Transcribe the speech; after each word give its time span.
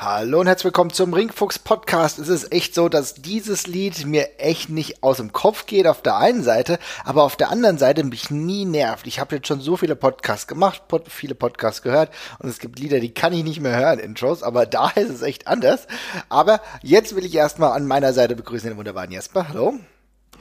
Hallo 0.00 0.38
und 0.38 0.46
herzlich 0.46 0.66
willkommen 0.66 0.92
zum 0.92 1.12
Ringfuchs 1.12 1.58
Podcast. 1.58 2.20
Es 2.20 2.28
ist 2.28 2.52
echt 2.52 2.72
so, 2.72 2.88
dass 2.88 3.14
dieses 3.14 3.66
Lied 3.66 4.06
mir 4.06 4.38
echt 4.38 4.68
nicht 4.68 5.02
aus 5.02 5.16
dem 5.16 5.32
Kopf 5.32 5.66
geht 5.66 5.88
auf 5.88 6.02
der 6.02 6.16
einen 6.18 6.44
Seite, 6.44 6.78
aber 7.04 7.24
auf 7.24 7.34
der 7.34 7.50
anderen 7.50 7.78
Seite 7.78 8.04
mich 8.04 8.30
nie 8.30 8.64
nervt. 8.64 9.08
Ich 9.08 9.18
habe 9.18 9.34
jetzt 9.34 9.48
schon 9.48 9.60
so 9.60 9.76
viele 9.76 9.96
Podcasts 9.96 10.46
gemacht, 10.46 10.86
pod 10.86 11.08
viele 11.08 11.34
Podcasts 11.34 11.82
gehört 11.82 12.12
und 12.38 12.48
es 12.48 12.60
gibt 12.60 12.78
Lieder, 12.78 13.00
die 13.00 13.12
kann 13.12 13.32
ich 13.32 13.42
nicht 13.42 13.58
mehr 13.58 13.76
hören, 13.76 13.98
Intros, 13.98 14.44
aber 14.44 14.66
da 14.66 14.88
ist 14.90 15.10
es 15.10 15.22
echt 15.22 15.48
anders. 15.48 15.88
Aber 16.28 16.60
jetzt 16.80 17.16
will 17.16 17.24
ich 17.24 17.34
erstmal 17.34 17.72
an 17.72 17.84
meiner 17.84 18.12
Seite 18.12 18.36
begrüßen 18.36 18.68
den 18.68 18.78
wunderbaren 18.78 19.10
Jesper. 19.10 19.48
Hallo. 19.48 19.80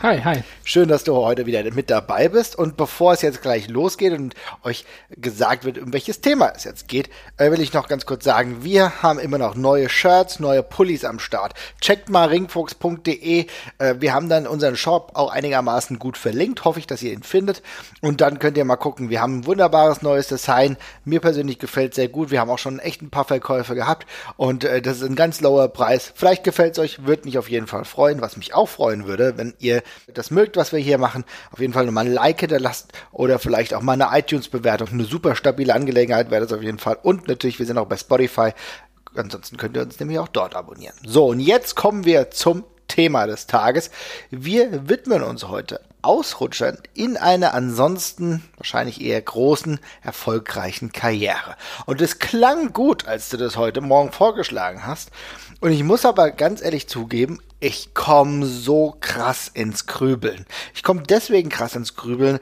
Hi, 0.04 0.22
hi. 0.22 0.44
Schön, 0.64 0.90
dass 0.90 1.04
du 1.04 1.16
heute 1.16 1.48
wieder 1.48 1.64
mit 1.72 1.90
dabei 1.90 2.30
bist. 2.30 2.56
Und 2.56 2.78
bevor 2.78 3.14
es 3.14 3.24
jetzt 3.24 3.42
gleich 3.42 3.68
losgeht 3.68 4.14
und 4.14 4.36
euch 4.62 4.86
gesagt 5.10 5.66
wird, 5.66 5.80
um 5.80 5.92
welches 5.92 6.22
Thema 6.22 6.54
es 6.56 6.66
jetzt 6.66 6.88
geht, 6.88 7.10
äh, 7.38 7.50
will 7.50 7.62
ich 7.62 7.74
noch 7.74 7.88
ganz 7.88 8.06
kurz 8.06 8.24
sagen, 8.24 8.64
wir 8.64 9.02
haben 9.02 9.18
immer 9.18 9.40
noch 9.40 9.56
neue 9.56 9.90
Shirts, 9.90 10.40
neue 10.40 10.62
Pullis 10.62 11.04
am 11.04 11.18
Start. 11.18 11.56
Checkt 11.82 12.10
mal 12.10 12.28
ringfuchs.de. 12.28 13.48
Äh, 13.80 13.96
wir 13.98 14.14
haben 14.14 14.30
dann 14.30 14.46
unseren 14.46 14.76
Shop 14.76 15.14
auch 15.16 15.32
einigermaßen 15.32 15.98
gut 15.98 16.16
verlinkt. 16.16 16.64
Hoffe 16.64 16.78
ich, 16.78 16.86
dass 16.86 17.02
ihr 17.02 17.12
ihn 17.12 17.24
findet. 17.24 17.64
Und 18.00 18.22
dann 18.22 18.38
könnt 18.38 18.56
ihr 18.56 18.66
mal 18.66 18.76
gucken. 18.76 19.10
Wir 19.10 19.24
haben 19.24 19.40
ein 19.40 19.46
wunderbares 19.48 20.04
neues 20.04 20.28
Design. 20.28 20.78
Mir 21.06 21.22
persönlich 21.22 21.58
gefällt 21.58 21.96
sehr 21.96 22.08
gut. 22.08 22.30
Wir 22.30 22.40
haben 22.40 22.52
auch 22.52 22.60
schon 22.60 22.78
echt 22.78 23.02
ein 23.02 23.10
paar 23.10 23.26
Verkäufe 23.26 23.74
gehabt. 23.74 24.06
Und 24.36 24.64
äh, 24.64 24.80
das 24.80 24.98
ist 24.98 25.10
ein 25.10 25.16
ganz 25.16 25.42
lower 25.42 25.70
Preis. 25.70 26.14
Vielleicht 26.14 26.44
gefällt 26.44 26.74
es 26.74 26.80
euch. 26.80 27.08
Würde 27.08 27.26
mich 27.26 27.40
auf 27.40 27.50
jeden 27.50 27.66
Fall 27.66 27.84
freuen. 27.84 28.22
Was 28.22 28.38
mich 28.38 28.54
auch 28.54 28.70
freuen 28.70 29.08
würde, 29.08 29.38
wenn 29.38 29.56
ihr 29.58 29.82
das 30.14 30.32
mögt, 30.32 30.58
was 30.58 30.72
wir 30.72 30.80
hier 30.80 30.98
machen, 30.98 31.24
auf 31.52 31.60
jeden 31.60 31.74
Fall 31.74 31.86
nochmal 31.86 32.06
ein 32.06 32.14
Like 32.14 32.40
hinterlasst 32.40 32.94
oder 33.12 33.40
vielleicht 33.40 33.74
auch 33.74 33.82
mal 33.82 34.02
eine 34.02 34.18
iTunes-Bewertung. 34.18 34.90
Eine 34.92 35.04
super 35.04 35.36
stabile 35.36 35.74
Angelegenheit 35.74 36.32
wäre 36.32 36.42
das 36.42 36.54
auf 36.54 36.62
jeden 36.62 36.80
Fall. 36.80 36.98
Und 37.02 37.28
natürlich, 37.28 37.60
wir 37.60 37.66
sind 37.66 37.78
auch 37.78 37.88
bei 37.88 37.98
Spotify. 37.98 38.52
Ansonsten 39.16 39.58
könnt 39.58 39.76
ihr 39.76 39.82
uns 39.82 40.00
nämlich 40.00 40.20
auch 40.20 40.28
dort 40.28 40.56
abonnieren. 40.56 40.96
So, 41.06 41.28
und 41.28 41.40
jetzt 41.40 41.76
kommen 41.76 42.06
wir 42.06 42.32
zum 42.32 42.64
Thema 42.88 43.26
des 43.28 43.48
Tages. 43.48 43.92
Wir 44.30 44.88
widmen 44.88 45.24
uns 45.24 45.48
heute 45.48 45.82
Ausrutschern 46.02 46.78
in 46.94 47.18
einer 47.18 47.54
ansonsten 47.54 48.44
wahrscheinlich 48.58 49.02
eher 49.02 49.22
großen, 49.22 49.80
erfolgreichen 50.02 50.92
Karriere. 50.92 51.56
Und 51.86 52.02
es 52.02 52.20
klang 52.20 52.74
gut, 52.74 53.08
als 53.08 53.30
du 53.30 53.38
das 53.38 53.58
heute 53.58 53.82
Morgen 53.82 54.12
vorgeschlagen 54.12 54.86
hast. 54.86 55.12
Und 55.60 55.72
ich 55.72 55.84
muss 55.84 56.06
aber 56.06 56.32
ganz 56.32 56.62
ehrlich 56.62 56.88
zugeben, 56.88 57.40
ich 57.60 57.94
komme 57.94 58.46
so 58.46 58.96
krass 59.00 59.50
ins 59.52 59.88
Grübeln. 59.88 60.46
Ich 60.76 60.84
komme 60.84 61.04
deswegen 61.04 61.50
krass 61.50 61.76
ins 61.76 61.96
Grübeln, 61.96 62.40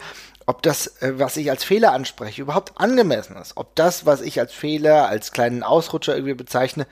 ob 0.48 0.62
das, 0.62 1.02
äh, 1.02 1.14
was 1.18 1.38
ich 1.38 1.50
als 1.50 1.64
Fehler 1.64 1.94
anspreche, 1.94 2.42
überhaupt 2.42 2.74
angemessen 2.76 3.36
ist. 3.38 3.54
Ob 3.56 3.76
das, 3.76 4.06
was 4.06 4.22
ich 4.22 4.40
als 4.40 4.54
Fehler, 4.54 5.08
als 5.10 5.32
kleinen 5.32 5.64
Ausrutscher 5.64 6.16
irgendwie 6.16 6.36
bezeichne, 6.36 6.86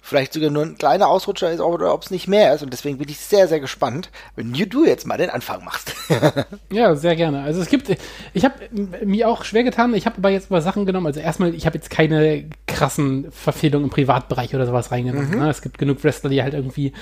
vielleicht 0.00 0.32
sogar 0.32 0.50
nur 0.50 0.62
ein 0.62 0.78
kleiner 0.78 1.08
Ausrutscher 1.08 1.50
ist 1.50 1.60
oder 1.60 1.92
ob 1.92 2.02
es 2.02 2.10
nicht 2.10 2.28
mehr 2.28 2.54
ist. 2.54 2.62
Und 2.62 2.72
deswegen 2.72 2.98
bin 2.98 3.08
ich 3.08 3.18
sehr, 3.18 3.48
sehr 3.48 3.60
gespannt, 3.60 4.10
wenn 4.36 4.52
du 4.52 4.86
jetzt 4.86 5.06
mal 5.06 5.18
den 5.18 5.30
Anfang 5.30 5.64
machst. 5.64 5.94
ja, 6.70 6.94
sehr 6.94 7.16
gerne. 7.16 7.42
Also 7.42 7.60
es 7.60 7.68
gibt, 7.68 7.94
ich 8.32 8.44
habe 8.44 8.54
mir 9.04 9.28
auch 9.28 9.44
schwer 9.44 9.64
getan. 9.64 9.92
Ich 9.94 10.06
habe 10.06 10.18
aber 10.18 10.30
jetzt 10.30 10.50
mal 10.50 10.62
Sachen 10.62 10.86
genommen. 10.86 11.06
Also 11.06 11.20
erstmal, 11.20 11.54
ich 11.54 11.66
habe 11.66 11.76
jetzt 11.76 11.90
keine 11.90 12.48
krassen 12.66 13.30
Verfehlungen 13.32 13.86
im 13.86 13.90
Privatbereich 13.90 14.54
oder 14.54 14.66
sowas 14.66 14.90
reingenommen. 14.90 15.30
Mhm. 15.30 15.40
Ne? 15.40 15.50
Es 15.50 15.62
gibt 15.62 15.78
genug 15.78 16.02
Wrestler, 16.04 16.30
die 16.30 16.42
halt 16.42 16.54
irgendwie 16.54 16.92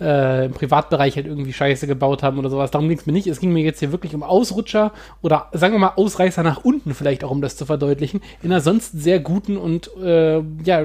äh, 0.00 0.46
im 0.46 0.52
Privatbereich 0.52 1.16
halt 1.16 1.26
irgendwie 1.26 1.52
Scheiße 1.52 1.86
gebaut 1.86 2.22
haben 2.22 2.38
oder 2.38 2.50
sowas. 2.50 2.70
Darum 2.70 2.88
ging 2.88 2.98
es 2.98 3.06
mir 3.06 3.12
nicht. 3.12 3.26
Es 3.26 3.40
ging 3.40 3.52
mir 3.52 3.62
jetzt 3.62 3.80
hier 3.80 3.92
wirklich 3.92 4.14
um 4.14 4.22
Ausrutscher 4.22 4.92
oder 5.22 5.48
sagen 5.52 5.74
wir 5.74 5.78
mal 5.78 5.92
Ausreißer 5.96 6.42
nach 6.42 6.64
unten, 6.64 6.94
vielleicht 6.94 7.24
auch 7.24 7.30
um 7.30 7.42
das 7.42 7.56
zu 7.56 7.66
verdeutlichen, 7.66 8.20
in 8.42 8.52
einer 8.52 8.60
sonst 8.60 8.92
sehr 8.92 9.20
guten 9.20 9.56
und 9.56 9.90
äh, 9.96 10.40
ja, 10.64 10.84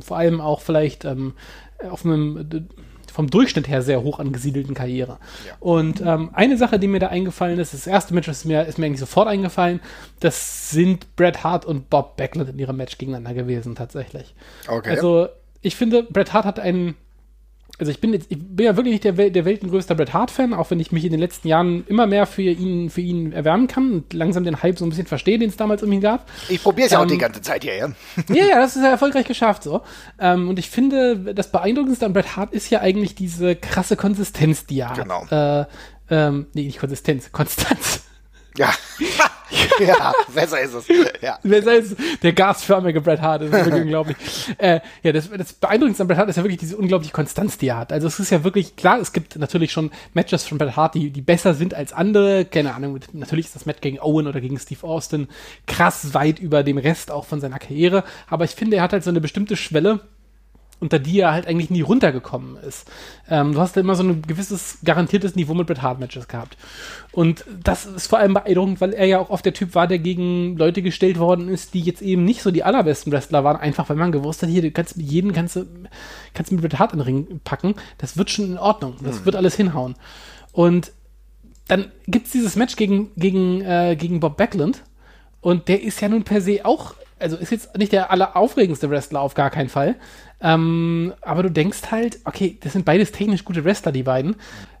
vor 0.00 0.16
allem 0.16 0.40
auch 0.40 0.60
vielleicht 0.60 1.04
ähm, 1.04 1.34
auf 1.88 2.04
einem 2.04 2.68
vom 3.12 3.28
Durchschnitt 3.28 3.68
her 3.68 3.82
sehr 3.82 4.02
hoch 4.02 4.18
angesiedelten 4.18 4.74
Karriere. 4.74 5.18
Ja. 5.46 5.54
Und 5.60 6.00
ähm, 6.00 6.30
eine 6.32 6.56
Sache, 6.56 6.78
die 6.78 6.86
mir 6.86 7.00
da 7.00 7.08
eingefallen 7.08 7.58
ist, 7.58 7.74
das 7.74 7.86
erste 7.86 8.14
Match 8.14 8.28
ist 8.28 8.44
mir, 8.44 8.64
ist 8.66 8.78
mir 8.78 8.86
eigentlich 8.86 9.00
sofort 9.00 9.28
eingefallen, 9.28 9.80
das 10.20 10.70
sind 10.70 11.16
Bret 11.16 11.42
Hart 11.44 11.64
und 11.64 11.90
Bob 11.90 12.16
Backlund 12.16 12.48
in 12.48 12.58
ihrem 12.58 12.76
Match 12.76 12.98
gegeneinander 12.98 13.34
gewesen, 13.34 13.74
tatsächlich. 13.74 14.34
Okay. 14.68 14.90
Also, 14.90 15.28
ich 15.60 15.76
finde, 15.76 16.04
Bret 16.04 16.32
Hart 16.32 16.44
hat 16.44 16.60
einen 16.60 16.94
also 17.80 17.90
ich 17.90 18.00
bin 18.00 18.12
jetzt, 18.12 18.26
ich 18.30 18.38
bin 18.38 18.66
ja 18.66 18.76
wirklich 18.76 18.92
nicht 18.92 19.04
der, 19.04 19.16
Wel 19.16 19.30
der 19.30 19.44
weltengrößte 19.44 19.94
Bret 19.94 20.12
Hart-Fan, 20.12 20.54
auch 20.54 20.70
wenn 20.70 20.78
ich 20.78 20.92
mich 20.92 21.04
in 21.04 21.10
den 21.10 21.20
letzten 21.20 21.48
Jahren 21.48 21.84
immer 21.86 22.06
mehr 22.06 22.26
für 22.26 22.42
ihn, 22.42 22.90
für 22.90 23.00
ihn 23.00 23.32
erwärmen 23.32 23.66
kann 23.66 23.92
und 23.92 24.12
langsam 24.12 24.44
den 24.44 24.62
Hype 24.62 24.78
so 24.78 24.84
ein 24.84 24.90
bisschen 24.90 25.06
verstehe, 25.06 25.38
den 25.38 25.48
es 25.48 25.56
damals 25.56 25.82
um 25.82 25.90
ihn 25.90 26.00
gab. 26.00 26.28
Ich 26.48 26.62
probiere 26.62 26.86
es 26.86 26.92
ja 26.92 26.98
ähm, 26.98 27.06
auch 27.06 27.10
die 27.10 27.18
ganze 27.18 27.40
Zeit 27.40 27.64
hier, 27.64 27.76
ja. 27.76 27.88
ja, 28.28 28.44
ja, 28.46 28.60
das 28.60 28.76
ist 28.76 28.82
ja 28.82 28.90
erfolgreich 28.90 29.26
geschafft 29.26 29.62
so. 29.62 29.80
Ähm, 30.18 30.48
und 30.48 30.58
ich 30.58 30.70
finde, 30.70 31.34
das 31.34 31.50
Beeindruckendste 31.50 32.06
an 32.06 32.12
Bret 32.12 32.36
Hart 32.36 32.52
ist 32.52 32.70
ja 32.70 32.80
eigentlich 32.80 33.14
diese 33.14 33.56
krasse 33.56 33.96
Konsistenz, 33.96 34.66
die 34.66 34.80
er 34.80 34.92
genau. 34.92 35.26
hat. 35.30 35.68
Äh, 35.70 36.26
ähm, 36.28 36.46
nee, 36.52 36.64
nicht 36.64 36.78
Konsistenz, 36.78 37.32
Konstanz. 37.32 38.04
Ja. 38.56 38.72
ja, 39.80 40.12
besser 40.34 40.60
ist 40.60 40.74
es. 40.74 40.88
Ja. 41.20 41.38
Besser 41.42 41.74
ist 41.74 41.96
der 42.22 42.32
gasförmige 42.32 43.00
Bret 43.00 43.20
Hart, 43.20 43.42
das 43.42 43.48
ist 43.48 43.64
wirklich 43.66 43.82
unglaublich. 43.82 44.16
Äh, 44.58 44.80
ja, 45.02 45.12
das, 45.12 45.30
das 45.30 45.52
Beeindruckendste 45.52 46.02
an 46.02 46.08
Bret 46.08 46.18
Hart 46.18 46.28
ist 46.28 46.36
ja 46.36 46.42
wirklich 46.42 46.58
diese 46.58 46.76
unglaubliche 46.76 47.12
Konstanz, 47.12 47.58
die 47.58 47.68
er 47.68 47.78
hat. 47.78 47.92
Also 47.92 48.08
es 48.08 48.18
ist 48.18 48.30
ja 48.30 48.44
wirklich, 48.44 48.76
klar, 48.76 48.98
es 49.00 49.12
gibt 49.12 49.36
natürlich 49.36 49.72
schon 49.72 49.90
Matches 50.14 50.44
von 50.44 50.58
Bret 50.58 50.76
Hart, 50.76 50.94
die, 50.94 51.10
die 51.10 51.22
besser 51.22 51.54
sind 51.54 51.74
als 51.74 51.92
andere. 51.92 52.44
Keine 52.44 52.74
Ahnung, 52.74 52.98
natürlich 53.12 53.46
ist 53.46 53.56
das 53.56 53.66
Match 53.66 53.80
gegen 53.80 54.00
Owen 54.00 54.26
oder 54.26 54.40
gegen 54.40 54.58
Steve 54.58 54.86
Austin 54.86 55.28
krass 55.66 56.14
weit 56.14 56.38
über 56.38 56.62
dem 56.62 56.78
Rest 56.78 57.10
auch 57.10 57.24
von 57.24 57.40
seiner 57.40 57.58
Karriere. 57.58 58.04
Aber 58.28 58.44
ich 58.44 58.52
finde, 58.52 58.76
er 58.76 58.82
hat 58.82 58.92
halt 58.92 59.04
so 59.04 59.10
eine 59.10 59.20
bestimmte 59.20 59.56
Schwelle, 59.56 60.00
unter 60.80 60.98
die 60.98 61.20
er 61.20 61.32
halt 61.32 61.46
eigentlich 61.46 61.70
nie 61.70 61.82
runtergekommen 61.82 62.56
ist. 62.56 62.90
Ähm, 63.28 63.52
du 63.52 63.60
hast 63.60 63.76
ja 63.76 63.82
immer 63.82 63.94
so 63.94 64.02
ein 64.02 64.22
gewisses 64.22 64.78
garantiertes 64.82 65.36
Niveau 65.36 65.54
mit 65.54 65.66
Bret 65.66 65.82
Hart 65.82 66.00
Matches 66.00 66.26
gehabt. 66.26 66.56
Und 67.12 67.44
das 67.62 67.84
ist 67.84 68.06
vor 68.06 68.18
allem 68.18 68.34
beeindruckend, 68.34 68.80
weil 68.80 68.94
er 68.94 69.06
ja 69.06 69.18
auch 69.18 69.30
oft 69.30 69.44
der 69.44 69.52
Typ 69.52 69.74
war, 69.74 69.86
der 69.86 69.98
gegen 69.98 70.56
Leute 70.56 70.80
gestellt 70.80 71.18
worden 71.18 71.48
ist, 71.48 71.74
die 71.74 71.80
jetzt 71.80 72.02
eben 72.02 72.24
nicht 72.24 72.42
so 72.42 72.50
die 72.50 72.64
allerbesten 72.64 73.12
Wrestler 73.12 73.44
waren, 73.44 73.58
einfach 73.58 73.88
weil 73.88 73.96
man 73.96 74.10
gewusst 74.10 74.42
hat, 74.42 74.48
hier, 74.48 74.62
du 74.62 74.70
kannst 74.70 74.96
mit 74.96 75.06
jedem 75.06 75.32
kannst 75.32 75.56
du, 75.56 75.66
kannst 76.34 76.50
mit 76.50 76.62
Bret 76.62 76.78
Hart 76.78 76.92
in 76.92 76.98
den 76.98 77.04
Ring 77.04 77.40
packen. 77.44 77.74
Das 77.98 78.16
wird 78.16 78.30
schon 78.30 78.46
in 78.46 78.58
Ordnung. 78.58 78.96
Das 79.02 79.20
mhm. 79.20 79.24
wird 79.26 79.36
alles 79.36 79.56
hinhauen. 79.56 79.96
Und 80.52 80.92
dann 81.68 81.92
gibt 82.06 82.26
es 82.26 82.32
dieses 82.32 82.56
Match 82.56 82.74
gegen, 82.76 83.12
gegen, 83.16 83.60
äh, 83.60 83.96
gegen 83.96 84.18
Bob 84.18 84.36
Backlund. 84.36 84.82
Und 85.40 85.68
der 85.68 85.82
ist 85.82 86.00
ja 86.00 86.08
nun 86.08 86.24
per 86.24 86.40
se 86.40 86.64
auch 86.64 86.94
also 87.20 87.36
ist 87.36 87.50
jetzt 87.50 87.76
nicht 87.76 87.92
der 87.92 88.10
alleraufregendste 88.10 88.90
Wrestler 88.90 89.20
auf 89.20 89.34
gar 89.34 89.50
keinen 89.50 89.68
Fall. 89.68 89.96
Ähm, 90.42 91.12
aber 91.20 91.42
du 91.42 91.50
denkst 91.50 91.90
halt, 91.90 92.18
okay, 92.24 92.58
das 92.62 92.72
sind 92.72 92.84
beides 92.84 93.12
technisch 93.12 93.44
gute 93.44 93.64
Wrestler, 93.64 93.92
die 93.92 94.02
beiden. 94.02 94.36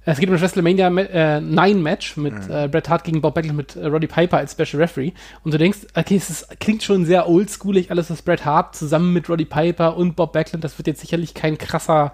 Es 0.06 0.18
geht 0.18 0.28
um 0.30 0.34
das 0.34 0.40
WrestleMania 0.40 0.88
äh, 0.88 1.40
9 1.40 1.82
Match 1.82 2.16
mit 2.16 2.32
mhm. 2.32 2.54
äh, 2.54 2.68
Bret 2.68 2.88
Hart 2.88 3.04
gegen 3.04 3.20
Bob 3.20 3.34
Backlund 3.34 3.56
mit 3.56 3.76
äh, 3.76 3.86
Roddy 3.86 4.06
Piper 4.06 4.38
als 4.38 4.52
Special 4.52 4.82
Referee. 4.82 5.12
Und 5.44 5.52
du 5.52 5.58
denkst, 5.58 5.80
okay, 5.94 6.16
es 6.16 6.30
ist, 6.30 6.60
klingt 6.60 6.82
schon 6.82 7.04
sehr 7.04 7.28
oldschoolig, 7.28 7.90
alles 7.90 8.10
was 8.10 8.22
Bret 8.22 8.46
Hart 8.46 8.74
zusammen 8.74 9.12
mit 9.12 9.28
Roddy 9.28 9.44
Piper 9.44 9.96
und 9.96 10.16
Bob 10.16 10.32
Backlund, 10.32 10.64
das 10.64 10.78
wird 10.78 10.86
jetzt 10.86 11.00
sicherlich 11.00 11.34
kein 11.34 11.58
krasser, 11.58 12.12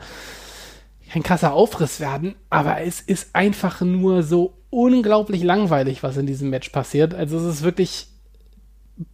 kein 1.12 1.22
krasser 1.22 1.53
Aufriss 1.53 2.00
werden, 2.00 2.34
aber 2.50 2.81
es 2.81 3.00
ist 3.00 3.34
einfach 3.34 3.81
nur 3.81 4.25
so 4.25 4.54
unglaublich 4.70 5.44
langweilig, 5.44 6.03
was 6.03 6.16
in 6.16 6.26
diesem 6.26 6.50
Match 6.50 6.70
passiert. 6.70 7.15
Also 7.15 7.38
es 7.38 7.44
ist 7.44 7.62
wirklich 7.62 8.09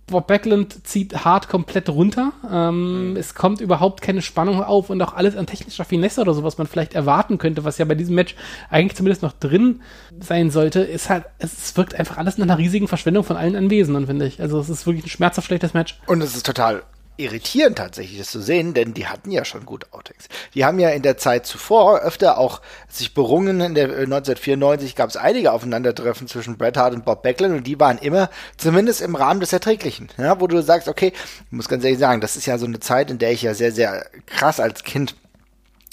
Bob 0.06 0.28
Backlund 0.28 0.86
zieht 0.86 1.24
hart 1.24 1.48
komplett 1.48 1.88
runter. 1.88 2.32
Ähm, 2.48 3.10
mhm. 3.10 3.16
Es 3.16 3.34
kommt 3.34 3.60
überhaupt 3.60 4.00
keine 4.00 4.22
Spannung 4.22 4.62
auf 4.62 4.90
und 4.90 5.02
auch 5.02 5.14
alles 5.14 5.36
an 5.36 5.46
technischer 5.46 5.84
Finesse 5.84 6.20
oder 6.20 6.34
so, 6.34 6.44
was 6.44 6.56
man 6.58 6.68
vielleicht 6.68 6.94
erwarten 6.94 7.38
könnte, 7.38 7.64
was 7.64 7.78
ja 7.78 7.84
bei 7.84 7.96
diesem 7.96 8.14
Match 8.14 8.36
eigentlich 8.70 8.96
zumindest 8.96 9.22
noch 9.22 9.32
drin 9.32 9.80
sein 10.20 10.50
sollte, 10.50 10.80
ist 10.80 11.10
halt, 11.10 11.24
es 11.38 11.76
wirkt 11.76 11.94
einfach 11.94 12.16
alles 12.16 12.38
nach 12.38 12.44
einer 12.44 12.58
riesigen 12.58 12.86
Verschwendung 12.86 13.24
von 13.24 13.36
allen 13.36 13.56
Anwesenden, 13.56 14.06
finde 14.06 14.26
ich. 14.26 14.40
Also 14.40 14.60
es 14.60 14.68
ist 14.68 14.86
wirklich 14.86 15.06
ein 15.06 15.10
schmerzhaft 15.10 15.48
schlechtes 15.48 15.74
Match. 15.74 15.98
Und 16.06 16.22
es 16.22 16.36
ist 16.36 16.46
total 16.46 16.82
irritierend 17.16 17.78
tatsächlich, 17.78 18.18
das 18.18 18.30
zu 18.30 18.40
sehen, 18.40 18.74
denn 18.74 18.94
die 18.94 19.06
hatten 19.06 19.30
ja 19.30 19.44
schon 19.44 19.66
gute 19.66 19.86
Outtakes. 19.92 20.28
Die 20.54 20.64
haben 20.64 20.78
ja 20.78 20.90
in 20.90 21.02
der 21.02 21.16
Zeit 21.16 21.46
zuvor 21.46 22.00
öfter 22.00 22.38
auch 22.38 22.60
sich 22.88 23.14
berungen. 23.14 23.60
In 23.60 23.74
der 23.74 23.84
1994 23.84 24.96
gab 24.96 25.10
es 25.10 25.16
einige 25.16 25.52
Aufeinandertreffen 25.52 26.26
zwischen 26.26 26.56
Bret 26.56 26.76
Hart 26.76 26.94
und 26.94 27.04
Bob 27.04 27.22
Backlund 27.22 27.56
und 27.56 27.66
die 27.66 27.78
waren 27.78 27.98
immer 27.98 28.30
zumindest 28.56 29.00
im 29.00 29.14
Rahmen 29.14 29.40
des 29.40 29.52
Erträglichen. 29.52 30.08
Ja, 30.18 30.40
wo 30.40 30.46
du 30.46 30.62
sagst, 30.62 30.88
okay, 30.88 31.12
ich 31.14 31.52
muss 31.52 31.68
ganz 31.68 31.84
ehrlich 31.84 31.98
sagen, 31.98 32.20
das 32.20 32.36
ist 32.36 32.46
ja 32.46 32.58
so 32.58 32.66
eine 32.66 32.80
Zeit, 32.80 33.10
in 33.10 33.18
der 33.18 33.32
ich 33.32 33.42
ja 33.42 33.54
sehr, 33.54 33.72
sehr 33.72 34.06
krass 34.26 34.60
als 34.60 34.82
Kind 34.82 35.14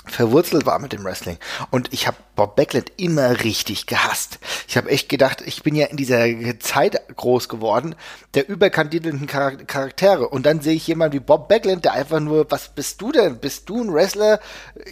verwurzelt 0.06 0.66
war 0.66 0.80
mit 0.80 0.94
dem 0.94 1.04
Wrestling. 1.04 1.38
Und 1.72 1.94
ich 1.94 2.08
habe 2.08 2.18
Bob 2.36 2.56
Backlund 2.56 2.92
immer 2.98 3.44
richtig 3.44 3.86
gehasst. 3.86 4.40
Ich 4.68 4.78
habe 4.78 4.90
echt 4.90 5.10
gedacht, 5.10 5.44
ich 5.46 5.64
bin 5.64 5.76
ja 5.76 5.88
in 5.88 5.98
dieser 5.98 6.28
Zeit 6.60 7.02
groß 7.16 7.50
geworden, 7.50 7.96
der 8.34 8.48
überkandidelten 8.50 9.28
Charaktere. 9.28 10.30
Und 10.30 10.46
dann 10.46 10.62
sehe 10.62 10.76
ich 10.76 10.88
jemanden 10.88 11.16
wie 11.16 11.20
Bob 11.20 11.50
Backlund, 11.50 11.86
der 11.86 11.94
einfach 11.94 12.20
nur, 12.20 12.50
was 12.50 12.70
bist 12.70 13.02
du 13.02 13.12
denn? 13.12 13.40
Bist 13.40 13.70
du 13.70 13.84
ein 13.84 13.94
Wrestler? 13.94 14.40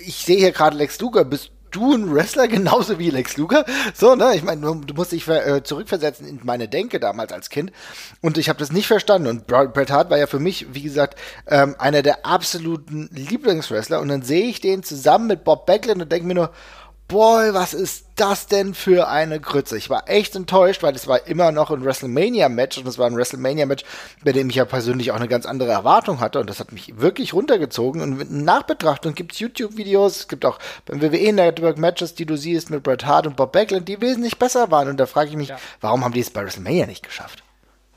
Ich 0.06 0.18
sehe 0.18 0.38
hier 0.38 0.52
gerade 0.52 0.78
Lex 0.78 1.00
Luger, 1.00 1.24
bist 1.24 1.52
du 1.78 1.94
ein 1.94 2.14
Wrestler 2.14 2.48
genauso 2.48 3.00
wie 3.00 3.10
Lex 3.10 3.38
Luger? 3.38 3.66
So, 3.94 4.16
ne? 4.16 4.36
Ich 4.36 4.44
meine, 4.44 4.62
du 4.62 4.94
musst 4.94 5.12
dich 5.12 5.28
äh, 5.28 5.64
zurückversetzen 5.64 6.28
in 6.28 6.40
meine 6.44 6.68
Denke 6.68 7.00
damals 7.00 7.32
als 7.32 7.50
Kind. 7.50 7.72
Und 8.22 8.38
ich 8.38 8.50
habe 8.50 8.60
das 8.60 8.72
nicht 8.72 8.88
verstanden. 8.88 9.28
Und 9.28 9.48
Bret 9.48 9.92
Hart 9.92 10.10
war 10.10 10.18
ja 10.18 10.28
für 10.28 10.40
mich, 10.40 10.74
wie 10.74 10.82
gesagt, 10.82 11.18
ähm, 11.48 11.76
einer 11.78 12.02
der 12.02 12.26
absoluten 12.26 13.10
Lieblingswrestler. 13.14 14.02
Und 14.02 14.10
dann 14.10 14.24
sehe 14.24 14.48
ich 14.48 14.60
den 14.60 14.84
zusammen 14.84 15.28
mit 15.28 15.44
Bob 15.44 15.66
Backlund 15.66 16.02
und 16.02 16.12
denke 16.12 16.28
mir 16.28 16.36
nur, 16.36 16.52
boy, 17.08 17.54
was 17.54 17.74
ist 17.74 18.06
das 18.16 18.48
denn 18.48 18.74
für 18.74 19.08
eine 19.08 19.40
Grütze? 19.40 19.78
Ich 19.78 19.90
war 19.90 20.10
echt 20.10 20.36
enttäuscht, 20.36 20.84
weil 20.84 20.96
es 20.96 21.08
war 21.08 21.26
immer 21.28 21.52
noch 21.52 21.72
ein 21.72 21.84
WrestleMania-Match 21.84 22.78
und 22.78 22.88
es 22.88 22.98
war 22.98 23.08
ein 23.08 23.16
WrestleMania-Match, 23.16 23.86
bei 24.24 24.34
dem 24.34 24.50
ich 24.50 24.56
ja 24.56 24.66
persönlich 24.66 25.12
auch 25.12 25.16
eine 25.16 25.28
ganz 25.28 25.46
andere 25.46 25.72
Erwartung 25.72 26.20
hatte 26.20 26.40
und 26.40 26.50
das 26.50 26.60
hat 26.60 26.72
mich 26.72 27.00
wirklich 27.00 27.34
runtergezogen 27.34 28.02
und 28.02 28.18
mit 28.18 28.32
Nachbetrachtung 28.32 29.14
gibt 29.16 29.34
es 29.34 29.40
YouTube-Videos, 29.40 30.18
es 30.18 30.28
gibt 30.28 30.46
auch 30.46 30.60
beim 30.86 31.02
WWE-Network 31.02 31.78
Matches, 31.78 32.16
die 32.16 32.26
du 32.26 32.36
siehst 32.36 32.70
mit 32.70 32.84
Bret 32.84 33.06
Hart 33.06 33.28
und 33.28 33.36
Bob 33.36 33.54
Backlund, 33.54 33.88
die 33.88 34.02
wesentlich 34.02 34.38
besser 34.38 34.70
waren 34.72 34.90
und 34.90 34.98
da 34.98 35.06
frage 35.06 35.30
ich 35.30 35.38
mich, 35.38 35.50
ja. 35.50 35.60
warum 35.80 36.04
haben 36.04 36.14
die 36.14 36.22
es 36.22 36.30
bei 36.30 36.44
WrestleMania 36.44 36.88
nicht 36.88 37.04
geschafft? 37.04 37.44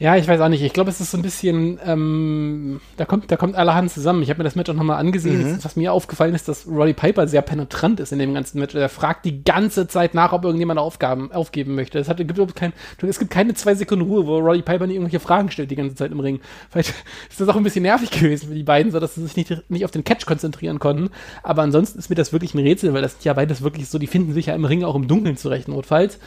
Ja, 0.00 0.16
ich 0.16 0.26
weiß 0.26 0.40
auch 0.40 0.48
nicht. 0.48 0.62
Ich 0.62 0.72
glaube, 0.72 0.88
es 0.88 0.98
ist 0.98 1.10
so 1.10 1.18
ein 1.18 1.22
bisschen, 1.22 1.78
ähm, 1.84 2.80
da 2.96 3.04
kommt, 3.04 3.30
da 3.30 3.36
kommt 3.36 3.54
allerhand 3.54 3.90
zusammen. 3.90 4.22
Ich 4.22 4.30
habe 4.30 4.38
mir 4.38 4.44
das 4.44 4.56
Match 4.56 4.70
auch 4.70 4.74
nochmal 4.74 4.98
angesehen. 4.98 5.52
Mhm. 5.52 5.58
Was 5.62 5.76
mir 5.76 5.92
aufgefallen 5.92 6.34
ist, 6.34 6.48
dass 6.48 6.66
Roddy 6.66 6.94
Piper 6.94 7.28
sehr 7.28 7.42
penetrant 7.42 8.00
ist 8.00 8.10
in 8.10 8.18
dem 8.18 8.32
ganzen 8.32 8.60
Match. 8.60 8.74
Er 8.74 8.88
fragt 8.88 9.26
die 9.26 9.44
ganze 9.44 9.88
Zeit 9.88 10.14
nach, 10.14 10.32
ob 10.32 10.42
irgendjemand 10.44 10.80
Aufgaben 10.80 11.30
aufgeben 11.32 11.74
möchte. 11.74 11.98
Es, 11.98 12.08
hat, 12.08 12.18
es, 12.18 12.26
gibt 12.26 12.56
kein, 12.56 12.72
es 13.06 13.18
gibt 13.18 13.30
keine 13.30 13.52
zwei 13.52 13.74
Sekunden 13.74 14.06
Ruhe, 14.06 14.26
wo 14.26 14.38
Roddy 14.38 14.62
Piper 14.62 14.86
nicht 14.86 14.96
irgendwelche 14.96 15.20
Fragen 15.20 15.50
stellt 15.50 15.70
die 15.70 15.76
ganze 15.76 15.96
Zeit 15.96 16.12
im 16.12 16.20
Ring. 16.20 16.40
Vielleicht 16.70 16.94
ist 17.28 17.38
das 17.38 17.48
auch 17.50 17.56
ein 17.56 17.62
bisschen 17.62 17.82
nervig 17.82 18.10
gewesen 18.10 18.48
für 18.48 18.54
die 18.54 18.62
beiden, 18.62 18.92
so 18.92 19.00
dass 19.00 19.16
sie 19.16 19.22
sich 19.22 19.36
nicht, 19.36 19.70
nicht 19.70 19.84
auf 19.84 19.90
den 19.90 20.04
Catch 20.04 20.24
konzentrieren 20.24 20.78
konnten. 20.78 21.10
Aber 21.42 21.60
ansonsten 21.60 21.98
ist 21.98 22.08
mir 22.08 22.16
das 22.16 22.32
wirklich 22.32 22.54
ein 22.54 22.60
Rätsel, 22.60 22.94
weil 22.94 23.02
das 23.02 23.22
ja 23.22 23.34
beides 23.34 23.60
wirklich 23.60 23.90
so, 23.90 23.98
die 23.98 24.06
finden 24.06 24.32
sich 24.32 24.46
ja 24.46 24.54
im 24.54 24.64
Ring 24.64 24.82
auch 24.82 24.94
im 24.94 25.08
Dunkeln 25.08 25.36
zurecht, 25.36 25.68
notfalls. 25.68 26.18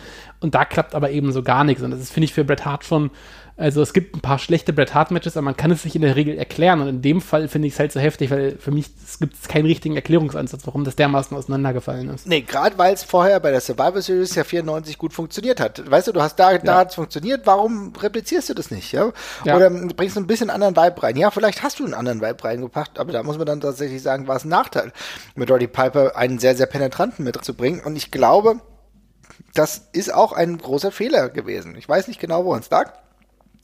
Und 0.41 0.53
da 0.53 0.63
klappt 0.63 0.93
aber 0.93 1.09
eben 1.09 1.31
so 1.31 1.41
gar 1.41 1.63
nichts. 1.63 1.81
Und 1.81 1.89
das 1.89 2.01
ist, 2.01 2.11
finde 2.11 2.25
ich, 2.25 2.33
für 2.33 2.43
Bret 2.43 2.65
Hart 2.65 2.85
schon 2.85 3.09
also 3.55 3.83
es 3.83 3.93
gibt 3.93 4.15
ein 4.15 4.21
paar 4.21 4.39
schlechte 4.39 4.73
Bret 4.73 4.95
Hart 4.95 5.11
Matches, 5.11 5.37
aber 5.37 5.43
man 5.43 5.55
kann 5.55 5.69
es 5.69 5.83
sich 5.83 5.95
in 5.95 6.01
der 6.01 6.15
Regel 6.15 6.37
erklären. 6.37 6.81
Und 6.81 6.87
in 6.87 7.01
dem 7.03 7.21
Fall 7.21 7.47
finde 7.47 7.67
ich 7.67 7.75
es 7.75 7.79
halt 7.79 7.91
so 7.91 7.99
heftig, 7.99 8.31
weil 8.31 8.57
für 8.57 8.71
mich 8.71 8.87
es 9.05 9.19
gibt 9.19 9.47
keinen 9.47 9.67
richtigen 9.67 9.95
Erklärungsansatz, 9.95 10.65
warum 10.65 10.83
das 10.83 10.95
dermaßen 10.95 11.37
auseinandergefallen 11.37 12.09
ist. 12.09 12.25
Nee, 12.25 12.41
gerade 12.41 12.77
weil 12.79 12.95
es 12.95 13.03
vorher 13.03 13.39
bei 13.39 13.51
der 13.51 13.61
Survivor 13.61 14.01
Series 14.01 14.33
ja 14.33 14.43
94 14.43 14.97
gut 14.97 15.13
funktioniert 15.13 15.59
hat. 15.59 15.89
Weißt 15.89 16.07
du, 16.07 16.11
du 16.11 16.21
hast 16.21 16.37
da, 16.37 16.53
ja. 16.53 16.57
da 16.57 16.77
hat 16.79 16.89
es 16.89 16.95
funktioniert, 16.95 17.45
warum 17.45 17.93
replizierst 17.95 18.49
du 18.49 18.55
das 18.55 18.71
nicht? 18.71 18.91
Ja? 18.91 19.11
ja? 19.45 19.55
Oder 19.55 19.69
bringst 19.69 20.15
du 20.15 20.21
ein 20.21 20.27
bisschen 20.27 20.49
anderen 20.49 20.75
Vibe 20.75 21.03
rein? 21.03 21.15
Ja, 21.15 21.29
vielleicht 21.29 21.61
hast 21.61 21.79
du 21.79 21.85
einen 21.85 21.93
anderen 21.93 22.21
Vibe 22.21 22.43
reingebracht, 22.43 22.97
aber 22.97 23.11
da 23.11 23.21
muss 23.21 23.37
man 23.37 23.45
dann 23.45 23.61
tatsächlich 23.61 24.01
sagen, 24.01 24.27
war 24.27 24.37
es 24.37 24.45
ein 24.45 24.49
Nachteil, 24.49 24.91
mit 25.35 25.51
Roddy 25.51 25.67
Piper 25.67 26.15
einen 26.15 26.39
sehr, 26.39 26.55
sehr 26.55 26.65
penetranten 26.65 27.23
mitzubringen. 27.23 27.81
Und 27.81 27.95
ich 27.95 28.09
glaube, 28.09 28.61
das 29.53 29.89
ist 29.91 30.11
auch 30.11 30.33
ein 30.33 30.57
großer 30.57 30.91
Fehler 30.91 31.29
gewesen. 31.29 31.75
Ich 31.77 31.87
weiß 31.87 32.07
nicht 32.07 32.19
genau, 32.19 32.45
wo 32.45 32.55
es 32.55 32.69
lag. 32.71 32.93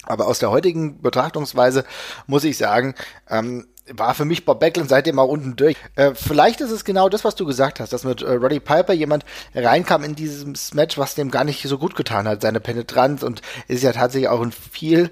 Aber 0.06 0.28
aus 0.28 0.40
der 0.40 0.52
heutigen 0.52 1.02
Betrachtungsweise 1.02 1.84
muss 2.26 2.44
ich 2.44 2.58
sagen, 2.58 2.96
ähm, 3.30 3.68
war 3.92 4.14
für 4.14 4.26
mich 4.26 4.46
Bob 4.46 4.60
Backlund 4.60 4.90
seitdem 4.90 5.20
auch 5.20 5.28
unten 5.28 5.56
durch. 5.56 5.76
Äh, 5.96 6.14
vielleicht 6.14 6.62
ist 6.62 6.72
es 6.72 6.86
genau 6.86 7.10
das, 7.10 7.26
was 7.26 7.36
du 7.36 7.46
gesagt 7.46 7.80
hast, 7.80 7.92
dass 7.92 8.04
mit 8.04 8.22
äh, 8.22 8.34
Roddy 8.34 8.60
Piper 8.60 8.94
jemand 8.94 9.26
reinkam 9.56 10.04
in 10.04 10.16
dieses 10.16 10.74
Match, 10.74 10.98
was 10.98 11.16
dem 11.16 11.32
gar 11.32 11.44
nicht 11.44 11.62
so 11.68 11.78
gut 11.78 11.96
getan 11.96 12.28
hat, 12.28 12.42
seine 12.42 12.60
Penetranz 12.60 13.24
und 13.24 13.42
ist 13.68 13.84
ja 13.84 13.92
tatsächlich 13.92 14.30
auch 14.30 14.42
ein 14.42 14.52
viel 14.52 15.10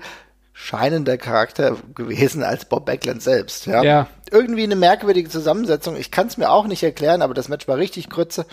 scheinender 0.54 1.18
Charakter 1.18 1.78
gewesen 1.94 2.42
als 2.42 2.66
Bob 2.66 2.88
Backlund 2.88 3.22
selbst. 3.22 3.68
Ja. 3.68 3.84
ja. 3.84 4.08
Irgendwie 4.32 4.64
eine 4.64 4.76
merkwürdige 4.76 5.30
Zusammensetzung. 5.30 5.96
Ich 5.96 6.10
kann 6.10 6.28
es 6.28 6.38
mir 6.38 6.50
auch 6.50 6.66
nicht 6.66 6.82
erklären, 6.82 7.22
aber 7.22 7.36
das 7.36 7.48
Match 7.48 7.68
war 7.68 7.78
richtig 7.78 8.10
kurze. 8.10 8.46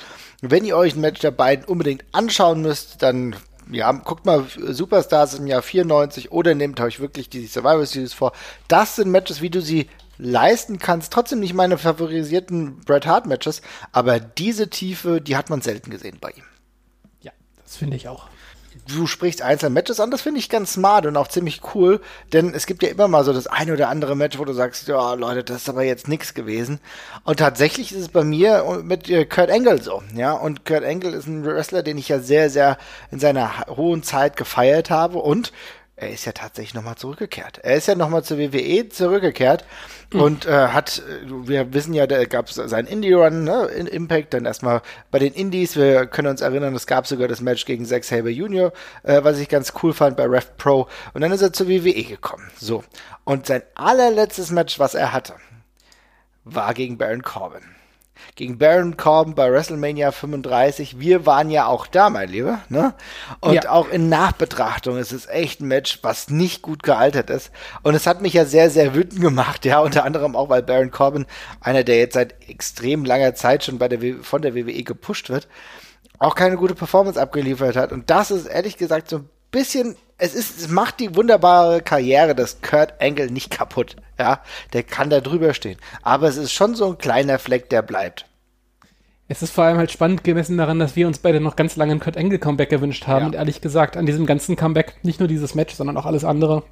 Wenn 0.43 0.67
ihr 0.67 0.77
euch 0.77 0.95
ein 0.95 1.01
Match 1.01 1.21
der 1.21 1.31
beiden 1.31 1.65
unbedingt 1.65 2.05
anschauen 2.13 2.61
müsst, 2.61 3.03
dann 3.03 3.35
ja, 3.71 3.91
guckt 3.93 4.27
mal 4.27 4.45
Superstars 4.57 5.35
im 5.35 5.47
Jahr 5.47 5.63
94 5.63 6.33
oder 6.33 6.55
nehmt 6.55 6.81
euch 6.81 7.01
wirklich 7.01 7.29
die 7.29 7.47
Survivor 7.47 7.87
Series 7.87 8.13
vor. 8.13 8.33
Das 8.69 8.97
sind 8.97 9.11
Matches, 9.11 9.41
wie 9.41 9.51
du 9.51 9.61
sie 9.61 9.89
leisten 10.19 10.79
kannst. 10.79 11.13
Trotzdem 11.13 11.41
nicht 11.41 11.55
meine 11.55 11.79
favorisierten 11.79 12.81
Bret 12.81 13.07
Hart 13.07 13.27
Matches, 13.27 13.63
aber 13.93 14.21
diese 14.21 14.71
Tiefe, 14.71 15.21
die 15.21 15.37
hat 15.37 15.51
man 15.51 15.61
selten 15.61 15.91
gesehen 15.91 16.19
bei 16.21 16.31
ihm. 16.31 16.45
Ja, 17.21 17.33
das 17.63 17.77
finde 17.77 17.97
ich 17.97 18.09
auch 18.09 18.29
du 18.89 19.07
sprichst 19.07 19.43
einzelne 19.43 19.71
Matches 19.71 20.01
an, 20.01 20.11
das 20.11 20.23
finde 20.23 20.41
ich 20.41 20.49
ganz 20.49 20.75
smart 20.75 21.07
und 21.07 21.17
auch 21.17 21.29
ziemlich 21.29 21.61
cool, 21.75 22.01
denn 22.33 22.55
es 22.55 22.67
gibt 22.67 22.83
ja 22.83 22.91
immer 22.91 23.09
mal 23.09 23.25
so 23.25 23.33
das 23.33 23.47
eine 23.47 23.73
oder 23.73 23.89
andere 23.89 24.17
Match, 24.17 24.39
wo 24.39 24.45
du 24.45 24.53
sagst, 24.53 24.89
ja 24.89 25.15
Leute, 25.15 25.45
das 25.45 25.59
ist 25.59 25.69
aber 25.69 25.83
jetzt 25.83 26.09
nichts 26.09 26.35
gewesen. 26.35 26.81
Und 27.25 27.39
tatsächlich 27.39 27.93
ist 27.93 28.01
es 28.01 28.09
bei 28.09 28.25
mir 28.25 28.83
mit 28.83 29.09
äh, 29.09 29.25
Kurt 29.25 29.51
Angle 29.51 29.83
so, 29.83 30.03
ja, 30.15 30.33
und 30.33 30.65
Kurt 30.65 30.85
Angle 30.85 31.13
ist 31.13 31.27
ein 31.27 31.45
Wrestler, 31.45 31.83
den 31.83 31.99
ich 31.99 32.09
ja 32.09 32.19
sehr, 32.19 32.51
sehr 32.51 32.79
in 33.11 33.21
seiner 33.21 33.67
hohen 33.69 34.03
Zeit 34.03 34.37
gefeiert 34.37 34.91
habe 34.91 35.19
und 35.19 35.53
er 35.97 36.11
ist 36.11 36.25
ja 36.25 36.33
tatsächlich 36.33 36.75
nochmal 36.75 36.97
zurückgekehrt. 36.97 37.59
Er 37.63 37.77
ist 37.77 37.87
ja 37.87 37.95
nochmal 37.95 38.25
zur 38.25 38.39
WWE 38.39 38.89
zurückgekehrt 38.89 39.65
mhm. 40.13 40.21
und 40.21 40.47
äh, 40.47 40.69
hat, 40.69 41.03
wir 41.25 41.73
wissen 41.73 41.95
ja, 41.95 42.07
da 42.07 42.25
gab 42.25 42.49
es 42.49 42.57
seinen 42.57 42.89
Indie-Run, 42.89 43.45
ne, 43.45 43.67
in 43.67 43.87
Impact, 43.87 44.35
dann 44.35 44.45
erstmal 44.45 44.83
bei 45.13 45.21
den 45.21 45.33
Indies, 45.33 45.77
wir 45.77 46.07
können 46.07 46.29
uns 46.29 46.41
erinnern, 46.41 46.75
es 46.75 46.87
gab 46.87 47.07
sogar 47.07 47.29
das 47.29 47.41
Match 47.41 47.65
gegen 47.65 47.87
Zack 47.87 48.05
Saber 48.05 48.31
Jr., 48.31 48.73
äh, 49.05 49.23
was 49.23 49.39
ich 49.39 49.49
ganz 49.49 49.73
cool 49.83 49.93
fand 49.93 50.17
bei 50.17 50.25
Rev 50.25 50.47
Pro 50.59 50.89
und 51.13 51.21
dann 51.21 51.31
ist 51.31 51.43
er 51.43 51.53
zur 51.53 51.69
WWE 51.69 52.05
gekommen. 52.05 52.51
So. 52.59 52.83
Und 53.23 53.47
sein 53.47 53.63
allerletztes 53.75 54.51
Match, 54.51 54.79
was 54.81 54.95
er 54.95 55.13
hatte, 55.13 55.35
war 56.45 56.75
gegen 56.75 56.99
Baron 56.99 57.23
Corbin 57.23 57.74
gegen 58.37 58.59
Baron 58.59 58.97
Corbin 58.97 59.35
bei 59.35 59.51
WrestleMania 59.51 60.11
35. 60.11 60.99
Wir 60.99 61.25
waren 61.25 61.51
ja 61.51 61.67
auch 61.67 61.87
da, 61.87 62.11
mein 62.11 62.29
Lieber. 62.29 62.61
Ne? 62.69 62.95
Und 63.41 63.55
ja. 63.55 63.71
auch 63.71 63.89
in 63.89 64.09
Nachbetrachtung 64.09 64.99
ist 64.99 65.13
es 65.13 65.27
echt 65.27 65.61
ein 65.61 65.69
Match, 65.69 66.01
was 66.03 66.31
nicht 66.31 66.61
gut 66.61 66.83
gealtert 66.83 67.31
ist. 67.31 67.53
Und 67.83 67.95
es 67.95 68.07
hat 68.07 68.23
mich 68.23 68.33
ja 68.33 68.45
sehr, 68.45 68.71
sehr 68.71 68.95
wütend 68.95 69.21
gemacht. 69.21 69.65
Ja, 69.65 69.81
unter 69.81 70.05
anderem 70.05 70.35
auch, 70.35 70.49
weil 70.49 70.63
Baron 70.63 70.91
Corbin, 70.91 71.27
einer, 71.61 71.85
der 71.85 71.99
jetzt 71.99 72.15
seit 72.15 72.49
extrem 72.49 73.05
langer 73.05 73.35
Zeit 73.35 73.65
schon 73.65 73.79
bei 73.79 73.89
der 73.89 74.01
w 74.01 74.15
von 74.23 74.43
der 74.43 74.55
WWE 74.55 74.83
gepusht 74.83 75.31
wird, 75.31 75.47
auch 76.19 76.35
keine 76.35 76.57
gute 76.57 76.75
Performance 76.75 77.21
abgeliefert 77.21 77.77
hat. 77.77 77.93
Und 77.93 78.11
das 78.11 78.33
ist 78.33 78.47
ehrlich 78.47 78.77
gesagt 78.77 79.11
so 79.11 79.19
ein 79.19 79.29
bisschen 79.55 79.97
es 80.19 80.35
ist, 80.35 80.59
es 80.59 80.69
macht 80.69 81.01
die 81.01 81.17
wunderbare 81.17 81.81
Karriere 81.81 82.35
des 82.35 82.61
Kurt 82.63 82.95
Angle 83.01 83.31
nicht 83.31 83.51
kaputt. 83.51 83.97
Ja, 84.19 84.41
der 84.73 84.83
kann 84.85 85.11
da 85.11 85.21
drüber 85.21 85.55
stehen. 85.55 85.79
Aber 86.03 86.29
es 86.29 86.37
ist 86.37 86.53
schon 86.53 86.75
so 86.75 86.91
ein 86.91 86.99
kleiner 86.99 87.39
Fleck, 87.39 87.69
der 87.69 87.83
bleibt. 87.83 88.27
Es 89.27 89.43
ist 89.43 89.53
vor 89.53 89.65
allem 89.65 89.79
halt 89.79 89.91
spannend 89.91 90.23
gemessen 90.23 90.59
daran, 90.59 90.79
dass 90.79 90.97
wir 90.97 91.07
uns 91.07 91.19
beide 91.19 91.41
noch 91.41 91.57
ganz 91.57 91.77
lange 91.77 91.93
ein 91.93 92.01
Kurt 92.01 92.17
Angle 92.17 92.39
Comeback 92.39 92.71
gewünscht 92.71 93.07
haben. 93.07 93.23
Ja. 93.23 93.27
Und 93.27 93.35
ehrlich 93.35 93.61
gesagt, 93.61 93.97
an 93.97 94.07
diesem 94.07 94.27
ganzen 94.27 94.55
Comeback, 94.55 94.95
nicht 95.03 95.19
nur 95.19 95.29
dieses 95.29 95.55
Match, 95.55 95.75
sondern 95.75 95.97
auch 95.97 96.07
alles 96.07 96.25
andere, 96.25 96.63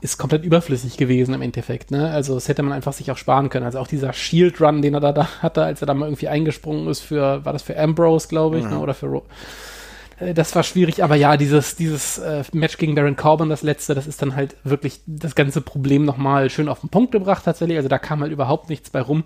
ist 0.00 0.18
komplett 0.18 0.44
überflüssig 0.44 0.96
gewesen 0.96 1.34
im 1.34 1.42
Endeffekt. 1.42 1.90
Ne? 1.90 2.10
Also 2.10 2.34
das 2.34 2.48
hätte 2.48 2.62
man 2.62 2.72
einfach 2.72 2.94
sich 2.94 3.10
auch 3.10 3.16
sparen 3.16 3.48
können. 3.48 3.64
Also 3.64 3.78
auch 3.78 3.86
dieser 3.86 4.12
Shield 4.12 4.60
Run, 4.60 4.82
den 4.82 4.94
er 4.94 5.00
da, 5.00 5.12
da 5.12 5.42
hatte, 5.42 5.62
als 5.62 5.82
er 5.82 5.86
da 5.86 5.94
mal 5.94 6.06
irgendwie 6.06 6.28
eingesprungen 6.28 6.88
ist 6.88 7.00
für, 7.00 7.44
war 7.44 7.52
das 7.52 7.62
für 7.62 7.78
Ambrose, 7.78 8.28
glaube 8.28 8.58
ich, 8.58 8.64
mhm. 8.64 8.70
ne? 8.70 8.78
oder 8.80 8.94
für 8.94 9.06
Ro 9.06 9.22
das 10.18 10.54
war 10.54 10.62
schwierig, 10.62 11.04
aber 11.04 11.14
ja, 11.14 11.36
dieses, 11.36 11.76
dieses 11.76 12.16
äh, 12.18 12.42
Match 12.52 12.78
gegen 12.78 12.94
Baron 12.94 13.16
Corbin, 13.16 13.50
das 13.50 13.62
letzte, 13.62 13.94
das 13.94 14.06
ist 14.06 14.22
dann 14.22 14.34
halt 14.34 14.56
wirklich 14.64 15.00
das 15.06 15.34
ganze 15.34 15.60
Problem 15.60 16.06
nochmal 16.06 16.48
schön 16.48 16.68
auf 16.68 16.80
den 16.80 16.88
Punkt 16.88 17.12
gebracht 17.12 17.44
tatsächlich. 17.44 17.76
Also 17.76 17.90
da 17.90 17.98
kam 17.98 18.20
halt 18.20 18.32
überhaupt 18.32 18.70
nichts 18.70 18.88
bei 18.88 19.02
rum. 19.02 19.24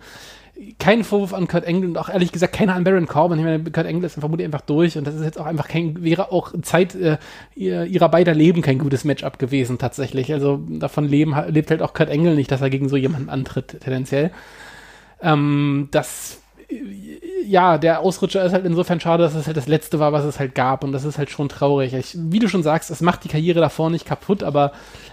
Kein 0.80 1.04
Vorwurf 1.04 1.32
an 1.32 1.46
Kurt 1.46 1.66
Angle 1.66 1.88
und 1.88 1.96
auch 1.96 2.08
ehrlich 2.08 2.32
gesagt 2.32 2.54
keiner 2.54 2.74
an 2.74 2.82
Baron 2.82 3.06
Corbin. 3.06 3.38
Ich 3.38 3.44
meine, 3.44 3.62
Kurt 3.62 3.86
Angle 3.86 4.04
ist 4.04 4.18
vermutlich 4.18 4.44
einfach 4.44 4.62
durch 4.62 4.98
und 4.98 5.06
das 5.06 5.14
ist 5.14 5.22
jetzt 5.22 5.38
auch 5.38 5.46
einfach 5.46 5.68
kein, 5.68 6.02
wäre 6.02 6.32
auch 6.32 6.52
Zeit 6.62 6.96
äh, 6.96 7.18
ihrer 7.54 8.08
beider 8.08 8.34
Leben 8.34 8.60
kein 8.60 8.78
gutes 8.78 9.04
Matchup 9.04 9.38
gewesen 9.38 9.78
tatsächlich. 9.78 10.32
Also 10.32 10.60
davon 10.68 11.06
leben, 11.06 11.36
lebt 11.48 11.70
halt 11.70 11.82
auch 11.82 11.94
Kurt 11.94 12.10
Angle 12.10 12.34
nicht, 12.34 12.50
dass 12.50 12.62
er 12.62 12.68
gegen 12.68 12.88
so 12.88 12.96
jemanden 12.96 13.30
antritt, 13.30 13.78
tendenziell. 13.80 14.32
Ähm, 15.22 15.88
das 15.92 16.39
ja, 17.44 17.78
der 17.78 18.00
Ausrutscher 18.00 18.44
ist 18.44 18.52
halt 18.52 18.64
insofern 18.64 19.00
schade, 19.00 19.22
dass 19.22 19.34
es 19.34 19.46
halt 19.46 19.56
das 19.56 19.66
letzte 19.66 19.98
war, 19.98 20.12
was 20.12 20.24
es 20.24 20.38
halt 20.38 20.54
gab. 20.54 20.84
Und 20.84 20.92
das 20.92 21.04
ist 21.04 21.18
halt 21.18 21.30
schon 21.30 21.48
traurig. 21.48 21.94
Ich, 21.94 22.16
wie 22.16 22.38
du 22.38 22.48
schon 22.48 22.62
sagst, 22.62 22.90
es 22.90 23.00
macht 23.00 23.24
die 23.24 23.28
Karriere 23.28 23.60
davor 23.60 23.90
nicht 23.90 24.06
kaputt, 24.06 24.42
aber 24.42 24.72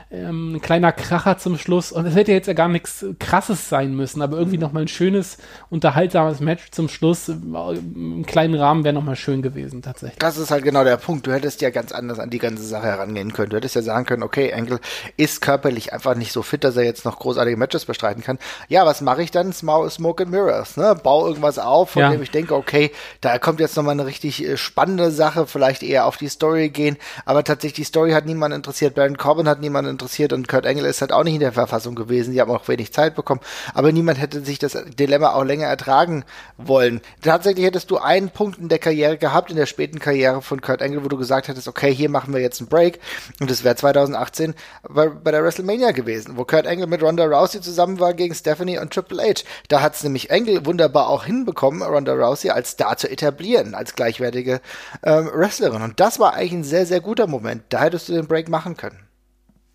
ähm, 0.09 0.55
ein 0.55 0.61
kleiner 0.61 0.91
Kracher 0.93 1.37
zum 1.37 1.57
Schluss. 1.57 1.91
Und 1.91 2.05
es 2.05 2.15
hätte 2.15 2.31
jetzt 2.31 2.47
ja 2.47 2.53
gar 2.53 2.69
nichts 2.69 3.05
Krasses 3.19 3.67
sein 3.67 3.93
müssen, 3.93 4.21
aber 4.21 4.37
irgendwie 4.37 4.57
nochmal 4.57 4.83
ein 4.83 4.87
schönes, 4.87 5.37
unterhaltsames 5.69 6.39
Match 6.39 6.71
zum 6.71 6.87
Schluss. 6.87 7.27
Im 7.27 8.25
kleinen 8.25 8.55
Rahmen 8.55 8.83
wäre 8.85 8.93
nochmal 8.93 9.17
schön 9.17 9.41
gewesen, 9.41 9.81
tatsächlich. 9.81 10.19
Das 10.19 10.37
ist 10.37 10.49
halt 10.49 10.63
genau 10.63 10.83
der 10.85 10.97
Punkt. 10.97 11.27
Du 11.27 11.33
hättest 11.33 11.61
ja 11.61 11.71
ganz 11.71 11.91
anders 11.91 12.19
an 12.19 12.29
die 12.29 12.39
ganze 12.39 12.63
Sache 12.63 12.85
herangehen 12.85 13.33
können. 13.33 13.49
Du 13.49 13.57
hättest 13.57 13.75
ja 13.75 13.81
sagen 13.81 14.05
können, 14.05 14.23
okay, 14.23 14.49
Engel 14.49 14.79
ist 15.17 15.41
körperlich 15.41 15.91
einfach 15.91 16.15
nicht 16.15 16.31
so 16.31 16.41
fit, 16.41 16.63
dass 16.63 16.77
er 16.77 16.83
jetzt 16.83 17.03
noch 17.03 17.19
großartige 17.19 17.57
Matches 17.57 17.85
bestreiten 17.85 18.23
kann. 18.23 18.39
Ja, 18.69 18.85
was 18.85 19.01
mache 19.01 19.23
ich 19.23 19.31
dann? 19.31 19.51
Smoke 19.51 20.23
and 20.23 20.31
Mirrors. 20.31 20.77
Ne? 20.77 20.95
Bau 21.03 21.27
irgendwas 21.27 21.59
auf, 21.59 21.91
von 21.91 22.01
ja. 22.01 22.11
dem 22.11 22.21
ich 22.21 22.31
denke, 22.31 22.55
okay, 22.55 22.91
da 23.19 23.39
kommt 23.39 23.59
jetzt 23.59 23.75
nochmal 23.75 23.93
eine 23.93 24.05
richtig 24.05 24.43
äh, 24.45 24.55
spannende 24.55 25.11
Sache, 25.11 25.47
vielleicht 25.47 25.83
eher 25.83 26.05
auf 26.05 26.15
die 26.15 26.29
Story 26.29 26.69
gehen. 26.69 26.95
Aber 27.25 27.43
tatsächlich, 27.43 27.73
die 27.73 27.83
Story 27.83 28.11
hat 28.11 28.25
niemanden 28.25 28.55
interessiert. 28.55 28.95
Baron 28.95 29.17
Corbin 29.17 29.49
hat 29.49 29.59
niemanden 29.59 29.91
interessiert 29.91 29.96
und 30.01 30.47
Kurt 30.47 30.65
Angle 30.65 30.87
ist 30.87 31.01
halt 31.01 31.11
auch 31.11 31.23
nicht 31.23 31.35
in 31.35 31.39
der 31.39 31.53
Verfassung 31.53 31.95
gewesen. 31.95 32.33
Die 32.33 32.41
haben 32.41 32.51
auch 32.51 32.67
wenig 32.67 32.93
Zeit 32.93 33.15
bekommen. 33.15 33.41
Aber 33.73 33.91
niemand 33.91 34.19
hätte 34.19 34.43
sich 34.43 34.59
das 34.59 34.77
Dilemma 34.99 35.33
auch 35.33 35.43
länger 35.43 35.67
ertragen 35.67 36.23
wollen. 36.57 37.01
Tatsächlich 37.21 37.65
hättest 37.65 37.91
du 37.91 37.97
einen 37.97 38.29
Punkt 38.29 38.59
in 38.59 38.69
der 38.69 38.79
Karriere 38.79 39.17
gehabt, 39.17 39.49
in 39.49 39.57
der 39.57 39.65
späten 39.65 39.99
Karriere 39.99 40.41
von 40.41 40.61
Kurt 40.61 40.81
Angle, 40.81 41.03
wo 41.03 41.07
du 41.07 41.17
gesagt 41.17 41.47
hättest, 41.47 41.67
okay, 41.67 41.93
hier 41.93 42.09
machen 42.09 42.33
wir 42.33 42.41
jetzt 42.41 42.59
einen 42.59 42.69
Break. 42.69 42.99
Und 43.39 43.49
das 43.49 43.63
wäre 43.63 43.75
2018 43.75 44.53
bei, 44.87 45.09
bei, 45.09 45.31
der 45.31 45.43
WrestleMania 45.43 45.91
gewesen, 45.91 46.37
wo 46.37 46.45
Kurt 46.45 46.67
Angle 46.67 46.87
mit 46.87 47.01
Ronda 47.01 47.25
Rousey 47.25 47.61
zusammen 47.61 47.99
war 47.99 48.13
gegen 48.13 48.35
Stephanie 48.35 48.79
und 48.79 48.93
Triple 48.93 49.21
H. 49.21 49.43
Da 49.67 49.81
hat 49.81 49.95
es 49.95 50.03
nämlich 50.03 50.31
Angle 50.31 50.65
wunderbar 50.65 51.09
auch 51.09 51.25
hinbekommen, 51.25 51.81
Ronda 51.81 52.13
Rousey 52.13 52.49
als 52.49 52.71
Star 52.71 52.97
zu 52.97 53.09
etablieren, 53.09 53.75
als 53.75 53.95
gleichwertige 53.95 54.61
ähm, 55.03 55.29
Wrestlerin. 55.33 55.81
Und 55.81 55.99
das 55.99 56.19
war 56.19 56.33
eigentlich 56.33 56.53
ein 56.53 56.63
sehr, 56.63 56.85
sehr 56.85 57.01
guter 57.01 57.27
Moment. 57.27 57.63
Da 57.69 57.81
hättest 57.81 58.09
du 58.09 58.13
den 58.13 58.27
Break 58.27 58.49
machen 58.49 58.77
können. 58.77 59.06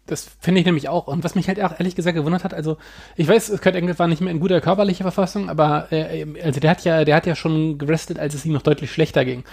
Das 0.06 0.28
finde 0.40 0.60
ich 0.60 0.66
nämlich 0.66 0.88
auch. 0.88 1.06
Und 1.06 1.22
was 1.22 1.36
mich 1.36 1.46
halt 1.46 1.62
auch 1.62 1.78
ehrlich 1.78 1.94
gesagt 1.94 2.16
gewundert 2.16 2.42
hat, 2.42 2.54
also 2.54 2.76
ich 3.16 3.28
weiß, 3.28 3.60
Kurt 3.62 3.76
Angle 3.76 3.98
war 4.00 4.08
nicht 4.08 4.20
mehr 4.20 4.32
in 4.32 4.40
guter 4.40 4.60
körperlicher 4.60 5.04
Verfassung, 5.04 5.48
aber 5.48 5.92
äh, 5.92 6.26
also 6.42 6.58
der 6.58 6.70
hat 6.70 6.84
ja, 6.84 7.04
der 7.04 7.14
hat 7.14 7.26
ja 7.26 7.36
schon 7.36 7.78
gerestet, 7.78 8.18
als 8.18 8.34
es 8.34 8.44
ihm 8.44 8.52
noch 8.52 8.62
deutlich 8.62 8.90
schlechter 8.90 9.24
ging. 9.24 9.44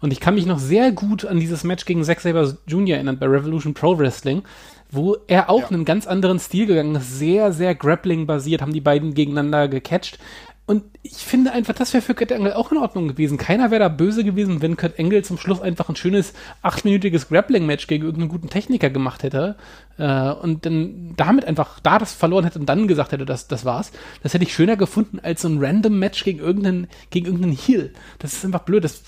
Und 0.00 0.12
ich 0.12 0.20
kann 0.20 0.34
mich 0.34 0.46
noch 0.46 0.58
sehr 0.58 0.92
gut 0.92 1.26
an 1.26 1.40
dieses 1.40 1.62
Match 1.62 1.84
gegen 1.84 2.04
Zack 2.04 2.20
Saber 2.20 2.56
Jr. 2.66 2.96
erinnern 2.96 3.18
bei 3.18 3.26
Revolution 3.26 3.74
Pro 3.74 3.98
Wrestling, 3.98 4.44
wo 4.90 5.16
er 5.26 5.50
auch 5.50 5.62
ja. 5.62 5.68
einen 5.68 5.84
ganz 5.84 6.06
anderen 6.06 6.38
Stil 6.38 6.64
gegangen 6.64 6.94
ist, 6.94 7.18
sehr, 7.18 7.52
sehr 7.52 7.74
Grappling-basiert, 7.74 8.62
haben 8.62 8.72
die 8.72 8.80
beiden 8.80 9.12
gegeneinander 9.12 9.68
gecatcht. 9.68 10.18
Und 10.64 10.84
ich 11.02 11.16
finde 11.16 11.52
einfach, 11.52 11.74
das 11.74 11.94
wäre 11.94 12.02
für 12.02 12.14
Kurt 12.14 12.30
Angle 12.30 12.54
auch 12.54 12.72
in 12.72 12.76
Ordnung 12.78 13.08
gewesen. 13.08 13.38
Keiner 13.38 13.70
wäre 13.70 13.80
da 13.80 13.88
böse 13.88 14.22
gewesen, 14.22 14.60
wenn 14.60 14.76
Kurt 14.76 14.98
Angle 14.98 15.22
zum 15.22 15.38
Schluss 15.38 15.62
einfach 15.62 15.88
ein 15.88 15.96
schönes 15.96 16.34
achtminütiges 16.60 17.28
Grappling-Match 17.28 17.86
gegen 17.86 18.04
irgendeinen 18.04 18.28
guten 18.30 18.50
Techniker 18.50 18.90
gemacht 18.90 19.22
hätte 19.22 19.56
äh, 19.98 20.30
und 20.30 20.64
dann 20.64 21.14
damit 21.16 21.44
einfach 21.44 21.80
da 21.80 21.98
das 21.98 22.12
verloren 22.12 22.44
hätte 22.44 22.58
und 22.58 22.66
dann 22.66 22.88
gesagt 22.88 23.12
hätte, 23.12 23.26
das, 23.26 23.48
das 23.48 23.64
war's. 23.64 23.90
Das 24.22 24.34
hätte 24.34 24.44
ich 24.44 24.54
schöner 24.54 24.76
gefunden 24.76 25.20
als 25.20 25.42
so 25.42 25.48
ein 25.48 25.62
random 25.62 25.98
Match 25.98 26.24
gegen 26.24 26.38
irgendeinen, 26.38 26.88
gegen 27.10 27.26
irgendeinen 27.26 27.56
Heel. 27.56 27.92
Das 28.18 28.32
ist 28.32 28.44
einfach 28.44 28.60
blöd. 28.60 28.84
Das, 28.84 29.02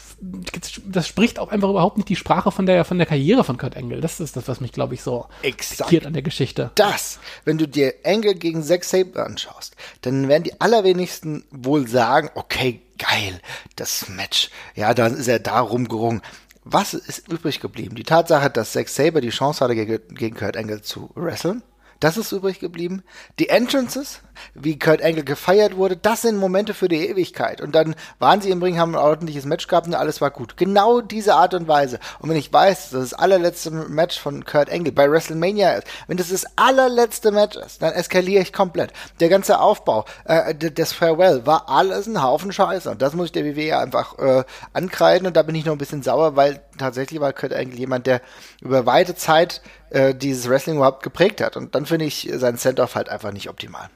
das 0.85 1.09
spricht 1.09 1.39
auch 1.39 1.49
einfach 1.49 1.71
überhaupt 1.71 1.97
nicht 1.97 2.09
die 2.09 2.17
Sprache 2.17 2.51
von 2.51 2.67
der, 2.67 2.85
von 2.85 2.99
der 2.99 3.07
Karriere 3.07 3.45
von 3.45 3.57
Kurt 3.57 3.77
Angle. 3.77 4.01
Das 4.01 4.21
ist 4.21 4.37
das, 4.37 4.49
was 4.49 4.61
mich, 4.61 4.73
glaube 4.73 4.95
ich, 4.95 5.03
so 5.03 5.27
exakt 5.43 6.07
an 6.07 6.13
der 6.13 6.23
Geschichte. 6.23 6.71
Das, 6.75 7.19
wenn 7.45 7.59
du 7.59 7.67
dir 7.67 7.95
Angle 8.05 8.35
gegen 8.35 8.63
Zack 8.63 8.85
Sabre 8.85 9.25
anschaust, 9.25 9.77
dann 10.03 10.29
werden 10.29 10.45
die 10.45 10.61
allerwenigsten 10.61 11.45
wohl 11.51 11.87
sagen, 11.89 12.31
okay, 12.35 12.81
geil, 12.99 13.41
das 13.77 14.09
Match. 14.09 14.51
Ja, 14.75 14.95
dann 14.95 15.17
ist 15.17 15.29
er 15.29 15.39
da 15.39 15.61
rumgerungen. 15.61 16.23
Was 16.65 16.95
ist 16.95 17.29
übrig 17.29 17.61
geblieben? 17.61 17.95
Die 17.95 18.03
Tatsache, 18.03 18.51
dass 18.51 18.73
Zack 18.73 18.89
Saber 18.89 19.21
die 19.21 19.31
Chance 19.31 19.65
hatte, 19.65 19.75
gegen 19.75 20.35
Kurt 20.35 20.57
Angle 20.57 20.83
zu 20.83 21.11
wresteln. 21.15 21.63
Das 22.01 22.17
ist 22.17 22.33
übrig 22.33 22.61
geblieben. 22.61 23.03
Die 23.39 23.51
Entrances, 23.51 24.21
wie 24.55 24.79
Kurt 24.79 25.03
Angle 25.03 25.23
gefeiert 25.23 25.77
wurde, 25.77 25.99
das 25.99 26.23
sind 26.23 26.39
Momente 26.39 26.73
für 26.73 26.89
die 26.89 27.07
Ewigkeit. 27.07 27.61
Und 27.61 27.75
dann 27.75 27.95
waren 28.19 28.41
sie 28.41 28.49
im 28.49 28.63
Ring, 28.63 28.79
haben 28.79 28.95
ein 28.95 29.03
ordentliches 29.03 29.45
Match 29.45 29.67
gehabt 29.67 29.87
und 29.87 29.95
alles 29.95 30.23
war 30.23 30.31
gut. 30.31 30.57
Genau 30.57 31.03
diese 31.03 31.35
Art 31.35 31.53
und 31.53 31.69
Weise. 31.69 32.01
Und 32.19 32.31
wenn 32.31 32.39
ich 32.39 32.51
weiß, 32.51 32.91
dass 32.91 33.11
das 33.11 33.13
allerletzte 33.13 33.71
Match 33.71 34.19
von 34.19 34.47
Kurt 34.47 34.73
Angle 34.73 34.93
bei 34.93 35.11
WrestleMania 35.11 35.73
ist, 35.75 35.87
wenn 36.07 36.17
das 36.17 36.31
das 36.31 36.47
allerletzte 36.57 37.33
Match 37.33 37.59
ist, 37.59 37.83
dann 37.83 37.93
eskaliere 37.93 38.43
ich 38.43 38.55
komplett. 38.55 38.95
Der 39.21 39.29
ganze 39.29 39.61
Aufbau, 39.61 40.07
äh, 40.25 40.55
das 40.55 40.95
Farewell 40.95 41.45
war 41.45 41.69
alles 41.69 42.07
ein 42.07 42.23
Haufen 42.23 42.51
Scheiße. 42.51 42.91
Und 42.91 43.03
das 43.03 43.13
muss 43.13 43.27
ich 43.27 43.33
der 43.33 43.45
WWE 43.45 43.79
einfach 43.79 44.19
äh, 44.19 44.45
ankreiden. 44.73 45.27
Und 45.27 45.37
da 45.37 45.43
bin 45.43 45.55
ich 45.55 45.67
noch 45.67 45.73
ein 45.73 45.79
bisschen 45.79 46.03
sauer, 46.03 46.35
weil 46.35 46.63
tatsächlich 46.79 47.21
war 47.21 47.35
Kurt 47.35 47.53
Angle 47.53 47.79
jemand, 47.79 48.07
der 48.07 48.23
über 48.63 48.87
weite 48.87 49.15
Zeit 49.15 49.61
äh, 49.91 50.15
dieses 50.15 50.49
Wrestling 50.49 50.77
überhaupt 50.77 51.03
geprägt 51.03 51.41
hat. 51.41 51.57
Und 51.57 51.75
dann 51.75 51.87
finde 51.87 52.05
ich 52.05 52.29
sein 52.35 52.57
Send-Off 52.57 52.95
halt 52.95 53.09
einfach 53.09 53.33
nicht 53.33 53.49
optimal. 53.49 53.89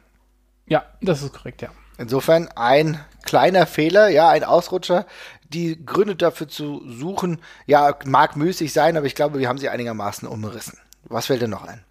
Ja, 0.66 0.84
das 1.00 1.22
ist 1.22 1.32
korrekt, 1.32 1.62
ja. 1.62 1.70
Insofern 1.98 2.48
ein 2.56 3.00
kleiner 3.24 3.66
Fehler, 3.66 4.08
ja, 4.08 4.28
ein 4.28 4.44
Ausrutscher. 4.44 5.06
Die 5.48 5.84
Gründe 5.84 6.16
dafür 6.16 6.48
zu 6.48 6.82
suchen, 6.88 7.38
ja, 7.66 7.96
mag 8.04 8.36
müßig 8.36 8.72
sein, 8.72 8.96
aber 8.96 9.06
ich 9.06 9.14
glaube, 9.14 9.38
wir 9.38 9.48
haben 9.48 9.58
sie 9.58 9.68
einigermaßen 9.68 10.26
umrissen. 10.26 10.78
Was 11.04 11.26
fällt 11.26 11.42
denn 11.42 11.50
noch 11.50 11.64
ein? 11.64 11.84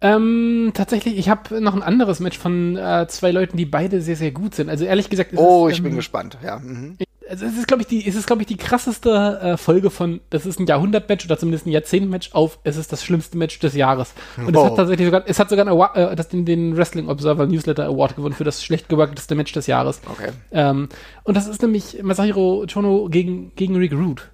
Ähm, 0.00 0.72
tatsächlich, 0.74 1.16
ich 1.16 1.28
habe 1.28 1.60
noch 1.60 1.74
ein 1.74 1.82
anderes 1.82 2.20
Match 2.20 2.38
von 2.38 2.76
äh, 2.76 3.06
zwei 3.08 3.30
Leuten, 3.30 3.56
die 3.56 3.64
beide 3.64 4.00
sehr, 4.00 4.16
sehr 4.16 4.30
gut 4.30 4.54
sind. 4.54 4.68
Also 4.68 4.84
ehrlich 4.84 5.08
gesagt, 5.08 5.32
oh, 5.34 5.66
es, 5.66 5.72
ich 5.72 5.78
ähm, 5.78 5.84
bin 5.84 5.96
gespannt. 5.96 6.36
Ja. 6.42 6.58
Mhm 6.58 6.98
also 7.28 7.46
es 7.46 7.56
ist, 7.56 7.68
glaube 7.68 7.82
ich, 7.82 7.88
die, 7.88 8.06
es 8.06 8.14
ist, 8.14 8.26
glaube 8.26 8.42
ich, 8.42 8.48
die 8.48 8.56
krasseste 8.56 9.40
äh, 9.42 9.56
Folge 9.56 9.90
von, 9.90 10.20
das 10.30 10.46
ist 10.46 10.58
ein 10.58 10.66
Jahrhundert-Match 10.66 11.26
oder 11.26 11.38
zumindest 11.38 11.66
ein 11.66 11.70
Jahrzehnt-Match 11.70 12.32
auf, 12.32 12.58
es 12.64 12.76
ist 12.76 12.92
das 12.92 13.04
schlimmste 13.04 13.36
Match 13.36 13.58
des 13.58 13.74
Jahres. 13.74 14.14
Und 14.36 14.54
wow. 14.54 14.64
es 14.64 14.70
hat 14.70 14.76
tatsächlich 14.76 15.06
sogar, 15.06 15.22
es 15.26 15.38
hat 15.38 15.50
sogar 15.50 15.66
einen 15.66 15.74
Award, 15.74 15.96
äh, 15.96 16.16
das 16.16 16.28
den, 16.28 16.44
den 16.44 16.76
Wrestling 16.76 17.08
Observer 17.08 17.46
Newsletter 17.46 17.86
Award 17.86 18.16
gewonnen 18.16 18.34
für 18.34 18.44
das 18.44 18.64
schlecht 18.64 18.88
geworketeste 18.88 19.34
Match 19.34 19.52
des 19.52 19.66
Jahres. 19.66 20.00
Okay. 20.10 20.30
Ähm, 20.52 20.88
und 21.24 21.36
das 21.36 21.46
ist 21.46 21.62
nämlich 21.62 22.02
Masahiro 22.02 22.66
Chono 22.72 23.08
gegen, 23.10 23.52
gegen 23.56 23.76
Rick 23.76 23.92
Root. 23.92 24.28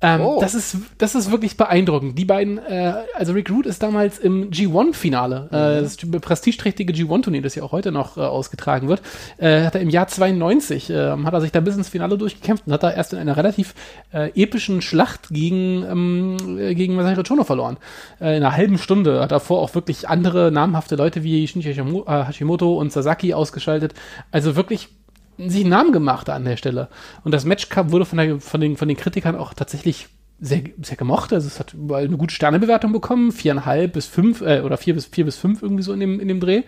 Ähm, 0.00 0.20
oh. 0.20 0.38
das, 0.40 0.54
ist, 0.54 0.76
das 0.98 1.16
ist 1.16 1.32
wirklich 1.32 1.56
beeindruckend. 1.56 2.16
Die 2.16 2.24
beiden, 2.24 2.58
äh, 2.58 2.94
also 3.14 3.32
Rick 3.32 3.50
Root 3.50 3.66
ist 3.66 3.82
damals 3.82 4.18
im 4.18 4.50
G1-Finale, 4.50 5.48
äh, 5.50 5.80
mhm. 5.80 5.82
das 5.82 5.96
prestigeträchtige 6.20 6.92
G1-Turnier, 6.92 7.42
das 7.42 7.56
ja 7.56 7.64
auch 7.64 7.72
heute 7.72 7.90
noch 7.90 8.16
äh, 8.16 8.20
ausgetragen 8.20 8.88
wird, 8.88 9.02
äh, 9.38 9.64
hat 9.64 9.74
er 9.74 9.80
im 9.80 9.90
Jahr 9.90 10.06
92, 10.06 10.90
äh, 10.90 11.10
hat 11.10 11.34
er 11.34 11.40
sich 11.40 11.50
da 11.50 11.58
bis 11.60 11.76
ins 11.76 11.88
Finale 11.88 12.16
durchgekämpft 12.16 12.68
und 12.68 12.72
hat 12.72 12.84
da 12.84 12.92
erst 12.92 13.12
in 13.12 13.18
einer 13.18 13.36
relativ 13.36 13.74
äh, 14.12 14.30
epischen 14.40 14.82
Schlacht 14.82 15.30
gegen, 15.30 15.84
ähm, 15.84 16.58
äh, 16.58 16.74
gegen 16.76 16.94
Masahiro 16.94 17.24
Chono 17.24 17.42
verloren. 17.42 17.76
Äh, 18.20 18.36
in 18.36 18.44
einer 18.44 18.56
halben 18.56 18.78
Stunde 18.78 19.20
hat 19.20 19.32
davor 19.32 19.60
auch 19.60 19.74
wirklich 19.74 20.08
andere 20.08 20.52
namhafte 20.52 20.94
Leute 20.94 21.24
wie 21.24 21.48
Shinji 21.48 21.74
Hashimoto 21.74 22.78
und 22.78 22.92
Sasaki 22.92 23.34
ausgeschaltet. 23.34 23.94
Also 24.30 24.54
wirklich 24.54 24.90
sich 25.38 25.60
einen 25.60 25.70
Namen 25.70 25.92
gemacht 25.92 26.28
an 26.28 26.44
der 26.44 26.56
Stelle. 26.56 26.88
Und 27.24 27.32
das 27.32 27.44
Match 27.44 27.68
wurde 27.74 28.04
von, 28.04 28.18
der, 28.18 28.40
von, 28.40 28.60
den, 28.60 28.76
von 28.76 28.88
den 28.88 28.96
Kritikern 28.96 29.36
auch 29.36 29.54
tatsächlich 29.54 30.08
sehr, 30.40 30.62
sehr 30.82 30.96
gemocht. 30.96 31.32
Also 31.32 31.46
es 31.46 31.58
hat 31.58 31.74
überall 31.74 32.04
eine 32.04 32.16
gute 32.16 32.34
Sternebewertung 32.34 32.92
bekommen, 32.92 33.32
viereinhalb 33.32 33.92
bis 33.92 34.06
fünf, 34.06 34.40
äh, 34.40 34.60
oder 34.60 34.76
vier 34.76 34.94
bis 34.94 35.06
vier 35.06 35.24
bis 35.24 35.36
fünf 35.36 35.62
irgendwie 35.62 35.82
so 35.82 35.92
in 35.92 36.00
dem, 36.00 36.20
in 36.20 36.28
dem 36.28 36.40
Dreh. 36.40 36.62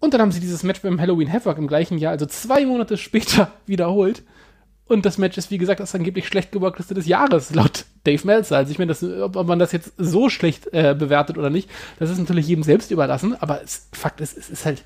Und 0.00 0.12
dann 0.12 0.20
haben 0.20 0.32
sie 0.32 0.40
dieses 0.40 0.62
Match 0.62 0.82
beim 0.82 1.00
Halloween 1.00 1.32
Havoc 1.32 1.56
im 1.56 1.66
gleichen 1.66 1.98
Jahr, 1.98 2.12
also 2.12 2.26
zwei 2.26 2.66
Monate 2.66 2.96
später, 2.96 3.50
wiederholt. 3.66 4.22
Und 4.86 5.06
das 5.06 5.16
Match 5.16 5.38
ist, 5.38 5.50
wie 5.50 5.56
gesagt, 5.56 5.80
das 5.80 5.94
angeblich 5.94 6.26
schlecht 6.26 6.52
geworkteste 6.52 6.92
des 6.92 7.06
Jahres, 7.06 7.54
laut 7.54 7.86
Dave 8.04 8.26
Meltzer. 8.26 8.58
Also 8.58 8.70
ich 8.70 8.78
meine, 8.78 8.94
ob 9.22 9.46
man 9.46 9.58
das 9.58 9.72
jetzt 9.72 9.94
so 9.96 10.28
schlecht 10.28 10.66
äh, 10.74 10.94
bewertet 10.98 11.38
oder 11.38 11.48
nicht, 11.48 11.70
das 11.98 12.10
ist 12.10 12.18
natürlich 12.18 12.46
jedem 12.46 12.62
selbst 12.62 12.90
überlassen. 12.90 13.34
Aber 13.40 13.62
es, 13.62 13.88
Fakt 13.92 14.20
ist, 14.20 14.36
es 14.36 14.50
ist 14.50 14.66
halt 14.66 14.84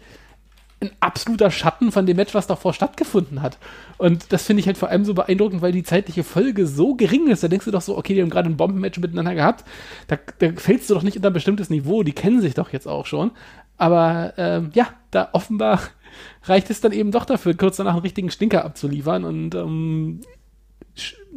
ein 0.81 0.91
absoluter 1.01 1.51
Schatten 1.51 1.91
von 1.91 2.07
dem 2.07 2.17
Match, 2.17 2.35
was 2.35 2.47
davor 2.47 2.73
stattgefunden 2.73 3.43
hat. 3.43 3.59
Und 3.97 4.33
das 4.33 4.45
finde 4.45 4.61
ich 4.61 4.67
halt 4.67 4.79
vor 4.79 4.89
allem 4.89 5.05
so 5.05 5.13
beeindruckend, 5.13 5.61
weil 5.61 5.73
die 5.73 5.83
zeitliche 5.83 6.23
Folge 6.23 6.67
so 6.67 6.95
gering 6.95 7.27
ist. 7.27 7.43
Da 7.43 7.49
denkst 7.49 7.65
du 7.65 7.73
doch 7.73 7.81
so, 7.81 7.99
okay, 7.99 8.15
die 8.15 8.23
haben 8.23 8.31
gerade 8.31 8.49
ein 8.49 8.57
Bombenmatch 8.57 8.99
miteinander 8.99 9.35
gehabt. 9.35 9.65
Da, 10.07 10.17
da 10.39 10.53
fällst 10.57 10.89
du 10.89 10.95
doch 10.95 11.03
nicht 11.03 11.17
unter 11.17 11.31
ein 11.31 11.35
bestimmtes 11.35 11.69
Niveau. 11.69 12.05
Die 12.05 12.13
kennen 12.13 12.41
sich 12.41 12.55
doch 12.55 12.73
jetzt 12.73 12.87
auch 12.87 13.07
schon. 13.07 13.33
Aber 13.77 14.35
ähm, 14.37 14.71
ja, 14.75 14.89
da 15.11 15.31
offenbar 15.33 15.81
reicht 16.45 16.71
es 16.71 16.81
dann 16.81 16.93
eben 16.93 17.11
doch 17.11 17.25
dafür, 17.25 17.55
kurz 17.55 17.77
danach 17.77 17.95
einen 17.95 18.03
richtigen 18.03 18.31
Stinker 18.31 18.65
abzuliefern 18.65 19.25
und 19.25 19.55
ähm, 19.57 20.21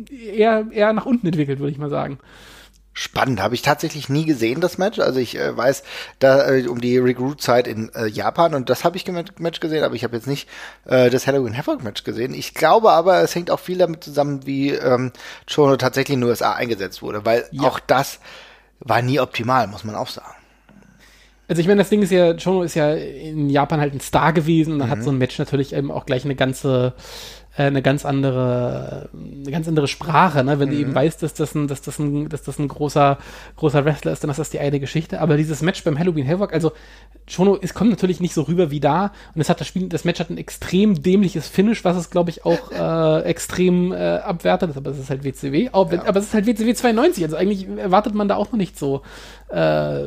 eher, 0.10 0.68
eher 0.72 0.94
nach 0.94 1.06
unten 1.06 1.28
entwickelt, 1.28 1.60
würde 1.60 1.72
ich 1.72 1.78
mal 1.78 1.90
sagen. 1.90 2.20
Spannend, 2.94 3.42
habe 3.42 3.56
ich 3.56 3.62
tatsächlich 3.62 4.10
nie 4.10 4.26
gesehen, 4.26 4.60
das 4.60 4.78
Match. 4.78 5.00
Also 5.00 5.20
ich 5.20 5.38
äh, 5.38 5.56
weiß 5.56 5.84
da 6.20 6.50
äh, 6.50 6.68
um 6.68 6.82
die 6.82 6.98
Recruit-Zeit 6.98 7.66
in 7.66 7.90
äh, 7.96 8.08
Japan 8.08 8.54
und 8.54 8.70
das 8.70 8.84
habe 8.84 8.98
ich 8.98 9.08
im 9.08 9.24
Match 9.40 9.60
gesehen, 9.62 9.84
aber 9.86 9.96
ich 9.96 10.04
habe 10.04 10.16
jetzt 10.18 10.28
nicht 10.28 10.50
äh, 10.86 11.10
das 11.10 11.26
Halloween 11.26 11.58
Havoc 11.58 11.84
Match 11.84 12.04
gesehen. 12.04 12.34
Ich 12.34 12.54
glaube 12.54 12.92
aber, 12.92 13.22
es 13.22 13.34
hängt 13.34 13.50
auch 13.50 13.62
viel 13.62 13.78
damit 13.78 14.04
zusammen, 14.04 14.46
wie 14.46 14.72
ähm, 14.72 15.14
Chono 15.50 15.78
tatsächlich 15.78 16.16
in 16.16 16.22
den 16.22 16.30
USA 16.30 16.52
eingesetzt 16.54 17.02
wurde, 17.02 17.24
weil 17.24 17.46
ja. 17.52 17.64
auch 17.64 17.80
das 17.80 18.20
war 18.80 19.02
nie 19.02 19.20
optimal, 19.22 19.68
muss 19.68 19.86
man 19.86 19.96
auch 19.96 20.10
sagen. 20.10 20.36
Also 21.48 21.62
ich 21.62 21.68
meine, 21.68 21.80
das 21.82 21.90
Ding 21.90 22.02
ist 22.02 22.12
ja, 22.12 22.34
Chono 22.34 22.64
ist 22.64 22.76
ja 22.76 22.94
in 22.94 23.50
Japan 23.50 23.80
halt 23.80 23.94
ein 23.94 24.00
Star 24.00 24.32
gewesen 24.34 24.74
und 24.74 24.80
dann 24.80 24.88
Mhm. 24.88 24.92
hat 24.92 25.04
so 25.04 25.12
ein 25.12 25.18
Match 25.18 25.38
natürlich 25.38 25.74
eben 25.74 25.92
auch 25.92 26.06
gleich 26.06 26.24
eine 26.26 26.36
ganze, 26.36 26.94
eine 27.58 27.82
ganz 27.82 28.06
andere, 28.06 29.10
eine 29.14 29.52
ganz 29.52 29.68
andere 29.68 29.88
Sprache, 29.90 30.44
ne? 30.44 30.60
Wenn 30.60 30.70
du 30.70 30.76
Mhm. 30.76 30.82
eben 30.82 30.96
weißt, 30.96 31.22
dass 31.22 31.34
das 31.34 31.54
ein, 31.54 31.68
dass 31.68 31.82
das 31.82 32.00
ein, 32.00 32.30
dass 32.30 32.44
das 32.44 32.58
ein 32.60 32.70
großer, 32.70 33.18
großer 33.58 33.84
Wrestler 33.84 34.14
ist, 34.14 34.24
dann 34.24 34.32
ist 34.32 34.40
das 34.40 34.50
die 34.52 34.60
eine 34.60 34.80
Geschichte. 34.80 35.20
Aber 35.20 35.36
dieses 35.36 35.62
Match 35.62 35.84
beim 35.84 36.00
Halloween 36.00 36.26
Havoc, 36.28 36.54
also 36.54 36.72
Chono, 37.30 37.58
es 37.62 37.74
kommt 37.74 37.90
natürlich 37.90 38.22
nicht 38.22 38.34
so 38.34 38.44
rüber 38.44 38.72
wie 38.72 38.80
da 38.80 39.12
und 39.36 39.42
es 39.42 39.50
hat 39.50 39.60
das 39.60 39.68
Spiel, 39.68 39.90
das 39.90 40.06
Match 40.06 40.20
hat 40.22 40.30
ein 40.30 40.38
extrem 40.38 41.02
dämliches 41.04 41.48
Finish, 41.50 41.84
was 41.84 41.98
es 41.98 42.10
glaube 42.10 42.30
ich 42.30 42.46
auch 42.46 42.72
äh, 43.20 43.24
extrem 43.24 43.92
äh, 43.92 43.96
abwertet, 43.98 44.78
aber 44.78 44.92
es 44.92 45.00
ist 45.00 45.10
halt 45.10 45.24
WCW, 45.26 45.70
aber, 45.74 46.08
aber 46.08 46.20
es 46.20 46.28
ist 46.28 46.34
halt 46.34 46.46
WCW 46.48 46.74
92, 46.74 47.24
also 47.26 47.36
eigentlich 47.36 47.68
erwartet 47.78 48.16
man 48.16 48.30
da 48.30 48.38
auch 48.38 48.52
noch 48.52 48.58
nicht 48.58 48.80
so, 48.80 49.02
äh, 49.50 50.06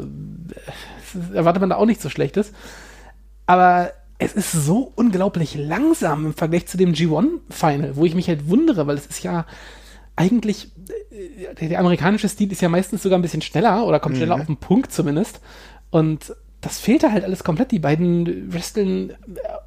erwartet 1.34 1.60
man 1.60 1.68
da 1.70 1.76
auch 1.76 1.86
nicht 1.86 2.00
so 2.00 2.08
Schlechtes. 2.08 2.52
Aber 3.46 3.90
es 4.18 4.33
ist 4.35 4.52
so 4.52 4.92
unglaublich 4.94 5.54
langsam 5.56 6.26
im 6.26 6.35
Vergleich 6.35 6.66
zu 6.66 6.76
dem 6.76 6.92
G1-Final, 6.92 7.97
wo 7.97 8.04
ich 8.04 8.14
mich 8.14 8.28
halt 8.28 8.49
wundere, 8.49 8.87
weil 8.87 8.97
es 8.97 9.06
ist 9.06 9.23
ja 9.23 9.47
eigentlich, 10.16 10.71
äh, 11.11 11.54
der, 11.54 11.68
der 11.71 11.80
amerikanische 11.80 12.28
Stil 12.28 12.52
ist 12.52 12.62
ja 12.62 12.68
meistens 12.68 13.02
sogar 13.02 13.18
ein 13.18 13.23
bisschen 13.23 13.42
schneller 13.42 13.87
oder 13.87 14.00
kommt 14.00 14.16
schneller 14.16 14.37
auf 14.37 14.47
den 14.47 14.56
Punkt 14.56 14.92
zumindest. 14.92 15.40
Und 15.90 16.35
das 16.64 16.80
fehlt 16.80 17.02
da 17.02 17.12
halt 17.12 17.25
alles 17.25 17.44
komplett. 17.44 17.71
Die 17.73 17.78
beiden 17.78 18.52
wresteln 18.52 19.12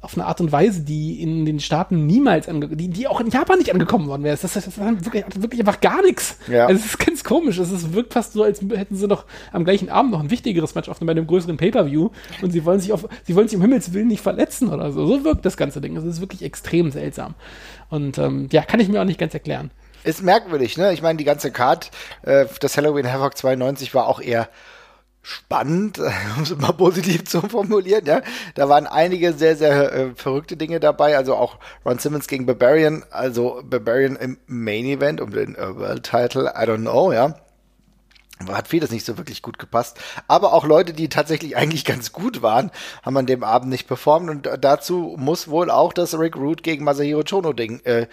auf 0.00 0.16
eine 0.16 0.26
Art 0.26 0.40
und 0.40 0.50
Weise, 0.50 0.80
die 0.80 1.22
in 1.22 1.44
den 1.44 1.60
Staaten 1.60 2.06
niemals 2.06 2.48
ange 2.48 2.68
die, 2.68 2.88
die 2.88 3.06
auch 3.06 3.20
in 3.20 3.28
Japan 3.28 3.58
nicht 3.58 3.72
angekommen 3.72 4.08
worden 4.08 4.24
wäre. 4.24 4.36
Das, 4.36 4.52
das, 4.52 4.64
das 4.64 4.78
war 4.78 4.92
wirklich, 5.04 5.24
wirklich 5.36 5.60
einfach 5.60 5.80
gar 5.80 6.02
nichts. 6.02 6.38
Ja. 6.48 6.66
Also 6.66 6.80
es 6.80 6.86
ist 6.86 6.98
ganz 6.98 7.22
komisch. 7.22 7.58
Es 7.58 7.70
ist, 7.70 7.94
wirkt 7.94 8.12
fast 8.12 8.32
so, 8.32 8.42
als 8.42 8.60
hätten 8.60 8.96
sie 8.96 9.06
noch 9.06 9.26
am 9.52 9.64
gleichen 9.64 9.90
Abend 9.90 10.10
noch 10.10 10.20
ein 10.20 10.30
wichtigeres 10.30 10.74
Match 10.74 10.88
auf 10.88 10.98
bei 10.98 11.12
einem 11.12 11.28
größeren 11.28 11.56
Pay-Per-View 11.56 12.10
und 12.42 12.50
sie 12.50 12.64
wollen 12.64 12.80
sich 12.80 12.92
auf, 12.92 13.08
sie 13.22 13.36
wollen 13.36 13.46
sich 13.46 13.56
um 13.56 13.62
Himmels 13.62 13.92
Willen 13.92 14.08
nicht 14.08 14.22
verletzen 14.22 14.68
oder 14.68 14.90
so. 14.90 15.06
So 15.06 15.24
wirkt 15.24 15.46
das 15.46 15.56
ganze 15.56 15.80
Ding. 15.80 15.96
Es 15.96 16.04
ist 16.04 16.20
wirklich 16.20 16.42
extrem 16.42 16.90
seltsam. 16.90 17.34
Und 17.90 18.18
ähm, 18.18 18.48
ja, 18.50 18.62
kann 18.62 18.80
ich 18.80 18.88
mir 18.88 19.00
auch 19.00 19.06
nicht 19.06 19.20
ganz 19.20 19.34
erklären. 19.34 19.70
Ist 20.02 20.22
merkwürdig, 20.22 20.76
ne? 20.76 20.92
Ich 20.92 21.02
meine, 21.02 21.16
die 21.16 21.24
ganze 21.24 21.52
Card, 21.52 21.90
äh, 22.22 22.46
das 22.60 22.76
Halloween 22.76 23.12
Havoc 23.12 23.36
92 23.36 23.94
war 23.94 24.06
auch 24.08 24.20
eher 24.20 24.48
spannend, 25.28 25.98
um 26.36 26.42
es 26.42 26.56
mal 26.56 26.72
positiv 26.72 27.24
zu 27.24 27.42
formulieren, 27.42 28.06
ja. 28.06 28.22
Da 28.54 28.68
waren 28.68 28.86
einige 28.86 29.34
sehr, 29.34 29.56
sehr 29.56 29.92
äh, 29.92 30.14
verrückte 30.14 30.56
Dinge 30.56 30.80
dabei, 30.80 31.16
also 31.16 31.34
auch 31.36 31.58
Ron 31.84 31.98
Simmons 31.98 32.28
gegen 32.28 32.46
Barbarian, 32.46 33.04
also 33.10 33.62
Barbarian 33.64 34.16
im 34.16 34.38
Main 34.46 34.86
Event 34.86 35.20
um 35.20 35.30
den 35.30 35.54
äh, 35.54 35.76
World 35.76 36.02
Title, 36.02 36.52
I 36.56 36.64
don't 36.64 36.78
know, 36.78 37.12
ja. 37.12 37.34
Hat 38.46 38.68
vieles 38.68 38.90
nicht 38.90 39.04
so 39.04 39.18
wirklich 39.18 39.42
gut 39.42 39.58
gepasst. 39.58 39.98
Aber 40.28 40.52
auch 40.52 40.64
Leute, 40.64 40.92
die 40.92 41.08
tatsächlich 41.08 41.56
eigentlich 41.56 41.84
ganz 41.84 42.12
gut 42.12 42.40
waren, 42.40 42.70
haben 43.02 43.16
an 43.16 43.26
dem 43.26 43.42
Abend 43.42 43.70
nicht 43.70 43.88
performt. 43.88 44.30
Und 44.30 44.48
dazu 44.60 45.16
muss 45.18 45.48
wohl 45.48 45.70
auch 45.70 45.92
das 45.92 46.16
Rick 46.18 46.36
Root 46.36 46.62
gegen 46.62 46.84
Masahiro 46.84 47.24
Chono 47.28 47.52
Ding, 47.52 47.80
äh, 47.84 48.06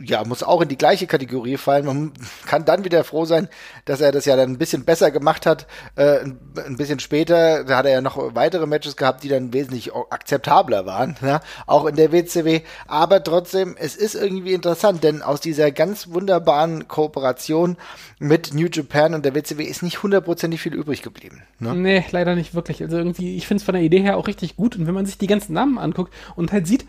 ja, 0.00 0.24
muss 0.24 0.42
auch 0.42 0.60
in 0.60 0.68
die 0.68 0.76
gleiche 0.76 1.06
Kategorie 1.06 1.56
fallen. 1.56 1.86
Man 1.86 2.12
kann 2.46 2.64
dann 2.64 2.84
wieder 2.84 3.02
froh 3.02 3.24
sein, 3.24 3.48
dass 3.86 4.00
er 4.00 4.12
das 4.12 4.26
ja 4.26 4.36
dann 4.36 4.50
ein 4.50 4.58
bisschen 4.58 4.84
besser 4.84 5.10
gemacht 5.10 5.46
hat. 5.46 5.66
Äh, 5.96 6.20
ein, 6.20 6.38
ein 6.56 6.76
bisschen 6.76 7.00
später, 7.00 7.64
da 7.64 7.78
hat 7.78 7.86
er 7.86 7.92
ja 7.92 8.00
noch 8.00 8.34
weitere 8.34 8.66
Matches 8.66 8.96
gehabt, 8.96 9.22
die 9.24 9.28
dann 9.28 9.52
wesentlich 9.52 9.94
akzeptabler 9.94 10.84
waren, 10.84 11.16
ja, 11.22 11.40
auch 11.66 11.86
in 11.86 11.96
der 11.96 12.12
WCW. 12.12 12.60
Aber 12.86 13.24
trotzdem, 13.24 13.74
es 13.78 13.96
ist 13.96 14.14
irgendwie 14.14 14.52
interessant, 14.52 15.02
denn 15.02 15.22
aus 15.22 15.40
dieser 15.40 15.70
ganz 15.70 16.08
wunderbaren 16.08 16.88
Kooperation 16.88 17.76
mit 18.18 18.52
New 18.52 18.68
Japan 18.70 19.14
und 19.14 19.24
der 19.24 19.34
WCW 19.34 19.45
ist 19.54 19.82
nicht 19.82 20.02
hundertprozentig 20.02 20.60
viel 20.60 20.74
übrig 20.74 21.02
geblieben. 21.02 21.42
Ne? 21.58 21.74
Nee, 21.74 22.04
leider 22.10 22.34
nicht 22.34 22.54
wirklich. 22.54 22.82
Also 22.82 22.96
irgendwie, 22.96 23.36
ich 23.36 23.46
finde 23.46 23.60
es 23.60 23.64
von 23.64 23.74
der 23.74 23.82
Idee 23.82 24.00
her 24.00 24.16
auch 24.16 24.26
richtig 24.26 24.56
gut. 24.56 24.76
Und 24.76 24.86
wenn 24.86 24.94
man 24.94 25.06
sich 25.06 25.18
die 25.18 25.26
ganzen 25.26 25.52
Namen 25.52 25.78
anguckt 25.78 26.12
und 26.34 26.52
halt 26.52 26.66
sieht, 26.66 26.86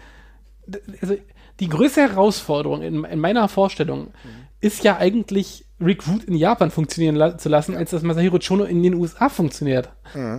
also 1.02 1.16
die 1.60 1.70
größte 1.70 2.02
Herausforderung 2.02 2.82
in, 2.82 3.04
in 3.04 3.20
meiner 3.20 3.48
Vorstellung 3.48 4.12
ist 4.60 4.84
ja 4.84 4.98
eigentlich 4.98 5.66
Recruit 5.80 6.24
in 6.24 6.36
Japan 6.36 6.72
funktionieren 6.72 7.16
la 7.16 7.38
zu 7.38 7.50
lassen, 7.50 7.76
als 7.76 7.92
dass 7.92 8.02
Masahiro 8.02 8.40
Chono 8.40 8.64
in 8.64 8.82
den 8.82 8.96
USA 8.96 9.30
funktioniert. 9.30 9.90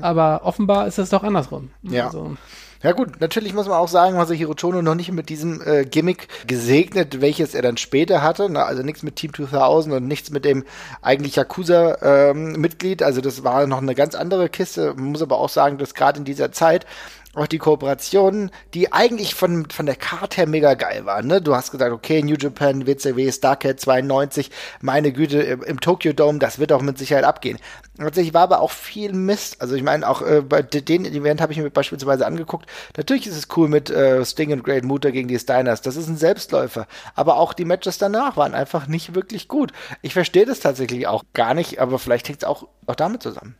Aber 0.02 0.40
offenbar 0.44 0.86
ist 0.86 0.98
es 0.98 1.10
doch 1.10 1.22
andersrum. 1.22 1.70
Ja. 1.82 2.06
Also, 2.06 2.36
Ja 2.80 2.92
gut, 2.92 3.20
natürlich 3.20 3.54
muss 3.54 3.66
man 3.66 3.76
auch 3.76 3.88
sagen, 3.88 4.16
Masahiro 4.16 4.54
Chono 4.54 4.82
noch 4.82 4.94
nicht 4.94 5.10
mit 5.10 5.30
diesem 5.30 5.60
äh, 5.66 5.84
Gimmick 5.84 6.28
gesegnet, 6.46 7.20
welches 7.20 7.54
er 7.54 7.62
dann 7.62 7.76
später 7.76 8.22
hatte. 8.22 8.48
Ne? 8.48 8.64
Also 8.64 8.84
nichts 8.84 9.02
mit 9.02 9.16
Team 9.16 9.34
2000 9.34 9.96
und 9.96 10.06
nichts 10.06 10.30
mit 10.30 10.44
dem 10.44 10.64
eigentlich 11.02 11.34
Yakuza-Mitglied. 11.34 13.02
also 13.02 13.20
das 13.20 13.42
war 13.42 13.66
noch 13.66 13.82
eine 13.82 13.96
ganz 13.96 14.14
andere 14.14 14.48
Kiste. 14.48 14.94
Man 14.94 15.06
muss 15.06 15.22
aber 15.22 15.38
auch 15.38 15.48
sagen, 15.48 15.78
dass 15.78 15.94
gerade 15.94 16.20
in 16.20 16.24
dieser 16.24 16.52
Zeit 16.52 16.86
auch 17.38 17.46
die 17.46 17.58
Kooperationen, 17.58 18.50
die 18.74 18.92
eigentlich 18.92 19.34
von, 19.34 19.68
von 19.70 19.86
der 19.86 19.96
Karte 19.96 20.36
her 20.38 20.46
mega 20.48 20.74
geil 20.74 21.06
waren. 21.06 21.26
Ne? 21.26 21.40
Du 21.40 21.54
hast 21.54 21.70
gesagt, 21.70 21.92
okay, 21.92 22.22
New 22.22 22.36
Japan, 22.36 22.86
WCW, 22.86 23.30
Starcat 23.32 23.80
92, 23.80 24.50
meine 24.80 25.12
Güte, 25.12 25.38
im, 25.40 25.62
im 25.62 25.80
Tokyo 25.80 26.12
Dome, 26.12 26.38
das 26.38 26.58
wird 26.58 26.72
auch 26.72 26.82
mit 26.82 26.98
Sicherheit 26.98 27.24
abgehen. 27.24 27.58
Tatsächlich 27.96 28.34
war 28.34 28.42
aber 28.42 28.60
auch 28.60 28.70
viel 28.70 29.12
Mist. 29.12 29.60
Also 29.60 29.74
ich 29.74 29.82
meine, 29.82 30.08
auch 30.08 30.22
äh, 30.22 30.40
bei 30.42 30.62
de- 30.62 30.82
den 30.82 31.04
Event 31.04 31.40
habe 31.40 31.52
ich 31.52 31.58
mir 31.58 31.70
beispielsweise 31.70 32.26
angeguckt. 32.26 32.66
Natürlich 32.96 33.26
ist 33.26 33.36
es 33.36 33.48
cool 33.56 33.68
mit 33.68 33.90
äh, 33.90 34.24
Sting 34.24 34.52
und 34.52 34.62
Great 34.62 34.84
Muta 34.84 35.10
gegen 35.10 35.28
die 35.28 35.38
Steiners. 35.38 35.82
Das 35.82 35.96
ist 35.96 36.08
ein 36.08 36.16
Selbstläufer. 36.16 36.86
Aber 37.14 37.36
auch 37.38 37.52
die 37.54 37.64
Matches 37.64 37.98
danach 37.98 38.36
waren 38.36 38.54
einfach 38.54 38.86
nicht 38.86 39.14
wirklich 39.14 39.48
gut. 39.48 39.72
Ich 40.02 40.12
verstehe 40.12 40.46
das 40.46 40.60
tatsächlich 40.60 41.06
auch 41.06 41.24
gar 41.34 41.54
nicht, 41.54 41.80
aber 41.80 41.98
vielleicht 41.98 42.28
hängt 42.28 42.42
es 42.42 42.48
auch, 42.48 42.68
auch 42.86 42.94
damit 42.94 43.22
zusammen. 43.22 43.56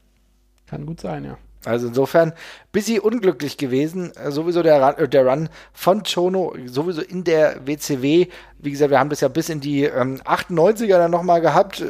kann 0.69 0.87
gut 0.87 1.01
sein, 1.01 1.25
ja. 1.25 1.37
Also 1.65 1.89
insofern, 1.89 2.33
bisschen 2.73 3.01
unglücklich 3.01 3.57
gewesen. 3.57 4.13
Äh, 4.17 4.31
sowieso 4.31 4.63
der 4.63 4.81
Run, 4.83 4.97
äh, 4.97 5.09
der 5.09 5.27
Run 5.27 5.49
von 5.73 6.03
Chono, 6.03 6.55
sowieso 6.67 7.03
in 7.03 7.25
der 7.25 7.67
WCW. 7.67 8.29
Wie 8.59 8.71
gesagt, 8.71 8.91
wir 8.91 8.99
haben 8.99 9.11
das 9.11 9.21
ja 9.21 9.29
bis 9.29 9.49
in 9.49 9.61
die 9.61 9.85
ähm, 9.85 10.21
98er 10.25 10.99
dann 10.99 11.11
nochmal 11.11 11.41
gehabt. 11.41 11.85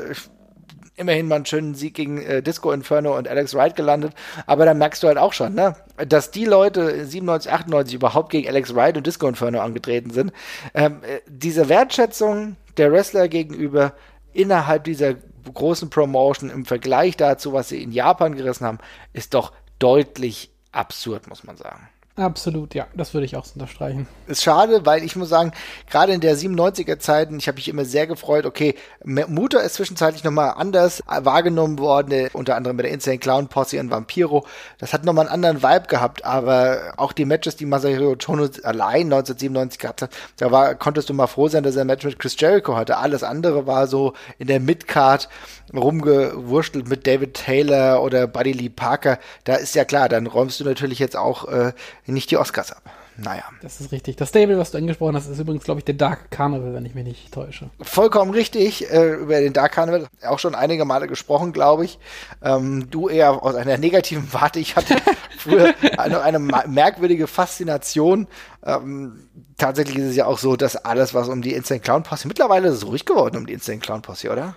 Immerhin 0.96 1.28
mal 1.28 1.36
einen 1.36 1.46
schönen 1.46 1.74
Sieg 1.74 1.94
gegen 1.94 2.20
äh, 2.22 2.42
Disco 2.42 2.72
Inferno 2.72 3.16
und 3.16 3.28
Alex 3.28 3.54
Wright 3.54 3.76
gelandet. 3.76 4.14
Aber 4.46 4.64
dann 4.64 4.78
merkst 4.78 5.02
du 5.02 5.06
halt 5.06 5.18
auch 5.18 5.32
schon, 5.32 5.54
ne, 5.54 5.76
dass 6.08 6.30
die 6.30 6.44
Leute 6.44 7.04
97, 7.04 7.52
98 7.52 7.94
überhaupt 7.94 8.30
gegen 8.30 8.48
Alex 8.48 8.74
Wright 8.74 8.96
und 8.96 9.06
Disco 9.06 9.28
Inferno 9.28 9.60
angetreten 9.60 10.10
sind. 10.10 10.32
Ähm, 10.74 11.02
äh, 11.02 11.20
diese 11.28 11.68
Wertschätzung 11.68 12.56
der 12.78 12.90
Wrestler 12.90 13.28
gegenüber 13.28 13.92
innerhalb 14.32 14.84
dieser 14.84 15.14
großen 15.52 15.90
Promotion 15.90 16.50
im 16.50 16.64
Vergleich 16.64 17.16
dazu, 17.16 17.52
was 17.52 17.68
sie 17.68 17.82
in 17.82 17.92
Japan 17.92 18.34
gerissen 18.34 18.66
haben, 18.66 18.78
ist 19.12 19.34
doch 19.34 19.52
deutlich 19.78 20.50
absurd, 20.72 21.28
muss 21.28 21.44
man 21.44 21.56
sagen. 21.56 21.88
Absolut, 22.18 22.74
ja. 22.74 22.88
Das 22.96 23.14
würde 23.14 23.26
ich 23.26 23.36
auch 23.36 23.46
unterstreichen. 23.54 24.08
Ist 24.26 24.42
schade, 24.42 24.84
weil 24.84 25.04
ich 25.04 25.14
muss 25.14 25.28
sagen, 25.28 25.52
gerade 25.88 26.12
in 26.12 26.20
der 26.20 26.36
97er 26.36 26.98
Zeiten, 26.98 27.38
ich 27.38 27.46
habe 27.46 27.56
mich 27.56 27.68
immer 27.68 27.84
sehr 27.84 28.08
gefreut, 28.08 28.44
okay, 28.44 28.74
Mutter 29.04 29.62
ist 29.62 29.74
zwischenzeitlich 29.74 30.24
nochmal 30.24 30.54
anders 30.56 31.00
wahrgenommen 31.06 31.78
worden, 31.78 32.10
äh, 32.10 32.28
unter 32.32 32.56
anderem 32.56 32.76
mit 32.76 32.86
der 32.86 32.92
Insane 32.92 33.18
Clown 33.18 33.46
Posse 33.46 33.78
und 33.78 33.92
Vampiro. 33.92 34.44
Das 34.78 34.92
hat 34.92 35.04
nochmal 35.04 35.28
einen 35.28 35.44
anderen 35.44 35.62
Vibe 35.62 35.86
gehabt, 35.86 36.24
aber 36.24 36.94
auch 36.96 37.12
die 37.12 37.24
Matches, 37.24 37.54
die 37.54 37.66
Masahiro 37.66 38.16
Chono 38.16 38.48
allein 38.64 39.02
1997 39.02 39.78
gehabt 39.78 40.02
hat, 40.02 40.10
da 40.38 40.50
war, 40.50 40.74
konntest 40.74 41.08
du 41.08 41.14
mal 41.14 41.28
froh 41.28 41.46
sein, 41.46 41.62
dass 41.62 41.76
er 41.76 41.82
ein 41.82 41.86
Match 41.86 42.04
mit 42.04 42.18
Chris 42.18 42.34
Jericho 42.36 42.76
hatte. 42.76 42.96
Alles 42.96 43.22
andere 43.22 43.68
war 43.68 43.86
so 43.86 44.14
in 44.38 44.48
der 44.48 44.58
Midcard 44.58 45.28
rumgewurschtelt 45.74 46.88
mit 46.88 47.06
David 47.06 47.34
Taylor 47.34 48.02
oder 48.02 48.26
Buddy 48.26 48.52
Lee 48.52 48.68
Parker. 48.68 49.18
Da 49.44 49.56
ist 49.56 49.74
ja 49.74 49.84
klar, 49.84 50.08
dann 50.08 50.26
räumst 50.26 50.60
du 50.60 50.64
natürlich 50.64 50.98
jetzt 50.98 51.16
auch 51.16 51.46
äh, 51.48 51.72
nicht 52.06 52.30
die 52.30 52.36
Oscars 52.36 52.72
ab. 52.72 52.82
Naja. 53.20 53.42
Das 53.62 53.80
ist 53.80 53.90
richtig. 53.90 54.14
Das 54.14 54.28
Stable, 54.28 54.58
was 54.58 54.70
du 54.70 54.78
angesprochen 54.78 55.16
hast, 55.16 55.26
ist 55.26 55.40
übrigens, 55.40 55.64
glaube 55.64 55.80
ich, 55.80 55.84
der 55.84 55.96
Dark 55.96 56.30
Carnival, 56.30 56.72
wenn 56.72 56.86
ich 56.86 56.94
mich 56.94 57.04
nicht 57.04 57.32
täusche. 57.34 57.68
Vollkommen 57.80 58.30
richtig, 58.30 58.88
äh, 58.92 59.14
über 59.14 59.40
den 59.40 59.52
Dark 59.52 59.72
Carnival 59.72 60.06
auch 60.24 60.38
schon 60.38 60.54
einige 60.54 60.84
Male 60.84 61.08
gesprochen, 61.08 61.52
glaube 61.52 61.84
ich. 61.84 61.98
Ähm, 62.42 62.88
du 62.90 63.08
eher 63.08 63.42
aus 63.42 63.56
einer 63.56 63.76
negativen 63.76 64.32
Warte. 64.32 64.60
Ich 64.60 64.76
hatte 64.76 64.96
früher 65.36 65.74
eine, 65.96 66.20
eine 66.22 66.38
merkwürdige 66.38 67.26
Faszination. 67.26 68.28
Ähm, 68.64 69.28
tatsächlich 69.56 69.98
ist 69.98 70.10
es 70.10 70.16
ja 70.16 70.26
auch 70.26 70.38
so, 70.38 70.54
dass 70.54 70.76
alles, 70.76 71.12
was 71.12 71.28
um 71.28 71.42
die 71.42 71.54
Instant 71.54 71.82
Clown 71.82 72.04
Posse, 72.04 72.28
mittlerweile 72.28 72.68
ist 72.68 72.76
es 72.76 72.86
ruhig 72.86 73.04
geworden 73.04 73.36
um 73.36 73.46
die 73.46 73.52
Instant 73.52 73.82
Clown 73.82 74.00
Posse, 74.00 74.30
oder? 74.30 74.54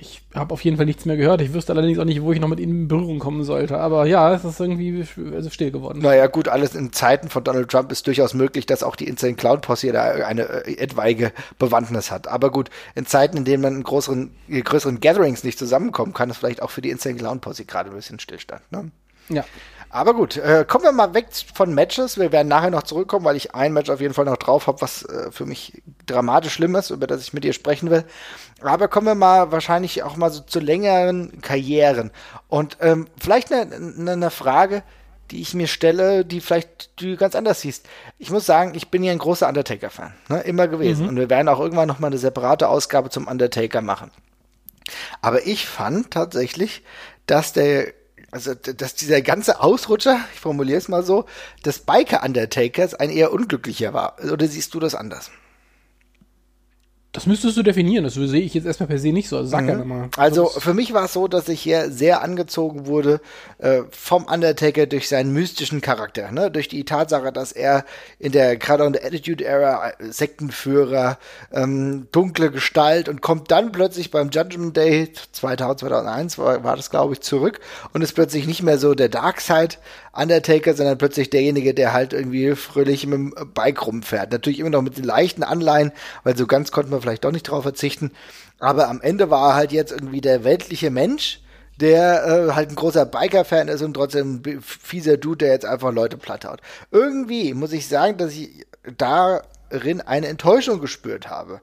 Ich 0.00 0.22
habe 0.34 0.54
auf 0.54 0.62
jeden 0.64 0.76
Fall 0.76 0.86
nichts 0.86 1.04
mehr 1.04 1.16
gehört. 1.16 1.40
Ich 1.40 1.52
wüsste 1.52 1.72
allerdings 1.72 1.98
auch 1.98 2.04
nicht, 2.04 2.22
wo 2.22 2.32
ich 2.32 2.40
noch 2.40 2.48
mit 2.48 2.60
ihnen 2.60 2.82
in 2.82 2.88
Berührung 2.88 3.18
kommen 3.18 3.42
sollte. 3.44 3.78
Aber 3.78 4.06
ja, 4.06 4.32
es 4.32 4.44
ist 4.44 4.60
irgendwie 4.60 5.04
also 5.34 5.50
still 5.50 5.70
geworden. 5.70 6.00
Naja, 6.00 6.26
gut, 6.26 6.48
alles 6.48 6.74
in 6.74 6.92
Zeiten 6.92 7.28
von 7.28 7.42
Donald 7.42 7.68
Trump 7.68 7.90
ist 7.90 8.06
durchaus 8.06 8.34
möglich, 8.34 8.66
dass 8.66 8.82
auch 8.82 8.96
die 8.96 9.08
Insane 9.08 9.34
Clown 9.34 9.60
Posse 9.60 9.92
da 9.92 10.02
eine 10.04 10.42
äh, 10.66 10.78
etwaige 10.78 11.32
Bewandtnis 11.58 12.10
hat. 12.10 12.28
Aber 12.28 12.50
gut, 12.50 12.70
in 12.94 13.06
Zeiten, 13.06 13.36
in 13.36 13.44
denen 13.44 13.62
man 13.62 13.76
in 13.76 13.82
größeren, 13.82 14.30
in 14.46 14.64
größeren 14.64 15.00
Gatherings 15.00 15.44
nicht 15.44 15.58
zusammenkommen 15.58 16.14
kann, 16.14 16.30
ist 16.30 16.38
vielleicht 16.38 16.62
auch 16.62 16.70
für 16.70 16.82
die 16.82 16.90
Insane 16.90 17.16
Clown 17.16 17.40
Posse 17.40 17.64
gerade 17.64 17.90
ein 17.90 17.96
bisschen 17.96 18.20
Stillstand. 18.20 18.62
Ne? 18.70 18.90
Ja. 19.28 19.44
Aber 19.90 20.12
gut, 20.12 20.36
äh, 20.36 20.66
kommen 20.68 20.84
wir 20.84 20.92
mal 20.92 21.14
weg 21.14 21.28
von 21.54 21.72
Matches. 21.72 22.18
Wir 22.18 22.30
werden 22.30 22.48
nachher 22.48 22.70
noch 22.70 22.82
zurückkommen, 22.82 23.24
weil 23.24 23.36
ich 23.36 23.54
ein 23.54 23.72
Match 23.72 23.88
auf 23.88 24.02
jeden 24.02 24.12
Fall 24.12 24.26
noch 24.26 24.36
drauf 24.36 24.66
habe, 24.66 24.82
was 24.82 25.02
äh, 25.04 25.32
für 25.32 25.46
mich 25.46 25.82
dramatisch 26.04 26.52
schlimm 26.52 26.74
ist, 26.74 26.90
über 26.90 27.06
das 27.06 27.22
ich 27.22 27.32
mit 27.32 27.42
dir 27.42 27.54
sprechen 27.54 27.90
will. 27.90 28.04
Aber 28.60 28.88
kommen 28.88 29.06
wir 29.06 29.14
mal 29.14 29.52
wahrscheinlich 29.52 30.02
auch 30.02 30.16
mal 30.16 30.30
so 30.30 30.40
zu 30.40 30.60
längeren 30.60 31.40
Karrieren. 31.40 32.10
Und 32.48 32.78
ähm, 32.80 33.06
vielleicht 33.20 33.52
eine, 33.52 33.74
eine, 33.74 34.12
eine 34.12 34.30
Frage, 34.30 34.82
die 35.30 35.40
ich 35.40 35.54
mir 35.54 35.68
stelle, 35.68 36.24
die 36.24 36.40
vielleicht 36.40 36.90
du 37.00 37.16
ganz 37.16 37.34
anders 37.34 37.60
siehst. 37.60 37.86
Ich 38.18 38.30
muss 38.30 38.46
sagen, 38.46 38.72
ich 38.74 38.88
bin 38.88 39.04
ja 39.04 39.12
ein 39.12 39.18
großer 39.18 39.46
Undertaker-Fan, 39.46 40.12
ne? 40.28 40.40
immer 40.40 40.68
gewesen. 40.68 41.02
Mhm. 41.02 41.08
Und 41.10 41.16
wir 41.16 41.30
werden 41.30 41.48
auch 41.48 41.60
irgendwann 41.60 41.88
noch 41.88 41.98
mal 41.98 42.08
eine 42.08 42.18
separate 42.18 42.68
Ausgabe 42.68 43.10
zum 43.10 43.28
Undertaker 43.28 43.82
machen. 43.82 44.10
Aber 45.20 45.46
ich 45.46 45.66
fand 45.66 46.10
tatsächlich, 46.10 46.82
dass 47.26 47.52
der 47.52 47.92
also 48.30 48.54
dass 48.54 48.94
dieser 48.94 49.22
ganze 49.22 49.60
Ausrutscher, 49.60 50.20
ich 50.34 50.40
formuliere 50.40 50.76
es 50.76 50.88
mal 50.88 51.02
so, 51.02 51.24
des 51.64 51.78
Biker 51.78 52.22
Undertakers 52.22 52.94
ein 52.94 53.08
eher 53.08 53.32
unglücklicher 53.32 53.94
war. 53.94 54.16
Oder 54.22 54.46
siehst 54.48 54.74
du 54.74 54.80
das 54.80 54.94
anders? 54.94 55.30
Das 57.18 57.26
müsstest 57.26 57.56
du 57.56 57.64
definieren, 57.64 58.04
das 58.04 58.14
sehe 58.14 58.42
ich 58.42 58.54
jetzt 58.54 58.64
erstmal 58.64 58.86
per 58.86 59.00
se 59.00 59.10
nicht 59.10 59.28
so. 59.28 59.38
Also 59.38 59.48
sag 59.48 59.62
mhm. 59.62 59.68
ja 59.68 59.84
mal. 59.84 60.08
Also 60.16 60.46
für 60.46 60.72
mich 60.72 60.94
war 60.94 61.06
es 61.06 61.14
so, 61.14 61.26
dass 61.26 61.48
ich 61.48 61.60
hier 61.60 61.90
sehr 61.90 62.22
angezogen 62.22 62.86
wurde 62.86 63.20
äh, 63.58 63.80
vom 63.90 64.26
Undertaker 64.26 64.86
durch 64.86 65.08
seinen 65.08 65.32
mystischen 65.32 65.80
Charakter, 65.80 66.30
ne? 66.30 66.48
Durch 66.48 66.68
die 66.68 66.84
Tatsache, 66.84 67.32
dass 67.32 67.50
er 67.50 67.84
in 68.20 68.30
der, 68.30 68.56
gerade 68.56 68.84
in 68.84 68.92
der 68.92 69.04
Attitude 69.04 69.44
Era, 69.44 69.90
äh, 69.90 70.12
Sektenführer, 70.12 71.18
ähm, 71.52 72.06
dunkle 72.12 72.52
Gestalt 72.52 73.08
und 73.08 73.20
kommt 73.20 73.50
dann 73.50 73.72
plötzlich 73.72 74.12
beim 74.12 74.30
Judgment 74.30 74.76
Day 74.76 75.12
2000, 75.32 75.80
2001 75.80 76.38
war, 76.38 76.62
war 76.62 76.76
das, 76.76 76.88
glaube 76.88 77.14
ich, 77.14 77.20
zurück 77.20 77.58
und 77.92 78.02
ist 78.02 78.12
plötzlich 78.12 78.46
nicht 78.46 78.62
mehr 78.62 78.78
so 78.78 78.94
der 78.94 79.08
Darkseid 79.08 79.80
Undertaker, 80.18 80.74
sondern 80.74 80.98
plötzlich 80.98 81.30
derjenige, 81.30 81.74
der 81.74 81.92
halt 81.92 82.12
irgendwie 82.12 82.54
fröhlich 82.54 83.06
mit 83.06 83.14
dem 83.14 83.34
Bike 83.54 83.86
rumfährt. 83.86 84.32
Natürlich 84.32 84.58
immer 84.58 84.70
noch 84.70 84.82
mit 84.82 84.96
den 84.96 85.04
leichten 85.04 85.42
Anleihen, 85.42 85.92
weil 86.24 86.36
so 86.36 86.46
ganz 86.46 86.72
konnten 86.72 86.90
wir 86.90 87.00
vielleicht 87.00 87.24
doch 87.24 87.32
nicht 87.32 87.44
drauf 87.44 87.62
verzichten. 87.62 88.10
Aber 88.58 88.88
am 88.88 89.00
Ende 89.00 89.30
war 89.30 89.50
er 89.50 89.54
halt 89.54 89.72
jetzt 89.72 89.92
irgendwie 89.92 90.20
der 90.20 90.44
weltliche 90.44 90.90
Mensch, 90.90 91.40
der 91.80 92.26
äh, 92.26 92.52
halt 92.54 92.70
ein 92.70 92.76
großer 92.76 93.06
Biker-Fan 93.06 93.68
ist 93.68 93.82
und 93.82 93.94
trotzdem 93.94 94.42
ein 94.44 94.60
fieser 94.60 95.16
Dude, 95.16 95.44
der 95.44 95.52
jetzt 95.52 95.66
einfach 95.66 95.92
Leute 95.92 96.16
platt 96.16 96.44
haut. 96.44 96.60
Irgendwie 96.90 97.54
muss 97.54 97.72
ich 97.72 97.86
sagen, 97.86 98.18
dass 98.18 98.32
ich 98.32 98.66
darin 98.96 100.00
eine 100.00 100.26
Enttäuschung 100.26 100.80
gespürt 100.80 101.30
habe 101.30 101.60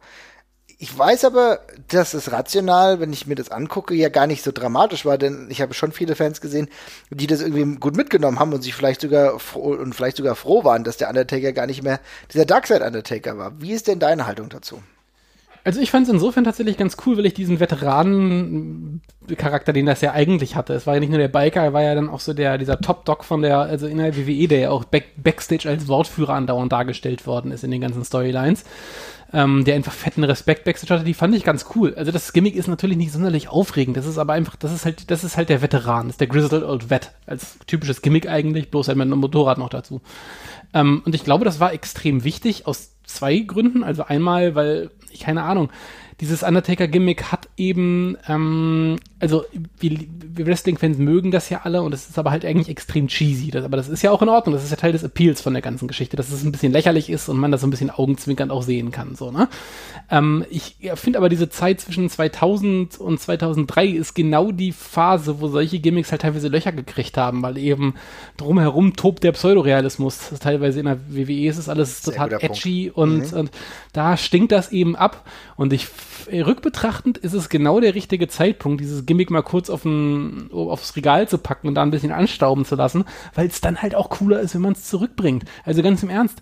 ich 0.77 0.97
weiß 0.97 1.25
aber, 1.25 1.59
dass 1.87 2.13
es 2.13 2.31
rational, 2.31 2.99
wenn 2.99 3.13
ich 3.13 3.27
mir 3.27 3.35
das 3.35 3.49
angucke, 3.49 3.93
ja 3.93 4.09
gar 4.09 4.27
nicht 4.27 4.43
so 4.43 4.51
dramatisch 4.51 5.05
war, 5.05 5.17
denn 5.17 5.47
ich 5.49 5.61
habe 5.61 5.73
schon 5.73 5.93
viele 5.93 6.15
Fans 6.15 6.41
gesehen, 6.41 6.67
die 7.09 7.27
das 7.27 7.39
irgendwie 7.41 7.79
gut 7.79 7.95
mitgenommen 7.95 8.39
haben 8.39 8.51
und 8.53 8.61
sich 8.61 8.73
vielleicht 8.73 8.99
sogar 9.01 9.39
froh, 9.39 9.73
und 9.73 9.95
vielleicht 9.95 10.17
sogar 10.17 10.35
froh 10.35 10.65
waren, 10.65 10.83
dass 10.83 10.97
der 10.97 11.07
Undertaker 11.09 11.53
gar 11.53 11.67
nicht 11.67 11.81
mehr 11.81 12.01
dieser 12.33 12.45
Darkseid 12.45 12.81
Undertaker 12.81 13.37
war. 13.37 13.61
Wie 13.61 13.71
ist 13.71 13.87
denn 13.87 13.99
deine 13.99 14.25
Haltung 14.25 14.49
dazu? 14.49 14.83
Also 15.63 15.79
ich 15.81 15.89
fand 15.89 16.07
es 16.07 16.13
insofern 16.13 16.43
tatsächlich 16.43 16.77
ganz 16.77 16.95
cool, 17.05 17.17
weil 17.17 17.25
ich 17.25 17.33
diesen 17.33 17.59
Veteranen-Charakter, 17.59 19.73
den 19.73 19.87
das 19.87 20.01
ja 20.01 20.11
eigentlich 20.11 20.55
hatte, 20.55 20.73
es 20.73 20.85
war 20.85 20.93
ja 20.93 20.99
nicht 20.99 21.09
nur 21.09 21.17
der 21.17 21.27
Biker, 21.27 21.63
er 21.63 21.73
war 21.73 21.81
ja 21.81 21.95
dann 21.95 22.07
auch 22.07 22.19
so 22.19 22.35
der, 22.35 22.59
dieser 22.59 22.79
Top-Dog 22.79 23.23
von 23.23 23.41
der, 23.41 23.61
also 23.61 23.87
in 23.87 23.97
der 23.97 24.15
WWE, 24.15 24.47
der 24.47 24.59
ja 24.59 24.69
auch 24.69 24.83
back, 24.83 25.05
Backstage 25.17 25.67
als 25.67 25.87
Wortführer 25.87 26.35
andauernd 26.35 26.71
dargestellt 26.71 27.25
worden 27.25 27.51
ist 27.51 27.63
in 27.63 27.71
den 27.71 27.81
ganzen 27.81 28.05
Storylines 28.05 28.63
ähm, 29.35 29.65
der 29.65 29.75
einfach 29.75 29.91
fetten 29.91 30.23
Respekt 30.23 30.63
Backstage 30.63 30.93
hatte, 30.93 31.03
die 31.03 31.13
fand 31.13 31.35
ich 31.35 31.43
ganz 31.43 31.65
cool. 31.75 31.93
Also 31.95 32.13
das 32.13 32.31
Gimmick 32.31 32.55
ist 32.55 32.69
natürlich 32.69 32.95
nicht 32.95 33.11
sonderlich 33.11 33.49
aufregend. 33.49 33.97
Das 33.97 34.05
ist 34.05 34.17
aber 34.17 34.31
einfach, 34.31 34.55
das 34.55 34.71
ist 34.71 34.85
halt, 34.85 35.11
das 35.11 35.25
ist 35.25 35.35
halt 35.35 35.49
der 35.49 35.61
Veteran, 35.61 36.07
das 36.07 36.13
ist 36.13 36.21
der 36.21 36.27
Grizzled 36.27 36.63
Old 36.63 36.89
Vet. 36.89 37.11
Als 37.27 37.59
typisches 37.67 38.01
Gimmick 38.01 38.29
eigentlich, 38.29 38.71
bloß 38.71 38.87
halt 38.87 38.97
mit 38.97 39.07
einem 39.07 39.19
Motorrad 39.19 39.57
noch 39.57 39.67
dazu. 39.67 40.01
Ähm, 40.73 41.01
und 41.05 41.13
ich 41.13 41.25
glaube, 41.25 41.43
das 41.43 41.59
war 41.59 41.73
extrem 41.73 42.23
wichtig 42.23 42.65
aus 42.65 42.95
zwei 43.03 43.39
Gründen. 43.39 43.83
Also 43.83 44.05
einmal, 44.05 44.55
weil, 44.55 44.89
ich 45.11 45.19
keine 45.19 45.43
Ahnung, 45.43 45.69
dieses 46.21 46.41
Undertaker-Gimmick 46.41 47.33
hat 47.33 47.49
eben, 47.57 48.17
ähm, 48.29 48.95
also 49.25 49.43
wir, 49.79 49.99
wir 50.09 50.45
Wrestling-Fans 50.45 50.99
mögen 50.99 51.31
das 51.31 51.49
ja 51.49 51.61
alle 51.63 51.81
und 51.81 51.95
es 51.95 52.07
ist 52.07 52.19
aber 52.19 52.29
halt 52.29 52.45
eigentlich 52.45 52.69
extrem 52.69 53.07
cheesy. 53.07 53.49
Das, 53.49 53.65
aber 53.65 53.75
das 53.75 53.89
ist 53.89 54.03
ja 54.03 54.11
auch 54.11 54.21
in 54.21 54.29
Ordnung. 54.29 54.53
Das 54.53 54.63
ist 54.63 54.69
ja 54.69 54.77
Teil 54.77 54.91
des 54.91 55.03
Appeals 55.03 55.41
von 55.41 55.53
der 55.53 55.63
ganzen 55.63 55.87
Geschichte, 55.87 56.15
dass 56.15 56.29
es 56.29 56.43
ein 56.43 56.51
bisschen 56.51 56.71
lächerlich 56.71 57.09
ist 57.09 57.27
und 57.27 57.37
man 57.37 57.51
das 57.51 57.61
so 57.61 57.67
ein 57.67 57.71
bisschen 57.71 57.89
augenzwinkernd 57.89 58.51
auch 58.51 58.61
sehen 58.61 58.91
kann. 58.91 59.15
So, 59.15 59.31
ne? 59.31 59.49
Ähm, 60.11 60.45
ich 60.51 60.75
finde 60.93 61.17
aber 61.17 61.29
diese 61.29 61.49
Zeit 61.49 61.81
zwischen 61.81 62.07
2000 62.07 62.99
und 62.99 63.19
2003 63.19 63.87
ist 63.87 64.13
genau 64.13 64.51
die 64.51 64.71
Phase, 64.71 65.41
wo 65.41 65.47
solche 65.47 65.79
Gimmicks 65.79 66.11
halt 66.11 66.21
teilweise 66.21 66.47
Löcher 66.47 66.71
gekriegt 66.71 67.17
haben, 67.17 67.41
weil 67.41 67.57
eben 67.57 67.95
drumherum 68.37 68.95
tobt 68.95 69.23
der 69.23 69.31
Pseudorealismus. 69.31 70.19
Teilweise 70.39 70.81
in 70.81 70.85
der 70.85 70.99
WWE 71.09 71.49
ist 71.49 71.57
es 71.57 71.67
alles 71.67 72.03
Sehr 72.03 72.13
total 72.13 72.43
edgy 72.43 72.91
und, 72.93 73.31
mhm. 73.31 73.39
und 73.39 73.51
da 73.91 74.17
stinkt 74.17 74.51
das 74.51 74.71
eben 74.71 74.95
ab. 74.95 75.25
Und 75.57 75.73
ich 75.73 75.87
rückbetrachtend 76.31 77.17
ist 77.17 77.33
es 77.33 77.49
genau 77.49 77.79
der 77.79 77.95
richtige 77.95 78.27
Zeitpunkt, 78.27 78.81
dieses 78.81 79.05
Gimmick 79.05 79.14
mal 79.29 79.43
kurz 79.43 79.69
auf 79.69 79.85
ein, 79.85 80.49
aufs 80.51 80.95
Regal 80.95 81.27
zu 81.27 81.37
packen 81.37 81.67
und 81.67 81.75
da 81.75 81.83
ein 81.83 81.91
bisschen 81.91 82.11
anstauben 82.11 82.65
zu 82.65 82.75
lassen, 82.75 83.05
weil 83.33 83.47
es 83.47 83.61
dann 83.61 83.81
halt 83.81 83.95
auch 83.95 84.09
cooler 84.09 84.39
ist, 84.39 84.55
wenn 84.55 84.61
man 84.61 84.73
es 84.73 84.87
zurückbringt. 84.87 85.45
Also 85.63 85.81
ganz 85.81 86.03
im 86.03 86.09
Ernst, 86.09 86.41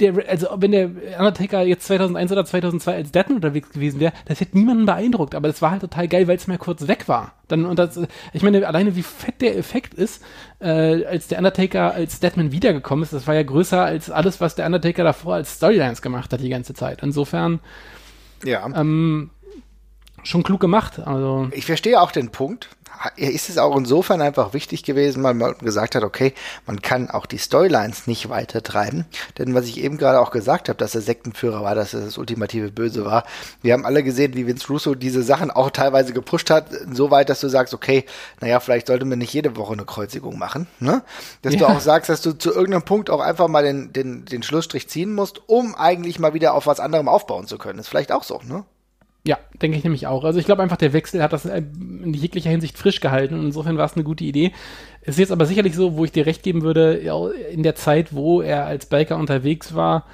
der, 0.00 0.28
also 0.28 0.48
wenn 0.56 0.72
der 0.72 0.90
Undertaker 1.18 1.62
jetzt 1.62 1.86
2001 1.86 2.32
oder 2.32 2.44
2002 2.44 2.94
als 2.94 3.12
Deathman 3.12 3.36
unterwegs 3.36 3.70
gewesen 3.70 4.00
wäre, 4.00 4.12
das 4.26 4.40
hätte 4.40 4.58
niemanden 4.58 4.86
beeindruckt, 4.86 5.34
aber 5.34 5.48
das 5.48 5.62
war 5.62 5.70
halt 5.70 5.82
total 5.82 6.08
geil, 6.08 6.26
weil 6.26 6.36
es 6.36 6.46
mal 6.46 6.58
kurz 6.58 6.88
weg 6.88 7.08
war. 7.08 7.34
Dann 7.46 7.64
und 7.64 7.78
das, 7.78 8.00
ich 8.32 8.42
meine 8.42 8.66
alleine 8.66 8.96
wie 8.96 9.02
fett 9.02 9.40
der 9.40 9.56
Effekt 9.56 9.94
ist, 9.94 10.24
äh, 10.58 11.04
als 11.04 11.28
der 11.28 11.38
Undertaker 11.38 11.94
als 11.94 12.18
Deadman 12.18 12.50
wiedergekommen 12.50 13.04
ist, 13.04 13.12
das 13.12 13.26
war 13.26 13.34
ja 13.34 13.44
größer 13.44 13.84
als 13.84 14.10
alles, 14.10 14.40
was 14.40 14.56
der 14.56 14.66
Undertaker 14.66 15.04
davor 15.04 15.34
als 15.34 15.54
Storylines 15.54 16.02
gemacht 16.02 16.32
hat 16.32 16.40
die 16.40 16.48
ganze 16.48 16.74
Zeit. 16.74 17.02
Insofern 17.02 17.60
ja. 18.44 18.66
Ähm, 18.74 19.30
schon 20.24 20.42
klug 20.42 20.60
gemacht. 20.60 20.98
Also. 21.04 21.48
Ich 21.52 21.66
verstehe 21.66 22.00
auch 22.00 22.10
den 22.10 22.30
Punkt. 22.30 22.68
Ist 23.16 23.50
es 23.50 23.58
auch 23.58 23.76
insofern 23.76 24.22
einfach 24.22 24.54
wichtig 24.54 24.84
gewesen, 24.84 25.22
weil 25.24 25.34
man 25.34 25.58
gesagt 25.58 25.94
hat, 25.94 26.04
okay, 26.04 26.32
man 26.64 26.80
kann 26.80 27.10
auch 27.10 27.26
die 27.26 27.38
Storylines 27.38 28.06
nicht 28.06 28.28
weiter 28.28 28.62
treiben. 28.62 29.04
Denn 29.36 29.52
was 29.54 29.66
ich 29.66 29.82
eben 29.82 29.98
gerade 29.98 30.20
auch 30.20 30.30
gesagt 30.30 30.68
habe, 30.68 30.78
dass 30.78 30.94
er 30.94 31.00
Sektenführer 31.00 31.62
war, 31.62 31.74
dass 31.74 31.92
er 31.92 32.00
das 32.00 32.16
ultimative 32.16 32.70
Böse 32.70 33.04
war. 33.04 33.24
Wir 33.62 33.72
haben 33.72 33.84
alle 33.84 34.02
gesehen, 34.04 34.34
wie 34.34 34.46
Vince 34.46 34.68
Russo 34.68 34.94
diese 34.94 35.22
Sachen 35.22 35.50
auch 35.50 35.70
teilweise 35.70 36.12
gepusht 36.12 36.50
hat, 36.50 36.68
so 36.92 37.10
weit, 37.10 37.28
dass 37.28 37.40
du 37.40 37.48
sagst, 37.48 37.74
okay, 37.74 38.04
naja, 38.40 38.60
vielleicht 38.60 38.86
sollte 38.86 39.04
man 39.04 39.18
nicht 39.18 39.34
jede 39.34 39.56
Woche 39.56 39.72
eine 39.72 39.84
Kreuzigung 39.84 40.38
machen. 40.38 40.68
Ne? 40.78 41.02
Dass 41.42 41.54
ja. 41.54 41.60
du 41.60 41.66
auch 41.66 41.80
sagst, 41.80 42.08
dass 42.08 42.22
du 42.22 42.32
zu 42.32 42.52
irgendeinem 42.52 42.84
Punkt 42.84 43.10
auch 43.10 43.20
einfach 43.20 43.48
mal 43.48 43.64
den, 43.64 43.92
den, 43.92 44.24
den 44.24 44.42
Schlussstrich 44.42 44.88
ziehen 44.88 45.14
musst, 45.14 45.42
um 45.46 45.74
eigentlich 45.74 46.18
mal 46.18 46.32
wieder 46.32 46.54
auf 46.54 46.66
was 46.66 46.80
anderem 46.80 47.08
aufbauen 47.08 47.46
zu 47.46 47.58
können. 47.58 47.80
Ist 47.80 47.88
vielleicht 47.88 48.12
auch 48.12 48.22
so, 48.22 48.40
ne? 48.44 48.64
Ja, 49.26 49.38
denke 49.62 49.78
ich 49.78 49.84
nämlich 49.84 50.06
auch. 50.06 50.24
Also 50.24 50.38
ich 50.38 50.44
glaube 50.44 50.62
einfach, 50.62 50.76
der 50.76 50.92
Wechsel 50.92 51.22
hat 51.22 51.32
das 51.32 51.46
in 51.46 52.12
jeglicher 52.12 52.50
Hinsicht 52.50 52.76
frisch 52.76 53.00
gehalten 53.00 53.34
und 53.34 53.46
insofern 53.46 53.78
war 53.78 53.86
es 53.86 53.94
eine 53.94 54.04
gute 54.04 54.24
Idee. 54.24 54.52
Es 55.00 55.14
ist 55.14 55.18
jetzt 55.18 55.32
aber 55.32 55.46
sicherlich 55.46 55.74
so, 55.74 55.96
wo 55.96 56.04
ich 56.04 56.12
dir 56.12 56.26
recht 56.26 56.42
geben 56.42 56.60
würde, 56.60 56.94
in 57.50 57.62
der 57.62 57.74
Zeit, 57.74 58.14
wo 58.14 58.42
er 58.42 58.66
als 58.66 58.84
Biker 58.86 59.16
unterwegs 59.16 59.74
war, 59.74 60.04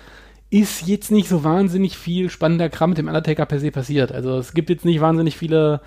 ist 0.49 0.87
jetzt 0.87 1.11
nicht 1.11 1.29
so 1.29 1.43
wahnsinnig 1.43 1.97
viel 1.99 2.31
spannender 2.31 2.69
Kram 2.69 2.91
mit 2.91 2.99
dem 2.99 3.09
Undertaker 3.09 3.47
per 3.47 3.59
se 3.59 3.73
passiert. 3.73 4.13
Also 4.13 4.39
es 4.39 4.53
gibt 4.53 4.71
jetzt 4.71 4.85
nicht 4.85 5.01
wahnsinnig 5.01 5.37
viele 5.37 5.81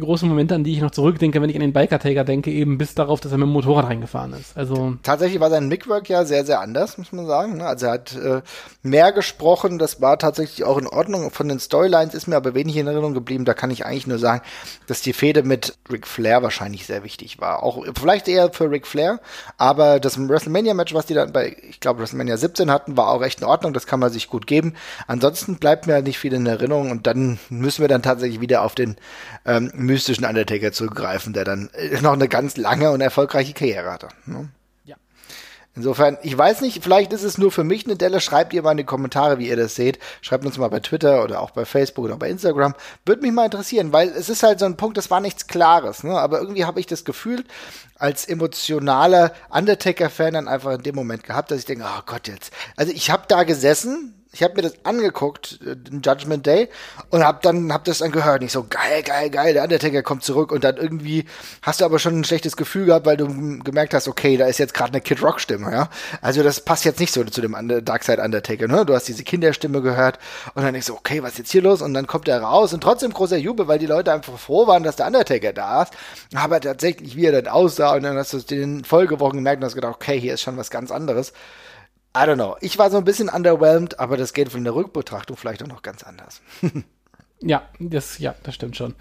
große 0.00 0.26
Momente, 0.26 0.54
an 0.54 0.64
die 0.64 0.72
ich 0.72 0.80
noch 0.80 0.90
zurückdenke, 0.90 1.40
wenn 1.40 1.48
ich 1.48 1.56
an 1.56 1.62
den 1.62 1.72
Biker-Taker 1.72 2.24
denke, 2.24 2.50
eben 2.50 2.76
bis 2.76 2.94
darauf, 2.94 3.20
dass 3.20 3.32
er 3.32 3.38
mit 3.38 3.46
dem 3.46 3.52
Motorrad 3.52 3.86
reingefahren 3.86 4.34
ist. 4.34 4.56
Also 4.56 4.94
tatsächlich 5.02 5.40
war 5.40 5.48
sein 5.48 5.68
Mickwork 5.68 6.08
ja 6.08 6.24
sehr, 6.24 6.44
sehr 6.44 6.60
anders, 6.60 6.98
muss 6.98 7.12
man 7.12 7.26
sagen. 7.26 7.56
Ne? 7.56 7.66
Also 7.66 7.86
er 7.86 7.92
hat 7.92 8.14
äh, 8.14 8.42
mehr 8.82 9.12
gesprochen, 9.12 9.78
das 9.78 10.00
war 10.00 10.18
tatsächlich 10.18 10.64
auch 10.64 10.76
in 10.78 10.86
Ordnung. 10.86 11.30
Von 11.30 11.48
den 11.48 11.58
Storylines 11.58 12.14
ist 12.14 12.26
mir 12.26 12.36
aber 12.36 12.54
wenig 12.54 12.76
in 12.76 12.86
Erinnerung 12.86 13.14
geblieben. 13.14 13.44
Da 13.44 13.54
kann 13.54 13.70
ich 13.70 13.86
eigentlich 13.86 14.06
nur 14.06 14.18
sagen, 14.18 14.42
dass 14.86 15.00
die 15.00 15.12
Fehde 15.14 15.42
mit 15.42 15.78
Ric 15.90 16.06
Flair 16.06 16.42
wahrscheinlich 16.42 16.86
sehr 16.86 17.02
wichtig 17.02 17.40
war. 17.40 17.62
Auch 17.62 17.82
vielleicht 17.98 18.28
eher 18.28 18.52
für 18.52 18.70
Ric 18.70 18.86
Flair, 18.86 19.20
aber 19.56 19.98
das 20.00 20.18
WrestleMania-Match, 20.18 20.92
was 20.92 21.06
die 21.06 21.14
dann 21.14 21.32
bei, 21.32 21.56
ich 21.68 21.80
glaube, 21.80 22.00
WrestleMania 22.00 22.36
17 22.36 22.70
hatten, 22.70 22.96
war 22.96 23.08
auch 23.08 23.22
echt 23.22 23.40
in 23.40 23.46
Ordnung. 23.46 23.72
Das 23.72 23.86
kann 23.86 24.00
man 24.00 24.12
sich 24.12 24.28
gut 24.28 24.46
geben. 24.46 24.74
Ansonsten 25.06 25.56
bleibt 25.56 25.86
mir 25.86 26.02
nicht 26.02 26.18
viel 26.18 26.34
in 26.34 26.46
Erinnerung 26.46 26.90
und 26.90 27.06
dann 27.06 27.38
müssen 27.48 27.80
wir 27.80 27.88
dann 27.88 28.02
tatsächlich 28.02 28.40
wieder 28.40 28.62
auf 28.62 28.74
den 28.74 28.96
ähm, 29.46 29.70
mystischen 29.86 30.24
Undertaker 30.24 30.72
zurückgreifen, 30.72 31.32
der 31.32 31.44
dann 31.44 31.70
äh, 31.74 32.00
noch 32.00 32.12
eine 32.12 32.28
ganz 32.28 32.56
lange 32.56 32.90
und 32.90 33.00
erfolgreiche 33.00 33.54
Karriere 33.54 33.90
hatte. 33.90 34.08
Ne? 34.26 34.48
Ja. 34.84 34.96
Insofern, 35.74 36.16
ich 36.22 36.36
weiß 36.36 36.62
nicht, 36.62 36.82
vielleicht 36.82 37.12
ist 37.12 37.22
es 37.22 37.38
nur 37.38 37.52
für 37.52 37.64
mich 37.64 37.84
eine 37.84 37.96
Delle. 37.96 38.20
Schreibt 38.20 38.54
ihr 38.54 38.62
mal 38.62 38.72
in 38.72 38.78
die 38.78 38.84
Kommentare, 38.84 39.38
wie 39.38 39.48
ihr 39.48 39.56
das 39.56 39.74
seht. 39.74 39.98
Schreibt 40.22 40.44
uns 40.46 40.58
mal 40.58 40.68
bei 40.68 40.80
Twitter 40.80 41.22
oder 41.22 41.40
auch 41.40 41.50
bei 41.50 41.64
Facebook 41.64 42.06
oder 42.06 42.16
bei 42.16 42.30
Instagram. 42.30 42.74
Würde 43.04 43.22
mich 43.22 43.32
mal 43.32 43.44
interessieren, 43.44 43.92
weil 43.92 44.08
es 44.08 44.28
ist 44.28 44.42
halt 44.42 44.58
so 44.58 44.64
ein 44.64 44.76
Punkt, 44.76 44.96
das 44.96 45.10
war 45.10 45.20
nichts 45.20 45.46
Klares. 45.46 46.02
Ne? 46.02 46.18
Aber 46.18 46.40
irgendwie 46.40 46.64
habe 46.64 46.80
ich 46.80 46.86
das 46.86 47.04
Gefühl, 47.04 47.44
als 47.98 48.26
emotionaler 48.26 49.32
Undertaker-Fan 49.50 50.34
dann 50.34 50.48
einfach 50.48 50.72
in 50.72 50.82
dem 50.82 50.94
Moment 50.94 51.24
gehabt, 51.24 51.50
dass 51.50 51.58
ich 51.58 51.64
denke, 51.66 51.84
oh 51.86 52.02
Gott, 52.06 52.28
jetzt. 52.28 52.52
Also 52.76 52.92
ich 52.92 53.10
habe 53.10 53.24
da 53.28 53.44
gesessen, 53.44 54.14
Ich 54.36 54.42
habe 54.42 54.54
mir 54.54 54.62
das 54.62 54.74
angeguckt, 54.84 55.60
äh, 55.62 55.74
den 55.76 56.02
Judgment 56.02 56.44
Day, 56.44 56.68
und 57.08 57.24
hab 57.24 57.40
dann 57.40 57.72
hab 57.72 57.84
das 57.84 57.98
dann 57.98 58.12
gehört. 58.12 58.42
Nicht 58.42 58.52
so 58.52 58.66
geil, 58.68 59.02
geil, 59.02 59.30
geil. 59.30 59.54
Der 59.54 59.62
Undertaker 59.62 60.02
kommt 60.02 60.24
zurück 60.24 60.52
und 60.52 60.62
dann 60.62 60.76
irgendwie 60.76 61.24
hast 61.62 61.80
du 61.80 61.86
aber 61.86 61.98
schon 61.98 62.20
ein 62.20 62.24
schlechtes 62.24 62.54
Gefühl 62.56 62.84
gehabt, 62.84 63.06
weil 63.06 63.16
du 63.16 63.26
gemerkt 63.60 63.94
hast, 63.94 64.08
okay, 64.08 64.36
da 64.36 64.44
ist 64.46 64.58
jetzt 64.58 64.74
gerade 64.74 64.92
eine 64.92 65.00
Kid 65.00 65.22
Rock 65.22 65.40
Stimme, 65.40 65.72
ja. 65.72 65.88
Also 66.20 66.42
das 66.42 66.60
passt 66.60 66.84
jetzt 66.84 67.00
nicht 67.00 67.14
so 67.14 67.24
zu 67.24 67.40
dem 67.40 67.56
Dark 67.82 68.04
Side 68.04 68.22
Undertaker, 68.22 68.68
ne? 68.68 68.84
Du 68.84 68.94
hast 68.94 69.08
diese 69.08 69.24
Kinderstimme 69.24 69.80
gehört 69.80 70.18
und 70.54 70.62
dann 70.62 70.74
denkst 70.74 70.88
du, 70.88 70.94
okay, 70.94 71.22
was 71.22 71.32
ist 71.32 71.38
jetzt 71.38 71.52
hier 71.52 71.62
los? 71.62 71.80
Und 71.80 71.94
dann 71.94 72.06
kommt 72.06 72.28
er 72.28 72.42
raus 72.42 72.74
und 72.74 72.82
trotzdem 72.82 73.14
großer 73.14 73.38
Jubel, 73.38 73.68
weil 73.68 73.78
die 73.78 73.86
Leute 73.86 74.12
einfach 74.12 74.38
froh 74.38 74.66
waren, 74.66 74.82
dass 74.82 74.96
der 74.96 75.06
Undertaker 75.06 75.54
da 75.54 75.84
ist. 75.84 75.94
Aber 76.34 76.60
tatsächlich, 76.60 77.16
wie 77.16 77.24
er 77.24 77.32
dann 77.40 77.50
aussah 77.50 77.94
und 77.94 78.02
dann 78.02 78.18
hast 78.18 78.34
du 78.34 78.38
den 78.38 78.84
Folgewochen 78.84 79.38
gemerkt 79.38 79.62
und 79.62 79.66
hast 79.66 79.74
gedacht, 79.76 79.94
okay, 79.94 80.20
hier 80.20 80.34
ist 80.34 80.42
schon 80.42 80.58
was 80.58 80.68
ganz 80.68 80.90
anderes. 80.90 81.32
I 82.16 82.28
don't 82.28 82.36
know. 82.36 82.56
Ich 82.60 82.78
war 82.78 82.90
so 82.90 82.96
ein 82.96 83.04
bisschen 83.04 83.28
underwhelmed, 83.28 84.00
aber 84.00 84.16
das 84.16 84.32
geht 84.32 84.50
von 84.50 84.64
der 84.64 84.74
Rückbetrachtung 84.74 85.36
vielleicht 85.36 85.62
auch 85.62 85.68
noch 85.68 85.82
ganz 85.82 86.02
anders. 86.02 86.40
ja, 87.40 87.62
das, 87.78 88.18
ja, 88.18 88.34
das 88.42 88.54
stimmt 88.54 88.76
schon. 88.76 88.94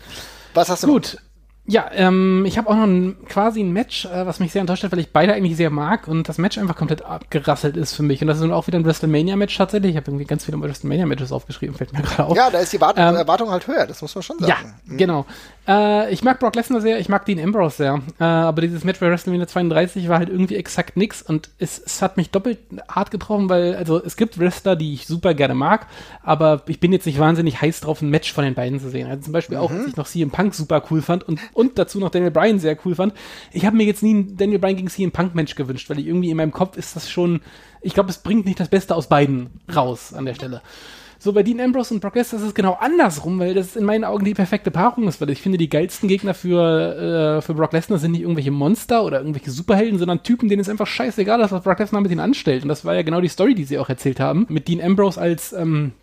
Was 0.54 0.70
hast 0.70 0.84
du 0.84 0.88
Gut. 0.88 1.16
Noch? 1.16 1.22
Ja, 1.68 1.90
ähm, 1.94 2.46
ich 2.46 2.60
habe 2.60 2.70
auch 2.70 2.76
noch 2.76 2.84
ein, 2.84 3.18
quasi 3.28 3.62
ein 3.62 3.72
Match, 3.72 4.06
äh, 4.06 4.28
was 4.28 4.40
mich 4.40 4.52
sehr 4.52 4.62
enttäuscht 4.62 4.84
hat, 4.84 4.92
weil 4.92 5.00
ich 5.00 5.12
beide 5.12 5.34
eigentlich 5.34 5.58
sehr 5.58 5.72
mag 5.72 6.08
und 6.08 6.30
das 6.30 6.38
Match 6.38 6.60
einfach 6.60 6.76
komplett 6.76 7.02
abgerasselt 7.02 7.76
ist 7.76 7.96
für 7.96 8.04
mich. 8.04 8.22
Und 8.22 8.28
das 8.28 8.38
ist 8.38 8.44
nun 8.44 8.52
auch 8.52 8.68
wieder 8.68 8.78
ein 8.78 8.86
WrestleMania-Match 8.86 9.58
tatsächlich. 9.58 9.92
Ich 9.92 9.98
habe 9.98 10.12
irgendwie 10.12 10.26
ganz 10.26 10.46
viele 10.46 10.62
WrestleMania-Matches 10.62 11.32
aufgeschrieben, 11.32 11.76
fällt 11.76 11.92
mir 11.94 12.04
gerade 12.04 12.24
auf. 12.24 12.38
Ja, 12.38 12.52
da 12.52 12.60
ist 12.60 12.72
die 12.72 12.82
Wart 12.82 13.00
ähm, 13.00 13.16
Erwartung 13.16 13.50
halt 13.50 13.66
höher, 13.66 13.88
das 13.88 14.04
muss 14.04 14.14
man 14.14 14.22
schon 14.22 14.38
sagen. 14.38 14.52
Ja, 14.52 14.58
mhm. 14.94 14.98
genau. 14.98 15.26
Äh, 15.68 16.14
ich 16.14 16.24
mag 16.24 16.40
Brock 16.40 16.56
Lesnar 16.56 16.82
sehr, 16.82 17.00
ich 17.00 17.10
mag 17.10 17.26
Dean 17.26 17.40
Ambrose 17.40 17.78
sehr. 17.78 18.02
Äh, 18.20 18.24
aber 18.24 18.62
dieses 18.62 18.84
Match 18.84 19.00
bei 19.00 19.10
WrestleMania 19.10 19.48
32 19.48 20.08
war 20.10 20.20
halt 20.20 20.30
irgendwie 20.30 20.56
exakt 20.56 20.98
nix 20.98 21.22
und 21.22 21.50
es, 21.58 21.82
es 21.84 22.02
hat 22.02 22.18
mich 22.18 22.30
doppelt 22.30 22.60
hart 22.88 23.12
getroffen, 23.12 23.50
weil, 23.50 23.76
also 23.76 24.04
es 24.04 24.16
gibt 24.16 24.40
Wrestler, 24.40 24.76
die 24.76 24.94
ich 24.94 25.08
super 25.08 25.34
gerne 25.34 25.56
mag, 25.56 25.88
aber 26.24 26.64
ich 26.68 26.80
bin 26.80 26.94
jetzt 26.94 27.06
nicht 27.06 27.20
wahnsinnig 27.20 27.62
heiß 27.62 27.82
drauf, 27.82 28.02
ein 28.02 28.10
Match 28.10 28.32
von 28.32 28.44
den 28.44 28.54
beiden 28.54 28.80
zu 28.80 28.90
sehen. 28.90 29.10
Also 29.10 29.24
zum 29.24 29.34
Beispiel 29.34 29.58
mhm. 29.58 29.64
auch, 29.64 29.72
als 29.72 29.88
ich 29.88 29.96
noch 29.96 30.08
CM 30.08 30.32
Punk 30.32 30.54
super 30.54 30.84
cool 30.92 31.02
fand 31.02 31.24
und, 31.24 31.40
und 31.54 31.80
dazu 31.80 32.00
noch 32.00 32.12
Daniel 32.12 32.32
Bryan 32.32 32.60
sehr 32.60 32.78
cool 32.86 32.96
fand. 32.96 33.14
Ich 33.52 33.66
habe 33.66 33.76
mir 33.76 33.86
jetzt 33.86 34.04
nie 34.04 34.14
ein 34.14 34.38
Daniel 34.38 34.60
Bryan 34.60 34.76
gegen 34.76 34.90
CM 34.90 35.12
Punk 35.12 35.34
Match 35.36 35.56
gewünscht, 35.56 35.90
weil 35.90 36.00
ich 36.00 36.08
irgendwie 36.08 36.30
in 36.30 36.38
meinem 36.38 36.52
Kopf 36.52 36.78
ist 36.78 36.96
das 36.96 37.10
schon, 37.10 37.42
ich 37.82 37.94
glaube, 37.94 38.10
es 38.10 38.20
bringt 38.20 38.46
nicht 38.46 38.60
das 38.60 38.70
Beste 38.70 38.96
aus 38.96 39.08
beiden 39.08 39.50
raus 39.74 40.14
an 40.14 40.26
der 40.26 40.36
Stelle. 40.36 40.62
So, 41.26 41.34
bei 41.34 41.42
Dean 41.42 41.60
Ambrose 41.60 41.92
und 41.92 42.02
Brock 42.02 42.14
Lesnar 42.14 42.40
ist 42.40 42.50
es 42.50 42.54
genau 42.54 42.78
andersrum, 42.80 43.40
weil 43.40 43.56
das 43.56 43.76
in 43.76 43.84
meinen 43.84 44.04
Augen 44.04 44.26
die 44.26 44.36
perfekte 44.36 44.70
Paarung 44.70 45.08
ist, 45.08 45.20
weil 45.20 45.32
ich 45.32 45.42
finde, 45.42 45.58
die 45.58 45.70
geilsten 45.70 46.08
Gegner 46.08 46.36
für, 46.36 47.40
äh, 47.40 47.42
für 47.42 47.56
Brock 47.56 47.74
Lesnar 47.74 47.98
sind 47.98 48.12
nicht 48.12 48.22
irgendwelche 48.22 48.52
Monster 48.52 49.04
oder 49.04 49.18
irgendwelche 49.22 49.50
Superhelden, 49.50 49.98
sondern 49.98 50.22
Typen, 50.22 50.50
denen 50.50 50.62
es 50.62 50.70
einfach 50.70 50.86
scheißegal 50.86 51.42
ist, 51.42 51.52
was 51.52 51.64
Brock 51.64 51.80
Lesnar 51.80 52.04
mit 52.04 52.12
ihnen 52.12 52.20
anstellt. 52.20 52.62
Und 52.62 52.70
das 52.70 52.86
war 52.86 52.94
ja 52.94 53.02
genau 53.02 53.22
die 53.22 53.28
Story, 53.28 53.56
die 53.56 53.64
sie 53.64 53.80
auch 53.80 53.90
erzählt 53.90 54.20
haben. 54.20 54.46
Mit 54.50 54.68
Dean 54.68 54.80
Ambrose 54.80 55.20
als, 55.20 55.52
ähm, 55.52 55.94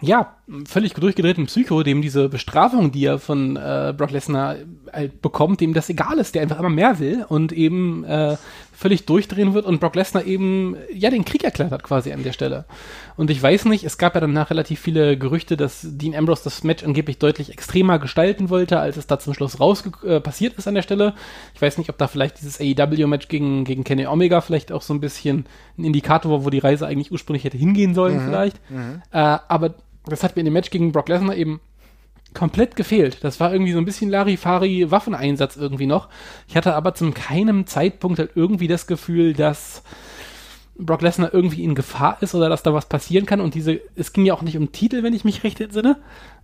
ja, 0.00 0.36
völlig 0.64 0.94
durchgedrehten 0.94 1.46
Psycho, 1.46 1.82
dem 1.82 2.00
diese 2.00 2.28
Bestrafung, 2.28 2.92
die 2.92 3.04
er 3.04 3.18
von 3.18 3.56
äh, 3.56 3.92
Brock 3.96 4.12
Lesnar 4.12 4.58
halt 4.92 5.20
bekommt, 5.22 5.60
dem 5.60 5.74
das 5.74 5.88
egal 5.88 6.18
ist, 6.18 6.36
der 6.36 6.42
einfach 6.42 6.60
immer 6.60 6.70
mehr 6.70 7.00
will 7.00 7.24
und 7.28 7.50
eben 7.50 8.04
äh, 8.04 8.36
völlig 8.82 9.06
durchdrehen 9.06 9.54
wird 9.54 9.64
und 9.64 9.78
Brock 9.78 9.94
Lesnar 9.94 10.24
eben 10.24 10.76
ja 10.92 11.08
den 11.08 11.24
Krieg 11.24 11.44
erklärt 11.44 11.70
hat 11.70 11.84
quasi 11.84 12.12
an 12.12 12.24
der 12.24 12.32
Stelle. 12.32 12.64
Und 13.16 13.30
ich 13.30 13.40
weiß 13.40 13.66
nicht, 13.66 13.84
es 13.84 13.96
gab 13.96 14.16
ja 14.16 14.20
danach 14.20 14.50
relativ 14.50 14.80
viele 14.80 15.16
Gerüchte, 15.16 15.56
dass 15.56 15.86
Dean 15.88 16.16
Ambrose 16.16 16.42
das 16.42 16.64
Match 16.64 16.82
angeblich 16.82 17.18
deutlich 17.18 17.52
extremer 17.52 18.00
gestalten 18.00 18.50
wollte, 18.50 18.80
als 18.80 18.96
es 18.96 19.06
da 19.06 19.20
zum 19.20 19.34
Schluss 19.34 19.60
raus 19.60 19.84
äh, 20.04 20.18
passiert 20.18 20.54
ist 20.54 20.66
an 20.66 20.74
der 20.74 20.82
Stelle. 20.82 21.14
Ich 21.54 21.62
weiß 21.62 21.78
nicht, 21.78 21.90
ob 21.90 21.98
da 21.98 22.08
vielleicht 22.08 22.40
dieses 22.40 22.60
AEW-Match 22.60 23.28
gegen, 23.28 23.64
gegen 23.64 23.84
Kenny 23.84 24.06
Omega 24.06 24.40
vielleicht 24.40 24.72
auch 24.72 24.82
so 24.82 24.92
ein 24.92 25.00
bisschen 25.00 25.46
ein 25.78 25.84
Indikator 25.84 26.32
war, 26.32 26.44
wo 26.44 26.50
die 26.50 26.58
Reise 26.58 26.86
eigentlich 26.86 27.12
ursprünglich 27.12 27.44
hätte 27.44 27.56
hingehen 27.56 27.94
sollen 27.94 28.16
mhm. 28.16 28.26
vielleicht. 28.26 28.70
Mhm. 28.70 29.02
Äh, 29.12 29.38
aber 29.46 29.74
das 30.06 30.24
hat 30.24 30.34
mir 30.34 30.40
in 30.40 30.46
dem 30.46 30.54
Match 30.54 30.70
gegen 30.70 30.90
Brock 30.90 31.08
Lesnar 31.08 31.36
eben 31.36 31.60
komplett 32.34 32.76
gefehlt. 32.76 33.18
Das 33.22 33.40
war 33.40 33.52
irgendwie 33.52 33.72
so 33.72 33.78
ein 33.78 33.84
bisschen 33.84 34.10
Larifari-Waffeneinsatz 34.10 35.56
irgendwie 35.56 35.86
noch. 35.86 36.08
Ich 36.48 36.56
hatte 36.56 36.74
aber 36.74 36.94
zum 36.94 37.14
keinem 37.14 37.66
Zeitpunkt 37.66 38.18
halt 38.18 38.32
irgendwie 38.34 38.68
das 38.68 38.86
Gefühl, 38.86 39.34
dass 39.34 39.82
Brock 40.76 41.02
Lesnar 41.02 41.32
irgendwie 41.34 41.62
in 41.62 41.74
Gefahr 41.74 42.18
ist 42.20 42.34
oder 42.34 42.48
dass 42.48 42.62
da 42.62 42.72
was 42.72 42.88
passieren 42.88 43.26
kann. 43.26 43.40
Und 43.40 43.54
diese, 43.54 43.80
es 43.94 44.12
ging 44.12 44.24
ja 44.24 44.34
auch 44.34 44.42
nicht 44.42 44.56
um 44.56 44.72
Titel, 44.72 45.02
wenn 45.02 45.14
ich 45.14 45.24
mich 45.24 45.44
recht 45.44 45.60
entsinne. 45.60 45.98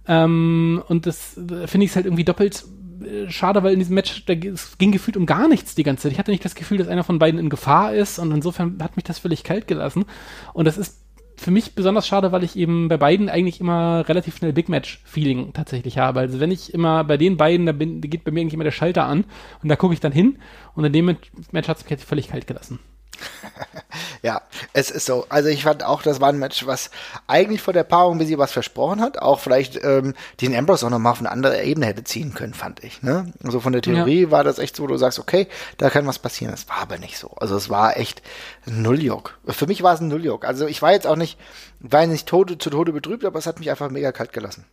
Ähm, 0.06 0.82
und 0.88 1.06
das 1.06 1.34
finde 1.66 1.84
ich 1.84 1.94
halt 1.94 2.06
irgendwie 2.06 2.24
doppelt 2.24 2.64
äh, 3.02 3.30
schade, 3.30 3.62
weil 3.62 3.72
in 3.72 3.78
diesem 3.78 3.94
Match, 3.94 4.24
da, 4.26 4.34
es 4.34 4.78
ging 4.78 4.92
gefühlt 4.92 5.16
um 5.16 5.26
gar 5.26 5.48
nichts 5.48 5.74
die 5.74 5.82
ganze 5.82 6.04
Zeit. 6.04 6.12
Ich 6.12 6.18
hatte 6.18 6.30
nicht 6.30 6.44
das 6.44 6.54
Gefühl, 6.54 6.78
dass 6.78 6.88
einer 6.88 7.04
von 7.04 7.18
beiden 7.18 7.40
in 7.40 7.48
Gefahr 7.48 7.94
ist 7.94 8.18
und 8.18 8.32
insofern 8.32 8.78
hat 8.82 8.96
mich 8.96 9.04
das 9.04 9.18
völlig 9.18 9.44
kalt 9.44 9.66
gelassen. 9.66 10.04
Und 10.52 10.66
das 10.66 10.78
ist 10.78 10.98
für 11.38 11.50
mich 11.52 11.74
besonders 11.74 12.06
schade, 12.06 12.32
weil 12.32 12.42
ich 12.42 12.56
eben 12.56 12.88
bei 12.88 12.96
beiden 12.96 13.28
eigentlich 13.28 13.60
immer 13.60 14.08
relativ 14.08 14.36
schnell 14.36 14.52
Big 14.52 14.68
Match-Feeling 14.68 15.52
tatsächlich 15.52 15.96
habe. 15.96 16.20
Also 16.20 16.40
wenn 16.40 16.50
ich 16.50 16.74
immer 16.74 17.04
bei 17.04 17.16
den 17.16 17.36
beiden, 17.36 17.64
da, 17.64 17.72
bin, 17.72 18.00
da 18.00 18.08
geht 18.08 18.24
bei 18.24 18.32
mir 18.32 18.40
eigentlich 18.40 18.54
immer 18.54 18.64
der 18.64 18.72
Schalter 18.72 19.04
an 19.04 19.24
und 19.62 19.68
da 19.68 19.76
gucke 19.76 19.94
ich 19.94 20.00
dann 20.00 20.12
hin 20.12 20.38
und 20.74 20.84
in 20.84 20.92
dem 20.92 21.16
Match 21.52 21.68
hat 21.68 21.78
es 21.78 21.84
mich 21.84 22.04
völlig 22.04 22.28
kalt 22.28 22.46
gelassen. 22.46 22.80
ja, 24.22 24.42
es 24.72 24.90
ist 24.90 25.06
so. 25.06 25.26
Also 25.28 25.48
ich 25.48 25.62
fand 25.62 25.84
auch, 25.84 26.02
das 26.02 26.20
war 26.20 26.28
ein 26.28 26.38
Match, 26.38 26.66
was 26.66 26.90
eigentlich 27.26 27.60
vor 27.60 27.72
der 27.72 27.84
Paarung 27.84 28.16
ein 28.16 28.18
bisschen 28.18 28.38
was 28.38 28.52
versprochen 28.52 29.00
hat. 29.00 29.20
Auch 29.20 29.40
vielleicht 29.40 29.82
ähm, 29.82 30.14
den 30.40 30.54
Ambrose 30.54 30.86
auch 30.86 30.90
nochmal 30.90 31.12
auf 31.12 31.20
eine 31.20 31.30
andere 31.30 31.62
Ebene 31.62 31.86
hätte 31.86 32.04
ziehen 32.04 32.34
können, 32.34 32.54
fand 32.54 32.82
ich. 32.84 33.02
Ne? 33.02 33.32
Also 33.44 33.60
von 33.60 33.72
der 33.72 33.82
Theorie 33.82 34.24
ja. 34.24 34.30
war 34.30 34.44
das 34.44 34.58
echt 34.58 34.76
so, 34.76 34.82
wo 34.82 34.86
du 34.86 34.96
sagst, 34.96 35.18
okay, 35.18 35.48
da 35.76 35.90
kann 35.90 36.06
was 36.06 36.18
passieren. 36.18 36.52
Das 36.52 36.68
war 36.68 36.78
aber 36.78 36.98
nicht 36.98 37.18
so. 37.18 37.30
Also 37.36 37.56
es 37.56 37.70
war 37.70 37.96
echt 37.96 38.22
ein 38.66 38.82
Nulljock. 38.82 39.38
Für 39.46 39.66
mich 39.66 39.82
war 39.82 39.94
es 39.94 40.00
ein 40.00 40.08
Nulljock. 40.08 40.44
Also 40.44 40.66
ich 40.66 40.82
war 40.82 40.92
jetzt 40.92 41.06
auch 41.06 41.16
nicht, 41.16 41.38
war 41.80 42.06
nicht 42.06 42.26
Tode, 42.26 42.58
zu 42.58 42.70
Tode 42.70 42.92
betrübt, 42.92 43.24
aber 43.24 43.38
es 43.38 43.46
hat 43.46 43.58
mich 43.58 43.70
einfach 43.70 43.90
mega 43.90 44.12
kalt 44.12 44.32
gelassen. 44.32 44.64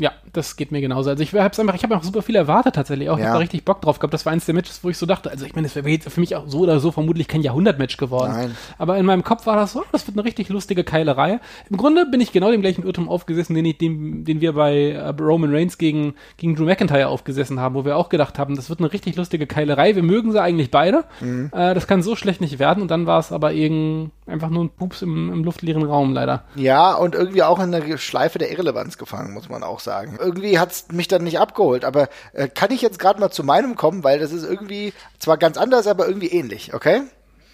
Ja, 0.00 0.12
das 0.32 0.56
geht 0.56 0.72
mir 0.72 0.80
genauso. 0.80 1.10
Also 1.10 1.22
ich 1.22 1.34
habe 1.34 1.44
einfach, 1.44 1.74
ich 1.74 1.82
habe 1.82 1.94
auch 1.94 2.02
super 2.02 2.22
viel 2.22 2.34
erwartet 2.34 2.74
tatsächlich. 2.74 3.10
Auch 3.10 3.18
ja. 3.18 3.24
ich 3.24 3.26
habe 3.26 3.34
da 3.34 3.40
richtig 3.40 3.66
Bock 3.66 3.82
drauf 3.82 3.98
gehabt. 3.98 4.14
Das 4.14 4.24
war 4.24 4.32
eins 4.32 4.46
der 4.46 4.54
Matches, 4.54 4.82
wo 4.82 4.88
ich 4.88 4.96
so 4.96 5.04
dachte, 5.04 5.30
also 5.30 5.44
ich 5.44 5.54
meine, 5.54 5.66
das 5.66 5.76
wäre 5.76 5.86
jetzt 5.90 6.10
für 6.10 6.20
mich 6.20 6.34
auch 6.36 6.44
so 6.46 6.60
oder 6.60 6.80
so 6.80 6.90
vermutlich 6.90 7.28
kein 7.28 7.42
Jahrhundert-Match 7.42 7.98
geworden. 7.98 8.32
Nein. 8.32 8.56
Aber 8.78 8.96
in 8.96 9.04
meinem 9.04 9.24
Kopf 9.24 9.44
war 9.44 9.56
das 9.56 9.72
so, 9.72 9.84
das 9.92 10.06
wird 10.06 10.16
eine 10.16 10.24
richtig 10.24 10.48
lustige 10.48 10.84
Keilerei. 10.84 11.38
Im 11.68 11.76
Grunde 11.76 12.06
bin 12.06 12.22
ich 12.22 12.32
genau 12.32 12.50
dem 12.50 12.62
gleichen 12.62 12.82
Irrtum 12.82 13.10
aufgesessen, 13.10 13.54
den, 13.54 13.66
ich, 13.66 13.76
den, 13.76 14.24
den 14.24 14.40
wir 14.40 14.54
bei 14.54 14.92
äh, 14.92 15.08
Roman 15.08 15.54
Reigns 15.54 15.76
gegen, 15.76 16.14
gegen 16.38 16.56
Drew 16.56 16.64
McIntyre 16.64 17.08
aufgesessen 17.08 17.60
haben, 17.60 17.74
wo 17.74 17.84
wir 17.84 17.98
auch 17.98 18.08
gedacht 18.08 18.38
haben, 18.38 18.56
das 18.56 18.70
wird 18.70 18.80
eine 18.80 18.90
richtig 18.94 19.16
lustige 19.16 19.46
Keilerei. 19.46 19.96
Wir 19.96 20.02
mögen 20.02 20.32
sie 20.32 20.40
eigentlich 20.40 20.70
beide. 20.70 21.04
Mhm. 21.20 21.50
Äh, 21.52 21.74
das 21.74 21.86
kann 21.86 22.02
so 22.02 22.16
schlecht 22.16 22.40
nicht 22.40 22.58
werden. 22.58 22.80
Und 22.80 22.90
dann 22.90 23.04
war 23.04 23.18
es 23.18 23.32
aber 23.32 23.52
eben 23.52 24.12
einfach 24.26 24.48
nur 24.48 24.64
ein 24.64 24.70
Pups 24.70 25.02
im, 25.02 25.30
im 25.30 25.44
luftleeren 25.44 25.82
Raum, 25.82 26.14
leider. 26.14 26.44
Ja, 26.54 26.94
und 26.94 27.14
irgendwie 27.14 27.42
auch 27.42 27.60
in 27.60 27.70
der 27.70 27.98
Schleife 27.98 28.38
der 28.38 28.50
Irrelevanz 28.50 28.96
gefangen, 28.96 29.34
muss 29.34 29.50
man 29.50 29.62
auch 29.62 29.80
sagen. 29.80 29.89
Irgendwie 30.18 30.58
hat 30.58 30.70
hat's 30.70 30.86
mich 30.92 31.08
dann 31.08 31.24
nicht 31.24 31.38
abgeholt. 31.38 31.84
Aber 31.84 32.08
äh, 32.32 32.48
kann 32.48 32.70
ich 32.70 32.82
jetzt 32.82 32.98
gerade 32.98 33.20
mal 33.20 33.30
zu 33.30 33.44
meinem 33.44 33.76
kommen, 33.76 34.04
weil 34.04 34.18
das 34.18 34.32
ist 34.32 34.44
irgendwie 34.44 34.92
zwar 35.18 35.36
ganz 35.36 35.56
anders, 35.56 35.86
aber 35.86 36.06
irgendwie 36.06 36.28
ähnlich, 36.28 36.74
okay? 36.74 37.02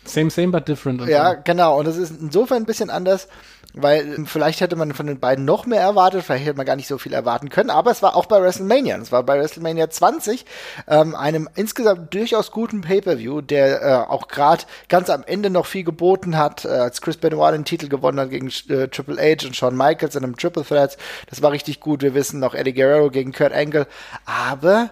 Same, 0.04 0.30
same, 0.30 0.48
but 0.48 0.68
different. 0.68 1.06
Ja, 1.08 1.32
so. 1.32 1.36
genau. 1.44 1.78
Und 1.78 1.86
das 1.86 1.96
ist 1.96 2.12
insofern 2.20 2.58
ein 2.58 2.66
bisschen 2.66 2.90
anders, 2.90 3.28
weil 3.76 4.24
vielleicht 4.24 4.62
hätte 4.62 4.74
man 4.74 4.94
von 4.94 5.06
den 5.06 5.20
beiden 5.20 5.44
noch 5.44 5.66
mehr 5.66 5.82
erwartet, 5.82 6.24
vielleicht 6.24 6.46
hätte 6.46 6.56
man 6.56 6.64
gar 6.64 6.76
nicht 6.76 6.88
so 6.88 6.96
viel 6.96 7.12
erwarten 7.12 7.50
können, 7.50 7.68
aber 7.68 7.90
es 7.90 8.02
war 8.02 8.16
auch 8.16 8.24
bei 8.24 8.40
WrestleMania. 8.40 8.96
Es 8.96 9.12
war 9.12 9.22
bei 9.22 9.38
WrestleMania 9.38 9.90
20, 9.90 10.46
ähm, 10.88 11.14
einem 11.14 11.48
insgesamt 11.54 12.14
durchaus 12.14 12.50
guten 12.50 12.80
Pay-Per-View, 12.80 13.42
der 13.42 13.82
äh, 13.82 14.10
auch 14.10 14.28
gerade 14.28 14.64
ganz 14.88 15.10
am 15.10 15.22
Ende 15.24 15.50
noch 15.50 15.66
viel 15.66 15.84
geboten 15.84 16.38
hat, 16.38 16.64
äh, 16.64 16.68
als 16.68 17.02
Chris 17.02 17.18
Benoit 17.18 17.52
den 17.52 17.66
Titel 17.66 17.88
gewonnen 17.88 18.18
hat 18.18 18.30
gegen 18.30 18.48
äh, 18.70 18.88
Triple 18.88 19.18
H 19.20 19.46
und 19.46 19.54
Shawn 19.54 19.76
Michaels 19.76 20.16
in 20.16 20.24
einem 20.24 20.36
Triple 20.36 20.64
Threat. 20.64 20.96
Das 21.28 21.42
war 21.42 21.52
richtig 21.52 21.80
gut. 21.80 22.00
Wir 22.00 22.14
wissen 22.14 22.40
noch 22.40 22.54
Eddie 22.54 22.72
Guerrero 22.72 23.10
gegen 23.10 23.32
Kurt 23.32 23.52
Angle. 23.52 23.86
Aber 24.24 24.90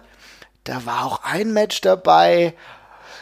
da 0.63 0.85
war 0.85 1.05
auch 1.05 1.21
ein 1.23 1.53
Match 1.53 1.81
dabei, 1.81 2.53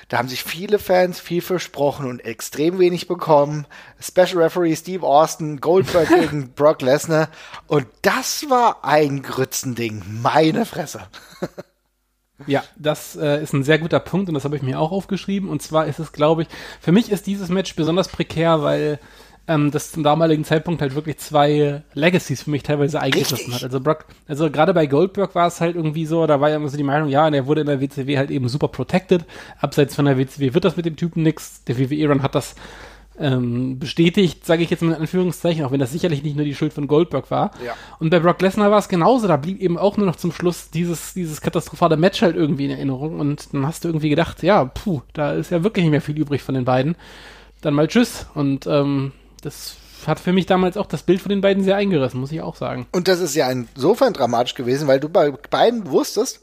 da 0.08 0.18
haben 0.18 0.28
sich 0.28 0.44
viele 0.44 0.80
Fans 0.80 1.20
viel 1.20 1.42
versprochen 1.42 2.08
und 2.08 2.24
extrem 2.26 2.80
wenig 2.80 3.08
bekommen. 3.08 3.66
Special 4.00 4.44
Referee 4.44 4.76
Steve 4.76 5.06
Austin, 5.06 5.60
Goldberg 5.60 6.10
gegen 6.22 6.52
Brock 6.52 6.82
Lesnar. 6.82 7.30
Und 7.68 7.88
das 8.02 8.46
war 8.50 8.84
ein 8.84 9.22
Grützending. 9.22 10.04
Meine 10.22 10.66
Fresse. 10.66 11.02
Ja, 12.48 12.64
das 12.76 13.16
äh, 13.16 13.42
ist 13.42 13.54
ein 13.54 13.64
sehr 13.64 13.80
guter 13.80 14.00
Punkt 14.00 14.28
und 14.28 14.34
das 14.34 14.44
habe 14.44 14.56
ich 14.56 14.64
mir 14.64 14.80
auch 14.80 14.92
aufgeschrieben. 14.92 15.50
Und 15.50 15.62
zwar 15.62 15.86
ist 15.86 16.00
es, 16.00 16.12
glaube 16.12 16.44
ich, 16.44 16.48
für 16.82 16.92
mich 16.92 17.12
ist 17.12 17.28
dieses 17.28 17.50
Match 17.50 17.76
besonders 17.76 18.10
prekär, 18.10 18.62
weil 18.64 19.00
ähm, 19.48 19.72
das 19.72 19.92
zum 19.92 20.04
damaligen 20.04 20.46
Zeitpunkt 20.46 20.82
halt 20.82 20.96
wirklich 20.96 21.18
zwei 21.18 21.84
Legacies 21.94 22.44
für 22.44 22.52
mich 22.52 22.64
teilweise 22.64 23.02
eingegriffen 23.02 23.54
hat. 23.54 23.64
Also 23.64 23.82
Brock, 23.82 24.06
also 24.28 24.50
gerade 24.50 24.74
bei 24.74 24.86
Goldberg 24.86 25.36
war 25.36 25.48
es 25.48 25.60
halt 25.60 25.76
irgendwie 25.76 26.06
so, 26.06 26.26
da 26.28 26.40
war 26.40 26.50
ja 26.50 26.56
immer 26.56 26.70
so 26.70 26.78
die 26.78 26.84
Meinung, 26.84 27.10
ja, 27.10 27.30
der 27.30 27.46
wurde 27.46 27.62
in 27.62 27.68
der 27.68 27.82
WCW 27.82 28.18
halt 28.18 28.32
eben 28.32 28.48
super 28.48 28.70
protected. 28.70 29.26
Abseits 29.60 29.96
von 29.96 30.06
der 30.06 30.18
WCW 30.18 30.54
wird 30.54 30.64
das 30.64 30.78
mit 30.78 30.86
dem 30.86 30.96
Typen 30.96 31.24
nix. 31.24 31.64
Der 31.66 31.78
WWE-Run 31.78 32.24
hat 32.24 32.36
das 32.36 32.56
ähm, 33.20 33.80
bestätigt, 33.80 34.46
sage 34.46 34.64
ich 34.64 34.70
jetzt 34.70 34.82
mal 34.82 34.94
in 34.94 35.02
Anführungszeichen, 35.02 35.66
auch 35.66 35.72
wenn 35.72 35.80
das 35.80 35.92
sicherlich 35.92 36.24
nicht 36.24 36.36
nur 36.36 36.46
die 36.46 36.56
Schuld 36.56 36.74
von 36.74 36.88
Goldberg 36.88 37.30
war. 37.30 37.52
Ja. 37.64 37.74
Und 38.00 38.10
bei 38.10 38.20
Brock 38.20 38.42
Lesnar 38.42 38.72
war 38.72 38.80
es 38.80 38.88
genauso, 38.88 39.28
da 39.28 39.38
blieb 39.38 39.60
eben 39.60 39.78
auch 39.78 39.98
nur 39.98 40.06
noch 40.06 40.16
zum 40.16 40.32
Schluss 40.32 40.70
dieses, 40.72 41.14
dieses 41.14 41.42
katastrophale 41.42 41.98
Match 41.98 42.22
halt 42.22 42.36
irgendwie 42.36 42.66
in 42.66 42.72
Erinnerung 42.72 43.20
und 43.20 43.54
dann 43.54 43.68
hast 43.68 43.84
du 43.84 43.90
irgendwie 43.90 44.10
gedacht, 44.10 44.42
ja, 44.42 44.66
puh, 44.66 45.02
da 45.14 45.34
ist 45.34 45.52
ja 45.52 45.64
wirklich 45.64 45.84
nicht 45.84 45.92
mehr 45.92 46.02
viel 46.02 46.18
übrig 46.18 46.42
von 46.42 46.56
den 46.56 46.66
beiden. 46.66 46.96
Dann 47.62 47.76
mal 47.76 47.88
tschüss 47.88 48.26
und 48.34 48.68
ähm, 48.68 49.12
das 49.46 49.76
hat 50.08 50.20
für 50.20 50.34
mich 50.34 50.46
damals 50.46 50.78
auch 50.78 50.86
das 50.86 51.04
Bild 51.04 51.22
von 51.22 51.30
den 51.30 51.42
beiden 51.42 51.64
sehr 51.64 51.78
eingerissen, 51.78 52.20
muss 52.20 52.32
ich 52.32 52.42
auch 52.42 52.56
sagen. 52.56 52.88
Und 52.92 53.08
das 53.08 53.20
ist 53.20 53.36
ja 53.36 53.50
insofern 53.50 54.14
dramatisch 54.14 54.56
gewesen, 54.56 54.88
weil 54.88 55.00
du 55.00 55.10
bei 55.10 55.32
beiden 55.32 55.90
wusstest, 55.90 56.42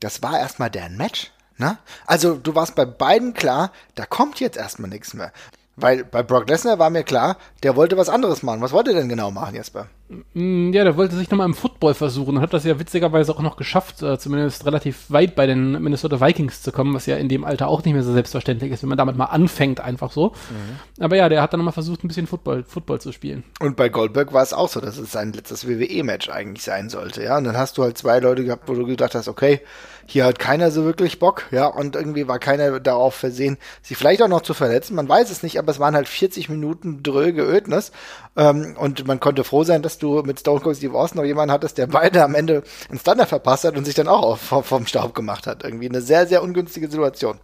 das 0.00 0.22
war 0.22 0.38
erstmal 0.38 0.70
deren 0.70 0.96
Match. 0.96 1.32
Ne? 1.58 1.78
Also 2.06 2.34
du 2.34 2.54
warst 2.54 2.74
bei 2.74 2.84
beiden 2.84 3.34
klar, 3.34 3.72
da 3.94 4.06
kommt 4.06 4.40
jetzt 4.40 4.56
erstmal 4.56 4.90
nichts 4.90 5.14
mehr. 5.14 5.32
Weil 5.76 6.04
bei 6.04 6.22
Brock 6.22 6.48
Lesnar 6.48 6.78
war 6.78 6.90
mir 6.90 7.02
klar, 7.02 7.38
der 7.62 7.76
wollte 7.76 7.96
was 7.96 8.08
anderes 8.08 8.42
machen. 8.42 8.60
Was 8.60 8.72
wollte 8.72 8.90
er 8.90 8.96
denn 8.96 9.08
genau 9.08 9.30
machen, 9.30 9.54
Jesper? 9.54 9.86
Mm, 10.34 10.72
ja, 10.72 10.84
der 10.84 10.96
wollte 10.96 11.16
sich 11.16 11.30
nochmal 11.30 11.46
im 11.46 11.54
Football 11.54 11.94
versuchen 11.94 12.36
und 12.36 12.42
hat 12.42 12.52
das 12.52 12.64
ja 12.64 12.78
witzigerweise 12.78 13.32
auch 13.32 13.40
noch 13.40 13.56
geschafft, 13.56 14.02
äh, 14.02 14.18
zumindest 14.18 14.66
relativ 14.66 15.10
weit 15.10 15.34
bei 15.34 15.46
den 15.46 15.82
Minnesota 15.82 16.20
Vikings 16.20 16.62
zu 16.62 16.72
kommen, 16.72 16.94
was 16.94 17.06
ja 17.06 17.16
in 17.16 17.28
dem 17.28 17.44
Alter 17.44 17.68
auch 17.68 17.84
nicht 17.84 17.94
mehr 17.94 18.02
so 18.02 18.12
selbstverständlich 18.12 18.72
ist, 18.72 18.82
wenn 18.82 18.88
man 18.88 18.98
damit 18.98 19.16
mal 19.16 19.26
anfängt, 19.26 19.80
einfach 19.80 20.12
so. 20.12 20.28
Mhm. 20.28 21.04
Aber 21.04 21.16
ja, 21.16 21.28
der 21.28 21.42
hat 21.42 21.52
dann 21.52 21.60
nochmal 21.60 21.72
versucht, 21.72 22.04
ein 22.04 22.08
bisschen 22.08 22.26
Football, 22.26 22.64
Football 22.64 23.00
zu 23.00 23.12
spielen. 23.12 23.44
Und 23.60 23.76
bei 23.76 23.88
Goldberg 23.88 24.32
war 24.32 24.42
es 24.42 24.52
auch 24.52 24.68
so, 24.68 24.80
dass 24.80 24.98
es 24.98 25.12
sein 25.12 25.32
letztes 25.32 25.66
WWE-Match 25.68 26.28
eigentlich 26.28 26.64
sein 26.64 26.88
sollte, 26.88 27.22
ja. 27.22 27.36
Und 27.38 27.44
dann 27.44 27.56
hast 27.56 27.78
du 27.78 27.82
halt 27.82 27.98
zwei 27.98 28.20
Leute 28.20 28.44
gehabt, 28.44 28.68
wo 28.68 28.74
du 28.74 28.86
gedacht 28.86 29.14
hast, 29.14 29.28
okay, 29.28 29.60
hier 30.06 30.24
hat 30.24 30.38
keiner 30.38 30.70
so 30.70 30.84
wirklich 30.84 31.18
Bock, 31.18 31.44
ja, 31.52 31.66
und 31.66 31.96
irgendwie 31.96 32.28
war 32.28 32.38
keiner 32.38 32.80
darauf 32.80 33.14
versehen, 33.14 33.56
sich 33.82 33.96
vielleicht 33.96 34.20
auch 34.22 34.28
noch 34.28 34.42
zu 34.42 34.52
verletzen. 34.52 34.94
Man 34.94 35.08
weiß 35.08 35.30
es 35.30 35.42
nicht, 35.42 35.58
aber 35.58 35.70
es 35.70 35.78
waren 35.78 35.94
halt 35.94 36.08
40 36.08 36.48
Minuten 36.48 37.02
dröge 37.02 37.42
Ödnis. 37.42 37.92
Ähm, 38.36 38.76
und 38.78 39.06
man 39.06 39.20
konnte 39.20 39.44
froh 39.44 39.64
sein, 39.64 39.82
dass 39.82 39.98
du 40.02 40.22
mit 40.22 40.40
Stone 40.40 40.60
Cold 40.60 40.76
Steve 40.76 40.98
Austin 40.98 41.20
noch 41.20 41.26
jemanden 41.26 41.52
hattest, 41.52 41.78
der 41.78 41.86
beide 41.86 42.22
am 42.24 42.34
Ende 42.34 42.62
ins 42.90 43.02
Stunner 43.02 43.26
verpasst 43.26 43.64
hat 43.64 43.76
und 43.76 43.84
sich 43.84 43.94
dann 43.94 44.08
auch 44.08 44.50
auf, 44.50 44.66
vom 44.66 44.86
Staub 44.86 45.14
gemacht 45.14 45.46
hat. 45.46 45.64
Irgendwie 45.64 45.88
eine 45.88 46.00
sehr, 46.00 46.26
sehr 46.26 46.42
ungünstige 46.42 46.88
Situation. 46.88 47.38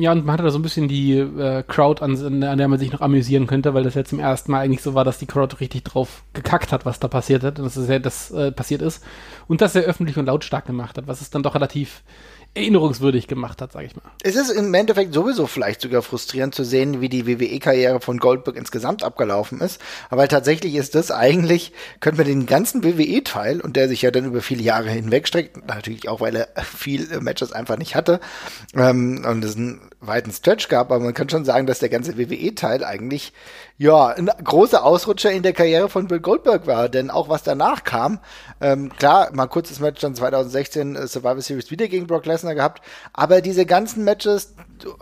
Ja, 0.00 0.12
und 0.12 0.24
man 0.24 0.34
hatte 0.34 0.44
da 0.44 0.50
so 0.50 0.60
ein 0.60 0.62
bisschen 0.62 0.86
die 0.86 1.18
äh, 1.18 1.64
Crowd, 1.64 2.04
an, 2.04 2.44
an 2.44 2.58
der 2.58 2.68
man 2.68 2.78
sich 2.78 2.92
noch 2.92 3.00
amüsieren 3.00 3.48
könnte, 3.48 3.74
weil 3.74 3.82
das 3.82 3.94
ja 3.94 4.04
zum 4.04 4.20
ersten 4.20 4.52
Mal 4.52 4.60
eigentlich 4.60 4.80
so 4.80 4.94
war, 4.94 5.04
dass 5.04 5.18
die 5.18 5.26
Crowd 5.26 5.56
richtig 5.58 5.82
drauf 5.82 6.22
gekackt 6.34 6.70
hat, 6.70 6.86
was 6.86 7.00
da 7.00 7.08
passiert 7.08 7.42
hat, 7.42 7.58
dass 7.58 7.74
es 7.74 7.88
ja 7.88 7.98
das 7.98 8.30
äh, 8.30 8.52
passiert 8.52 8.80
ist. 8.80 9.02
Und 9.48 9.60
das 9.60 9.74
er 9.74 9.82
öffentlich 9.82 10.16
und 10.16 10.26
lautstark 10.26 10.66
gemacht 10.66 10.96
hat, 10.98 11.08
was 11.08 11.20
es 11.20 11.30
dann 11.30 11.42
doch 11.42 11.56
relativ 11.56 12.04
erinnerungswürdig 12.54 13.28
gemacht 13.28 13.62
hat, 13.62 13.72
sage 13.72 13.86
ich 13.86 13.96
mal. 13.96 14.02
Es 14.22 14.34
ist 14.34 14.50
im 14.50 14.74
Endeffekt 14.74 15.14
sowieso 15.14 15.46
vielleicht 15.46 15.80
sogar 15.80 16.02
frustrierend 16.02 16.54
zu 16.54 16.64
sehen, 16.64 17.00
wie 17.00 17.08
die 17.08 17.26
WWE-Karriere 17.26 18.00
von 18.00 18.18
Goldberg 18.18 18.56
insgesamt 18.56 19.02
abgelaufen 19.02 19.60
ist. 19.60 19.80
Aber 20.10 20.26
tatsächlich 20.28 20.74
ist 20.74 20.94
das 20.94 21.10
eigentlich, 21.10 21.72
könnte 22.00 22.18
man 22.18 22.26
den 22.26 22.46
ganzen 22.46 22.82
WWE-Teil, 22.82 23.60
und 23.60 23.76
der 23.76 23.88
sich 23.88 24.02
ja 24.02 24.10
dann 24.10 24.24
über 24.24 24.42
viele 24.42 24.62
Jahre 24.62 24.90
hinwegstreckt, 24.90 25.66
natürlich 25.66 26.08
auch, 26.08 26.20
weil 26.20 26.36
er 26.36 26.48
viele 26.64 27.20
Matches 27.20 27.52
einfach 27.52 27.78
nicht 27.78 27.94
hatte, 27.94 28.20
ähm, 28.74 29.24
und 29.28 29.44
es 29.44 29.56
einen 29.56 29.80
weiten 30.00 30.32
Stretch 30.32 30.68
gab, 30.68 30.90
aber 30.90 31.04
man 31.04 31.14
kann 31.14 31.28
schon 31.28 31.44
sagen, 31.44 31.66
dass 31.66 31.78
der 31.78 31.88
ganze 31.88 32.18
WWE-Teil 32.18 32.84
eigentlich 32.84 33.32
ja, 33.78 34.08
ein 34.08 34.28
großer 34.42 34.84
Ausrutscher 34.84 35.30
in 35.30 35.44
der 35.44 35.52
Karriere 35.52 35.88
von 35.88 36.08
Bill 36.08 36.18
Goldberg 36.18 36.66
war, 36.66 36.88
denn 36.88 37.10
auch 37.10 37.28
was 37.28 37.44
danach 37.44 37.84
kam, 37.84 38.18
ähm, 38.60 38.90
klar, 38.98 39.28
mal 39.32 39.46
kurzes 39.46 39.78
Match 39.78 40.00
dann 40.00 40.16
2016 40.16 40.96
äh, 40.96 41.06
Survivor 41.06 41.40
Series 41.40 41.70
wieder 41.70 41.86
gegen 41.86 42.08
Brock 42.08 42.26
Lesnar 42.26 42.56
gehabt, 42.56 42.82
aber 43.12 43.40
diese 43.40 43.66
ganzen 43.66 44.02
Matches, 44.02 44.54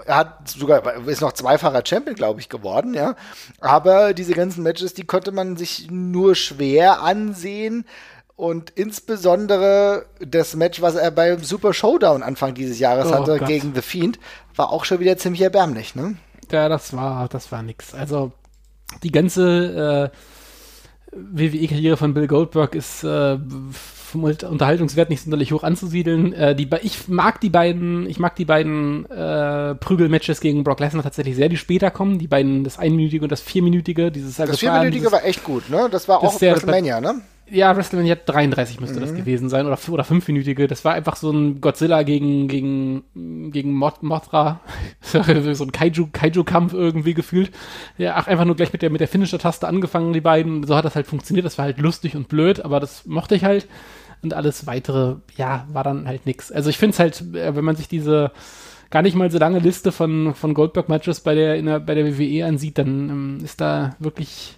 er 0.04 0.16
hat 0.16 0.48
sogar, 0.48 1.06
ist 1.06 1.22
noch 1.22 1.32
zweifacher 1.32 1.82
Champion, 1.86 2.16
glaube 2.16 2.40
ich, 2.40 2.50
geworden, 2.50 2.92
ja, 2.92 3.16
aber 3.60 4.12
diese 4.12 4.34
ganzen 4.34 4.62
Matches, 4.62 4.92
die 4.92 5.06
konnte 5.06 5.32
man 5.32 5.56
sich 5.56 5.90
nur 5.90 6.34
schwer 6.34 7.02
ansehen, 7.02 7.86
und 8.36 8.68
insbesondere 8.74 10.04
das 10.20 10.54
Match, 10.56 10.82
was 10.82 10.94
er 10.94 11.10
beim 11.10 11.42
Super 11.42 11.72
Showdown 11.72 12.22
Anfang 12.22 12.52
dieses 12.52 12.78
Jahres 12.78 13.06
oh, 13.10 13.14
hatte 13.14 13.38
Gott. 13.38 13.48
gegen 13.48 13.74
The 13.74 13.80
Fiend, 13.80 14.18
war 14.54 14.70
auch 14.74 14.84
schon 14.84 15.00
wieder 15.00 15.16
ziemlich 15.16 15.40
erbärmlich, 15.40 15.94
ne? 15.94 16.16
Ja, 16.50 16.68
das 16.68 16.94
war, 16.94 17.28
das 17.28 17.50
war 17.50 17.62
nix. 17.62 17.94
Also 17.94 18.32
die 19.02 19.12
ganze 19.12 20.12
äh, 20.12 20.16
WWE-Karriere 21.12 21.96
von 21.96 22.14
Bill 22.14 22.26
Goldberg 22.26 22.74
ist 22.74 23.04
äh, 23.04 23.38
vom 23.70 24.24
Unterhaltungswert 24.24 25.10
nicht 25.10 25.22
sonderlich 25.22 25.52
hoch 25.52 25.62
anzusiedeln. 25.62 26.32
Äh, 26.32 26.54
die, 26.54 26.68
ich 26.82 27.08
mag 27.08 27.40
die 27.40 27.50
beiden, 27.50 28.08
ich 28.08 28.18
mag 28.18 28.36
die 28.36 28.44
beiden 28.44 29.10
äh, 29.10 29.74
Prügelmatches 29.74 30.40
gegen 30.40 30.64
Brock 30.64 30.80
Lesnar 30.80 31.02
tatsächlich 31.02 31.36
sehr, 31.36 31.48
die 31.48 31.56
später 31.56 31.90
kommen. 31.90 32.18
Die 32.18 32.28
beiden, 32.28 32.64
das 32.64 32.78
einminütige 32.78 33.24
und 33.24 33.32
das 33.32 33.40
vierminütige. 33.40 34.10
Dieses, 34.10 34.36
das 34.36 34.58
vierminütige 34.58 35.10
war 35.10 35.24
echt 35.24 35.44
gut, 35.44 35.68
ne? 35.70 35.88
Das 35.90 36.08
war 36.08 36.22
auch 36.22 36.40
WrestleMania, 36.40 37.00
ne? 37.00 37.20
Ja, 37.48 37.76
WrestleMania 37.76 38.16
33 38.16 38.80
müsste 38.80 38.96
mhm. 38.96 39.00
das 39.02 39.14
gewesen 39.14 39.48
sein 39.48 39.66
oder, 39.66 39.78
oder 39.88 40.02
fünfminütige. 40.02 40.66
Das 40.66 40.84
war 40.84 40.94
einfach 40.94 41.14
so 41.14 41.30
ein 41.30 41.60
Godzilla 41.60 42.02
gegen, 42.02 42.48
gegen, 42.48 43.52
gegen 43.52 43.72
Mothra. 43.72 44.60
so 45.00 45.20
ein 45.20 45.72
Kaiju, 45.72 46.08
Kaiju-Kampf 46.12 46.72
irgendwie 46.72 47.14
gefühlt. 47.14 47.52
Ja, 47.98 48.14
ach, 48.16 48.26
einfach 48.26 48.44
nur 48.44 48.56
gleich 48.56 48.72
mit 48.72 48.82
der, 48.82 48.90
mit 48.90 49.00
der 49.00 49.08
Finisher-Taste 49.08 49.68
angefangen, 49.68 50.12
die 50.12 50.20
beiden. 50.20 50.64
So 50.64 50.74
hat 50.74 50.84
das 50.84 50.96
halt 50.96 51.06
funktioniert. 51.06 51.46
Das 51.46 51.56
war 51.56 51.66
halt 51.66 51.78
lustig 51.78 52.16
und 52.16 52.28
blöd, 52.28 52.64
aber 52.64 52.80
das 52.80 53.06
mochte 53.06 53.36
ich 53.36 53.44
halt. 53.44 53.68
Und 54.22 54.34
alles 54.34 54.66
weitere, 54.66 55.16
ja, 55.36 55.68
war 55.72 55.84
dann 55.84 56.08
halt 56.08 56.26
nix. 56.26 56.50
Also 56.50 56.68
ich 56.68 56.78
finde 56.78 56.94
es 56.94 56.98
halt, 56.98 57.20
äh, 57.36 57.54
wenn 57.54 57.64
man 57.64 57.76
sich 57.76 57.86
diese, 57.86 58.32
gar 58.90 59.02
nicht 59.02 59.14
mal 59.14 59.30
so 59.30 59.38
lange 59.38 59.60
Liste 59.60 59.92
von, 59.92 60.34
von 60.34 60.52
Goldberg-Matches 60.52 61.20
bei 61.20 61.36
der, 61.36 61.56
in 61.56 61.66
der, 61.66 61.78
bei 61.78 61.94
der 61.94 62.18
WWE 62.18 62.44
ansieht, 62.44 62.78
dann 62.78 63.08
ähm, 63.08 63.38
ist 63.44 63.60
da 63.60 63.94
wirklich 64.00 64.56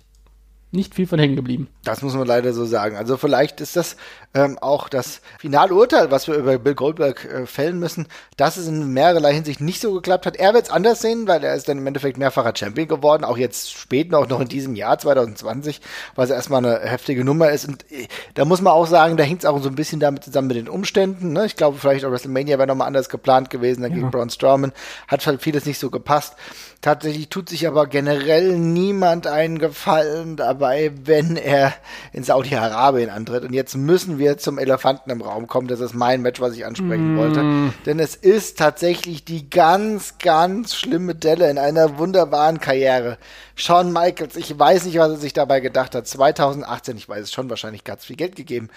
nicht 0.70 0.94
viel 0.94 1.06
von 1.06 1.18
hängen 1.18 1.36
geblieben. 1.36 1.68
Das 1.82 2.02
muss 2.02 2.14
man 2.14 2.26
leider 2.26 2.52
so 2.52 2.66
sagen. 2.66 2.96
Also 2.96 3.16
vielleicht 3.16 3.62
ist 3.62 3.76
das 3.76 3.96
ähm, 4.34 4.58
auch 4.58 4.90
das 4.90 5.22
finale 5.38 5.74
Urteil, 5.74 6.10
was 6.10 6.28
wir 6.28 6.34
über 6.34 6.58
Bill 6.58 6.74
Goldberg 6.74 7.24
äh, 7.24 7.46
fällen 7.46 7.78
müssen, 7.78 8.06
dass 8.36 8.58
es 8.58 8.68
in 8.68 8.92
mehrerlei 8.92 9.32
Hinsicht 9.32 9.62
nicht 9.62 9.80
so 9.80 9.94
geklappt 9.94 10.26
hat. 10.26 10.36
Er 10.36 10.52
wird 10.52 10.64
es 10.64 10.70
anders 10.70 11.00
sehen, 11.00 11.26
weil 11.26 11.42
er 11.42 11.54
ist 11.54 11.70
dann 11.70 11.78
im 11.78 11.86
Endeffekt 11.86 12.18
mehrfacher 12.18 12.52
Champion 12.54 12.86
geworden, 12.86 13.24
auch 13.24 13.38
jetzt 13.38 13.72
spät 13.72 14.10
noch, 14.10 14.28
noch 14.28 14.40
in 14.40 14.48
diesem 14.48 14.74
Jahr 14.74 14.98
2020, 14.98 15.80
was 16.14 16.28
erstmal 16.28 16.64
eine 16.64 16.80
heftige 16.80 17.24
Nummer 17.24 17.50
ist. 17.50 17.66
Und 17.66 17.90
äh, 17.90 18.06
da 18.34 18.44
muss 18.44 18.60
man 18.60 18.74
auch 18.74 18.86
sagen, 18.86 19.16
da 19.16 19.24
hängt 19.24 19.40
es 19.40 19.46
auch 19.46 19.62
so 19.62 19.70
ein 19.70 19.74
bisschen 19.74 20.00
damit 20.00 20.24
zusammen 20.24 20.48
mit 20.48 20.58
den 20.58 20.68
Umständen. 20.68 21.32
Ne? 21.32 21.46
Ich 21.46 21.56
glaube, 21.56 21.78
vielleicht 21.78 22.04
auch 22.04 22.10
WrestleMania 22.10 22.58
wäre 22.58 22.68
nochmal 22.68 22.88
anders 22.88 23.08
geplant 23.08 23.48
gewesen, 23.48 23.80
dann 23.80 23.92
ja. 23.92 23.96
gegen 23.96 24.10
Braun 24.10 24.28
Strowman. 24.28 24.72
Hat 25.06 25.26
halt 25.26 25.40
vieles 25.40 25.64
nicht 25.64 25.78
so 25.78 25.88
gepasst. 25.88 26.34
Tatsächlich 26.80 27.28
tut 27.28 27.48
sich 27.48 27.66
aber 27.66 27.88
generell 27.88 28.56
niemand 28.56 29.26
einen 29.26 29.58
Gefallen 29.58 30.36
dabei, 30.36 30.92
wenn 31.04 31.36
er 31.36 31.74
in 32.12 32.22
Saudi-Arabien 32.22 33.10
antritt. 33.10 33.42
Und 33.42 33.52
jetzt 33.52 33.76
müssen 33.76 34.18
wir 34.18 34.38
zum 34.38 34.58
Elefanten 34.58 35.10
im 35.10 35.20
Raum 35.20 35.48
kommen. 35.48 35.66
Das 35.66 35.80
ist 35.80 35.94
mein 35.94 36.22
Match, 36.22 36.40
was 36.40 36.54
ich 36.54 36.64
ansprechen 36.64 37.16
mm. 37.16 37.18
wollte. 37.18 37.72
Denn 37.84 37.98
es 37.98 38.14
ist 38.14 38.58
tatsächlich 38.58 39.24
die 39.24 39.50
ganz, 39.50 40.18
ganz 40.18 40.76
schlimme 40.76 41.16
Delle 41.16 41.50
in 41.50 41.58
einer 41.58 41.98
wunderbaren 41.98 42.60
Karriere. 42.60 43.18
Shawn 43.56 43.92
Michaels, 43.92 44.36
ich 44.36 44.56
weiß 44.56 44.84
nicht, 44.84 44.98
was 44.98 45.10
er 45.10 45.16
sich 45.16 45.32
dabei 45.32 45.58
gedacht 45.58 45.96
hat. 45.96 46.06
2018, 46.06 46.96
ich 46.96 47.08
weiß 47.08 47.24
es 47.24 47.32
schon, 47.32 47.50
wahrscheinlich 47.50 47.82
ganz 47.82 48.04
viel 48.04 48.14
Geld 48.14 48.36
gegeben 48.36 48.70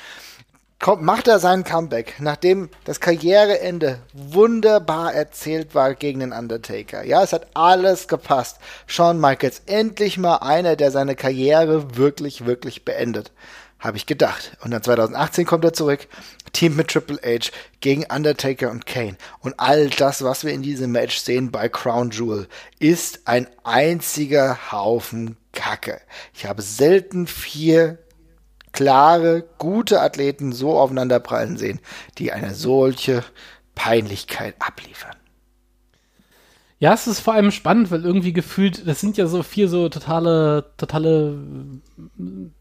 kommt, 0.82 1.04
macht 1.04 1.28
er 1.28 1.40
seinen 1.40 1.64
Comeback, 1.64 2.16
nachdem 2.20 2.70
das 2.84 3.00
Karriereende 3.00 4.00
wunderbar 4.14 5.14
erzählt 5.14 5.74
war 5.74 5.94
gegen 5.96 6.20
den 6.20 6.34
Undertaker. 6.34 7.06
Ja, 7.06 7.24
es 7.24 7.32
hat 7.32 7.48
alles 7.54 8.08
gepasst. 8.08 8.58
Shawn 8.88 9.22
Michaels, 9.22 9.62
endlich 9.68 10.18
mal 10.18 10.38
einer, 10.38 10.76
der 10.76 10.92
seine 10.92 11.16
Karriere 11.16 11.96
wirklich, 11.96 12.46
wirklich 12.46 12.84
beendet. 12.84 13.32
Habe 13.80 13.98
ich 13.98 14.06
gedacht. 14.06 14.58
Und 14.64 14.72
dann 14.72 14.84
2018 14.84 15.46
kommt 15.46 15.64
er 15.64 15.74
zurück, 15.74 16.08
Team 16.54 16.76
mit 16.76 16.90
Triple 16.90 17.20
H 17.24 17.52
gegen 17.80 18.06
Undertaker 18.06 18.70
und 18.70 18.86
Kane. 18.86 19.18
Und 19.40 19.56
all 19.60 19.90
das, 19.90 20.24
was 20.24 20.44
wir 20.44 20.52
in 20.52 20.62
diesem 20.62 20.92
Match 20.92 21.18
sehen 21.18 21.52
bei 21.52 21.70
Crown 21.70 22.12
Jewel, 22.12 22.48
ist 22.80 23.22
ein 23.26 23.48
einziger 23.64 24.72
Haufen 24.72 25.38
Kacke. 25.54 26.02
Ich 26.34 26.46
habe 26.46 26.62
selten 26.62 27.28
vier 27.28 27.98
klare, 28.72 29.44
gute 29.58 30.02
Athleten 30.02 30.52
so 30.52 30.78
aufeinanderprallen 30.78 31.58
sehen, 31.58 31.80
die 32.18 32.32
eine 32.32 32.54
solche 32.54 33.24
Peinlichkeit 33.76 34.56
abliefern. 34.60 35.16
Ja, 36.80 36.94
es 36.96 37.06
ist 37.06 37.20
vor 37.20 37.36
allem 37.36 37.52
spannend, 37.52 37.92
weil 37.92 38.04
irgendwie 38.04 38.34
gefühlt, 38.34 38.88
das 38.88 39.00
sind 39.00 39.16
ja 39.16 39.28
so 39.28 39.44
vier 39.44 39.70
so 39.70 39.88
totale, 39.88 40.66
totale 40.78 41.38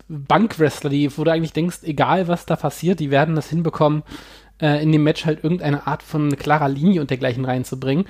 Bankwrestler, 0.09 0.91
die, 0.91 1.17
wo 1.17 1.25
du 1.25 1.33
eigentlich 1.33 1.55
denkst, 1.55 1.79
egal 1.85 2.29
was 2.29 2.45
da 2.45 2.57
passiert, 2.57 3.01
die 3.01 3.11
werden 3.11 3.35
das 3.35 3.49
hinbekommen, 3.49 4.03
äh, 4.61 4.83
in 4.83 4.93
dem 4.93 5.05
Match 5.05 5.25
halt 5.25 5.43
irgendeine 5.43 5.87
Art 5.87 6.03
von 6.03 6.37
klarer 6.37 6.69
Linie 6.69 7.01
und 7.01 7.09
dergleichen 7.09 7.47
reinzubringen. 7.47 8.05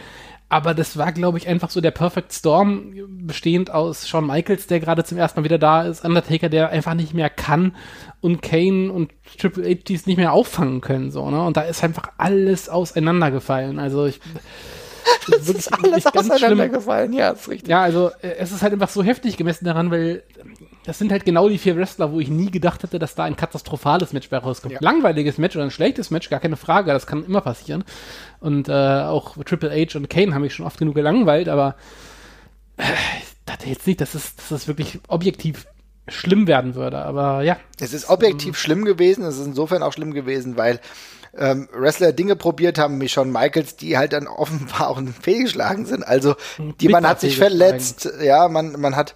Aber 0.53 0.75
das 0.75 0.97
war, 0.97 1.13
glaube 1.13 1.39
ich, 1.39 1.47
einfach 1.47 1.71
so 1.71 1.81
der 1.81 1.93
Perfect 1.93 2.33
Storm, 2.33 2.93
bestehend 3.09 3.71
aus 3.71 4.09
Shawn 4.09 4.27
Michaels, 4.27 4.67
der 4.67 4.81
gerade 4.81 5.05
zum 5.05 5.17
ersten 5.17 5.39
Mal 5.41 5.45
wieder 5.45 5.59
da 5.59 5.85
ist, 5.85 6.05
Undertaker, 6.05 6.49
der 6.49 6.71
einfach 6.71 6.95
nicht 6.95 7.15
mehr 7.15 7.31
kann 7.31 7.77
und 8.21 8.43
Kane 8.43 8.93
und 8.93 9.13
Triple 9.39 9.65
H, 9.65 9.83
die 9.87 9.95
es 9.95 10.07
nicht 10.07 10.17
mehr 10.17 10.33
auffangen 10.33 10.81
können, 10.81 11.13
so, 11.13 11.31
ne? 11.31 11.41
Und 11.45 11.57
da 11.57 11.63
ist 11.63 11.85
einfach 11.85 12.11
alles 12.19 12.69
auseinandergefallen. 12.69 13.79
Also 13.79 14.07
ich. 14.07 14.21
Das 15.31 15.49
ist 15.49 15.73
alles 15.73 16.07
auseinandergefallen, 16.07 17.13
ja, 17.13 17.31
ist 17.31 17.49
richtig. 17.49 17.69
Ja, 17.69 17.83
also 17.83 18.11
äh, 18.23 18.37
es 18.39 18.53
ist 18.53 18.63
halt 18.63 18.73
einfach 18.73 18.89
so 18.89 19.03
heftig 19.03 19.37
gemessen 19.37 19.65
daran, 19.65 19.91
weil 19.91 20.23
das 20.91 20.99
sind 20.99 21.13
halt 21.13 21.25
genau 21.25 21.49
die 21.49 21.59
vier 21.59 21.77
Wrestler, 21.77 22.11
wo 22.11 22.19
ich 22.19 22.31
nie 22.31 22.51
gedacht 22.51 22.83
hätte, 22.83 22.99
dass 22.99 23.15
da 23.15 23.23
ein 23.23 23.37
katastrophales 23.37 24.13
Match 24.13 24.29
bei 24.29 24.39
rauskommt. 24.39 24.75
Ja. 24.75 24.81
Langweiliges 24.83 25.39
Match 25.39 25.55
oder 25.55 25.65
ein 25.65 25.71
schlechtes 25.71 26.11
Match, 26.11 26.29
gar 26.31 26.41
keine 26.41 26.57
Frage, 26.57 26.91
das 26.91 27.07
kann 27.07 27.25
immer 27.25 27.43
passieren. 27.43 27.85
Und 28.41 28.69
äh, 28.69 28.73
auch 28.73 29.37
Triple 29.45 29.71
H 29.71 29.97
und 29.97 30.11
Kane 30.11 30.35
haben 30.35 30.43
mich 30.43 30.53
schon 30.53 30.67
oft 30.67 30.79
genug 30.79 30.97
gelangweilt, 30.97 31.49
aber 31.49 31.77
äh, 32.77 32.83
ich 33.21 33.29
dachte 33.47 33.69
jetzt 33.69 33.87
nicht, 33.87 34.01
dass 34.01 34.17
es, 34.17 34.35
dass 34.35 34.51
es 34.51 34.67
wirklich 34.67 34.99
objektiv 35.07 35.69
schlimm 36.09 36.49
werden 36.49 36.75
würde. 36.75 36.99
Aber 36.99 37.43
ja. 37.43 37.57
Es 37.79 37.93
ist 37.93 38.11
objektiv 38.11 38.59
schlimm 38.59 38.85
gewesen. 38.85 39.23
Es 39.23 39.39
ist 39.39 39.47
insofern 39.47 39.85
auch 39.85 39.93
schlimm 39.93 40.13
gewesen, 40.13 40.57
weil 40.57 40.81
ähm, 41.39 41.69
Wrestler 41.73 42.13
Dinge 42.13 42.35
probiert 42.35 42.79
haben, 42.79 43.01
wie 43.01 43.09
Shawn 43.09 43.31
Michaels, 43.31 43.77
die 43.77 43.97
halt 43.97 44.13
dann 44.13 44.27
offenbar 44.27 44.89
auch 44.89 45.01
fehlgeschlagen 45.23 45.87
sind. 45.87 46.03
Also 46.03 46.35
die 46.81 46.89
man 46.89 47.07
hat 47.07 47.21
sich 47.21 47.37
verletzt, 47.37 48.11
ja, 48.21 48.49
man, 48.49 48.73
man 48.81 48.97
hat 48.97 49.15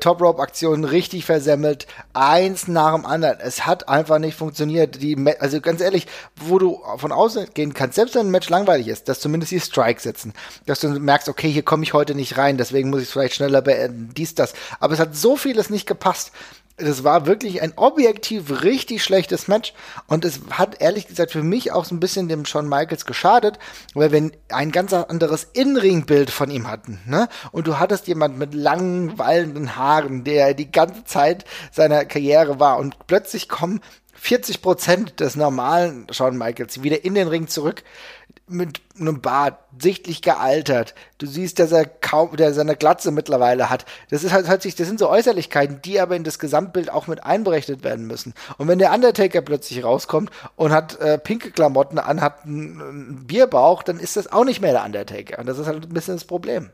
Top 0.00 0.20
Rope 0.20 0.40
Aktionen 0.40 0.84
richtig 0.84 1.24
versemmelt, 1.24 1.86
eins 2.12 2.68
nach 2.68 2.94
dem 2.94 3.06
anderen. 3.06 3.38
Es 3.40 3.66
hat 3.66 3.88
einfach 3.88 4.18
nicht 4.18 4.36
funktioniert. 4.36 5.02
Die, 5.02 5.16
also 5.38 5.60
ganz 5.60 5.80
ehrlich, 5.80 6.06
wo 6.36 6.58
du 6.58 6.80
von 6.96 7.12
außen 7.12 7.48
gehen 7.54 7.74
kannst, 7.74 7.96
selbst 7.96 8.14
wenn 8.14 8.26
ein 8.26 8.30
Match 8.30 8.48
langweilig 8.48 8.88
ist, 8.88 9.08
dass 9.08 9.20
zumindest 9.20 9.52
die 9.52 9.60
Strikes 9.60 10.02
setzen, 10.02 10.34
dass 10.66 10.80
du 10.80 10.88
merkst, 10.88 11.28
okay, 11.28 11.50
hier 11.50 11.62
komme 11.62 11.82
ich 11.82 11.92
heute 11.92 12.14
nicht 12.14 12.36
rein, 12.36 12.58
deswegen 12.58 12.90
muss 12.90 13.00
ich 13.00 13.08
es 13.08 13.12
vielleicht 13.12 13.34
schneller 13.34 13.62
beenden, 13.62 14.12
dies, 14.16 14.34
das. 14.34 14.52
Aber 14.78 14.94
es 14.94 15.00
hat 15.00 15.16
so 15.16 15.36
vieles 15.36 15.70
nicht 15.70 15.86
gepasst 15.86 16.32
das 16.80 17.04
war 17.04 17.26
wirklich 17.26 17.62
ein 17.62 17.72
objektiv 17.76 18.62
richtig 18.62 19.04
schlechtes 19.04 19.48
Match. 19.48 19.72
Und 20.06 20.24
es 20.24 20.40
hat 20.50 20.80
ehrlich 20.80 21.06
gesagt 21.06 21.32
für 21.32 21.42
mich 21.42 21.72
auch 21.72 21.84
so 21.84 21.94
ein 21.94 22.00
bisschen 22.00 22.28
dem 22.28 22.44
Shawn 22.44 22.68
Michaels 22.68 23.04
geschadet, 23.04 23.58
weil 23.94 24.12
wir 24.12 24.30
ein 24.48 24.72
ganz 24.72 24.92
anderes 24.92 25.48
In-Ring-Bild 25.52 26.30
von 26.30 26.50
ihm 26.50 26.68
hatten, 26.68 27.00
ne? 27.06 27.28
Und 27.52 27.66
du 27.66 27.78
hattest 27.78 28.06
jemand 28.08 28.38
mit 28.38 28.54
langen, 28.54 29.18
wallenden 29.18 29.76
Haaren, 29.76 30.24
der 30.24 30.54
die 30.54 30.70
ganze 30.70 31.04
Zeit 31.04 31.44
seiner 31.70 32.04
Karriere 32.04 32.60
war. 32.60 32.78
Und 32.78 33.06
plötzlich 33.06 33.48
kommen 33.48 33.80
40 34.14 34.60
Prozent 34.60 35.20
des 35.20 35.34
normalen 35.34 36.06
Shawn 36.10 36.36
Michaels 36.36 36.82
wieder 36.82 37.04
in 37.04 37.14
den 37.14 37.28
Ring 37.28 37.48
zurück 37.48 37.82
mit 38.50 38.80
einem 38.98 39.20
Bart, 39.20 39.58
sichtlich 39.78 40.22
gealtert. 40.22 40.94
Du 41.18 41.26
siehst, 41.26 41.58
dass 41.58 41.72
er 41.72 41.86
kaum, 41.86 42.36
der 42.36 42.52
seine 42.52 42.76
Glatze 42.76 43.10
mittlerweile 43.10 43.70
hat. 43.70 43.86
Das 44.10 44.24
ist 44.24 44.32
halt, 44.32 44.46
das 44.48 44.62
sind 44.62 44.98
so 44.98 45.08
Äußerlichkeiten, 45.08 45.80
die 45.82 46.00
aber 46.00 46.16
in 46.16 46.24
das 46.24 46.38
Gesamtbild 46.38 46.90
auch 46.90 47.06
mit 47.06 47.24
einberechnet 47.24 47.84
werden 47.84 48.06
müssen. 48.06 48.34
Und 48.58 48.68
wenn 48.68 48.78
der 48.78 48.92
Undertaker 48.92 49.40
plötzlich 49.40 49.84
rauskommt 49.84 50.30
und 50.56 50.72
hat 50.72 51.00
äh, 51.00 51.18
pinke 51.18 51.50
Klamotten 51.50 51.98
an, 51.98 52.20
hat 52.20 52.44
einen, 52.44 52.80
einen 52.80 53.26
Bierbauch, 53.26 53.82
dann 53.82 53.98
ist 53.98 54.16
das 54.16 54.30
auch 54.30 54.44
nicht 54.44 54.60
mehr 54.60 54.72
der 54.72 54.84
Undertaker. 54.84 55.38
Und 55.38 55.46
das 55.46 55.58
ist 55.58 55.66
halt 55.66 55.84
ein 55.84 55.94
bisschen 55.94 56.16
das 56.16 56.24
Problem. 56.24 56.70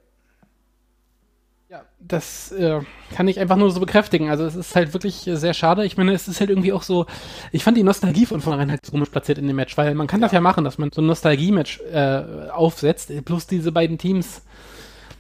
Ja, 1.69 1.83
das 1.99 2.53
äh, 2.53 2.81
kann 3.13 3.27
ich 3.27 3.41
einfach 3.41 3.57
nur 3.57 3.73
so 3.73 3.81
bekräftigen. 3.81 4.31
Also 4.31 4.45
es 4.45 4.55
ist 4.55 4.77
halt 4.77 4.93
wirklich 4.93 5.17
sehr 5.25 5.53
schade. 5.53 5.85
Ich 5.85 5.97
meine, 5.97 6.13
es 6.13 6.29
ist 6.29 6.39
halt 6.39 6.49
irgendwie 6.49 6.73
auch 6.73 6.85
so, 6.85 7.07
ich 7.51 7.65
fand 7.65 7.77
die 7.77 7.83
Nostalgie 7.83 8.25
von 8.25 8.41
vornherein 8.41 8.71
halt 8.71 8.87
so 8.87 8.93
komisch 8.93 9.09
platziert 9.11 9.39
in 9.39 9.49
dem 9.49 9.57
Match, 9.57 9.77
weil 9.77 9.95
man 9.97 10.07
kann 10.07 10.21
ja. 10.21 10.27
das 10.27 10.33
ja 10.33 10.41
machen, 10.41 10.63
dass 10.63 10.79
man 10.79 10.93
so 10.93 11.03
ein 11.03 11.07
Nostalgie-Match 11.07 11.81
äh, 11.93 12.51
aufsetzt. 12.51 13.11
Plus 13.25 13.49
diese 13.49 13.73
beiden 13.73 13.99
Teams 13.99 14.43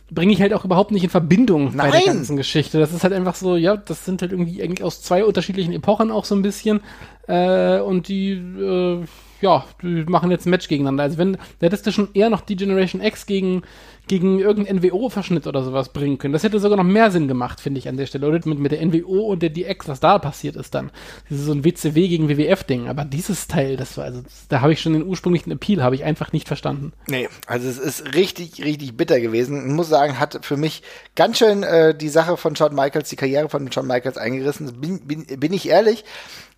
bringe 0.08 0.32
ich 0.32 0.40
halt 0.40 0.54
auch 0.54 0.64
überhaupt 0.64 0.92
nicht 0.92 1.02
in 1.02 1.10
Verbindung 1.10 1.74
Nein. 1.74 1.90
bei 1.90 1.98
der 1.98 2.14
ganzen 2.14 2.36
Geschichte. 2.36 2.78
Das 2.78 2.92
ist 2.92 3.02
halt 3.02 3.12
einfach 3.12 3.34
so, 3.34 3.56
ja, 3.56 3.76
das 3.76 4.04
sind 4.04 4.22
halt 4.22 4.30
irgendwie 4.30 4.62
eigentlich 4.62 4.84
aus 4.84 5.02
zwei 5.02 5.24
unterschiedlichen 5.24 5.72
Epochen 5.72 6.12
auch 6.12 6.24
so 6.24 6.36
ein 6.36 6.42
bisschen. 6.42 6.80
Äh, 7.26 7.80
und 7.80 8.06
die, 8.06 8.34
äh, 8.34 9.04
ja, 9.40 9.64
die 9.82 10.04
machen 10.04 10.30
jetzt 10.30 10.46
ein 10.46 10.50
Match 10.50 10.68
gegeneinander. 10.68 11.04
Also 11.04 11.18
wenn, 11.18 11.34
da 11.34 11.66
hättest 11.66 11.86
du 11.86 11.92
schon 11.92 12.08
eher 12.14 12.30
noch 12.30 12.40
die 12.40 12.56
Generation 12.56 13.02
X 13.02 13.26
gegen 13.26 13.62
gegen 14.08 14.38
irgendeinen 14.38 14.78
NWO-Verschnitt 14.78 15.46
oder 15.46 15.64
sowas 15.64 15.88
bringen 15.88 16.18
können. 16.18 16.32
Das 16.32 16.44
hätte 16.44 16.60
sogar 16.60 16.76
noch 16.76 16.84
mehr 16.84 17.10
Sinn 17.10 17.26
gemacht, 17.26 17.60
finde 17.60 17.78
ich 17.78 17.88
an 17.88 17.96
der 17.96 18.06
Stelle. 18.06 18.26
Oder 18.28 18.40
mit, 18.44 18.58
mit 18.58 18.72
der 18.72 18.84
NWO 18.84 19.32
und 19.32 19.42
der 19.42 19.50
DX, 19.50 19.88
was 19.88 20.00
da 20.00 20.18
passiert 20.18 20.54
ist 20.54 20.74
dann. 20.74 20.92
Das 21.28 21.38
ist 21.38 21.46
so 21.46 21.52
ein 21.52 21.64
WCW 21.64 22.06
gegen 22.06 22.28
WWF-Ding. 22.28 22.88
Aber 22.88 23.04
dieses 23.04 23.48
Teil, 23.48 23.76
das 23.76 23.96
war, 23.96 24.04
also, 24.04 24.22
da 24.48 24.60
habe 24.60 24.72
ich 24.72 24.80
schon 24.80 24.92
den 24.92 25.04
ursprünglichen 25.04 25.50
Appeal, 25.50 25.82
habe 25.82 25.96
ich 25.96 26.04
einfach 26.04 26.32
nicht 26.32 26.46
verstanden. 26.46 26.92
Nee, 27.08 27.28
also 27.46 27.68
es 27.68 27.78
ist 27.78 28.14
richtig, 28.14 28.64
richtig 28.64 28.96
bitter 28.96 29.20
gewesen. 29.20 29.66
Ich 29.66 29.74
muss 29.74 29.88
sagen, 29.88 30.20
hat 30.20 30.38
für 30.44 30.56
mich 30.56 30.82
ganz 31.16 31.38
schön 31.38 31.64
äh, 31.64 31.96
die 31.96 32.08
Sache 32.08 32.36
von 32.36 32.54
Shawn 32.54 32.74
Michaels, 32.74 33.08
die 33.08 33.16
Karriere 33.16 33.48
von 33.48 33.72
Shawn 33.72 33.88
Michaels 33.88 34.18
eingerissen. 34.18 34.80
Bin, 34.80 35.00
bin, 35.00 35.24
bin 35.26 35.52
ich 35.52 35.68
ehrlich, 35.68 36.04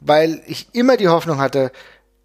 weil 0.00 0.42
ich 0.46 0.68
immer 0.74 0.98
die 0.98 1.08
Hoffnung 1.08 1.38
hatte, 1.38 1.72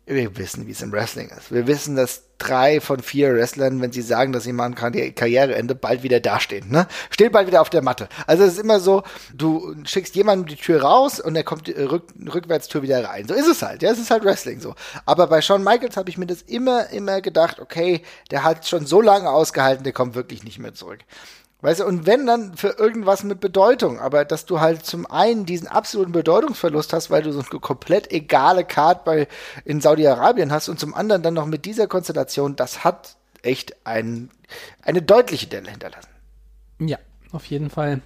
wir 0.05 0.37
wissen, 0.37 0.67
wie 0.67 0.71
es 0.71 0.81
im 0.81 0.91
Wrestling 0.91 1.29
ist. 1.29 1.51
Wir 1.51 1.65
wissen, 1.65 1.95
dass 1.95 2.23
drei 2.37 2.81
von 2.81 2.99
vier 3.01 3.33
Wrestlern, 3.33 3.81
wenn 3.81 3.93
sie 3.93 4.01
sagen, 4.01 4.33
dass 4.33 4.45
jemand 4.45 4.75
Karriereende, 4.75 5.75
bald 5.75 6.03
wieder 6.03 6.19
dastehen. 6.19 6.69
Ne? 6.69 6.87
Stehen 7.09 7.31
bald 7.31 7.47
wieder 7.47 7.61
auf 7.61 7.69
der 7.69 7.81
Matte. 7.81 8.09
Also 8.27 8.43
es 8.43 8.53
ist 8.53 8.59
immer 8.59 8.81
so, 8.81 9.03
du 9.33 9.73
schickst 9.85 10.15
jemanden 10.15 10.45
die 10.47 10.57
Tür 10.57 10.81
raus 10.81 11.21
und 11.21 11.37
er 11.37 11.43
kommt 11.43 11.67
die 11.67 11.71
Rück 11.71 12.03
Rückwärtstür 12.33 12.81
wieder 12.81 13.05
rein. 13.05 13.27
So 13.27 13.33
ist 13.33 13.47
es 13.47 13.61
halt. 13.61 13.81
Ja, 13.81 13.91
es 13.91 13.99
ist 13.99 14.11
halt 14.11 14.25
Wrestling 14.25 14.59
so. 14.59 14.75
Aber 15.05 15.27
bei 15.27 15.41
Shawn 15.41 15.63
Michaels 15.63 15.95
habe 15.95 16.09
ich 16.09 16.17
mir 16.17 16.27
das 16.27 16.41
immer, 16.41 16.89
immer 16.89 17.21
gedacht, 17.21 17.59
okay, 17.59 18.01
der 18.29 18.43
hat 18.43 18.67
schon 18.67 18.85
so 18.85 18.99
lange 18.99 19.29
ausgehalten, 19.29 19.85
der 19.85 19.93
kommt 19.93 20.15
wirklich 20.15 20.43
nicht 20.43 20.59
mehr 20.59 20.73
zurück. 20.73 20.99
Weißt 21.63 21.79
du, 21.79 21.85
und 21.85 22.05
wenn 22.05 22.25
dann 22.25 22.57
für 22.57 22.77
irgendwas 22.77 23.23
mit 23.23 23.39
Bedeutung, 23.39 23.97
aber 23.97 24.25
dass 24.25 24.45
du 24.45 24.59
halt 24.59 24.85
zum 24.85 25.05
einen 25.05 25.45
diesen 25.45 25.69
absoluten 25.69 26.11
Bedeutungsverlust 26.11 26.91
hast, 26.91 27.09
weil 27.09 27.23
du 27.23 27.31
so 27.31 27.39
eine 27.39 27.59
komplett 27.61 28.11
egale 28.11 28.65
Card 28.65 29.05
bei 29.05 29.29
in 29.63 29.79
Saudi-Arabien 29.79 30.51
hast 30.51 30.67
und 30.67 30.77
zum 30.77 30.93
anderen 30.93 31.23
dann 31.23 31.33
noch 31.33 31.45
mit 31.45 31.63
dieser 31.63 31.87
Konstellation, 31.87 32.57
das 32.57 32.83
hat 32.83 33.15
echt 33.43 33.77
ein, 33.85 34.29
eine 34.81 35.01
deutliche 35.01 35.47
Delle 35.47 35.71
hinterlassen. 35.71 36.09
Ja, 36.79 36.97
auf 37.31 37.45
jeden 37.45 37.69
Fall. 37.69 38.01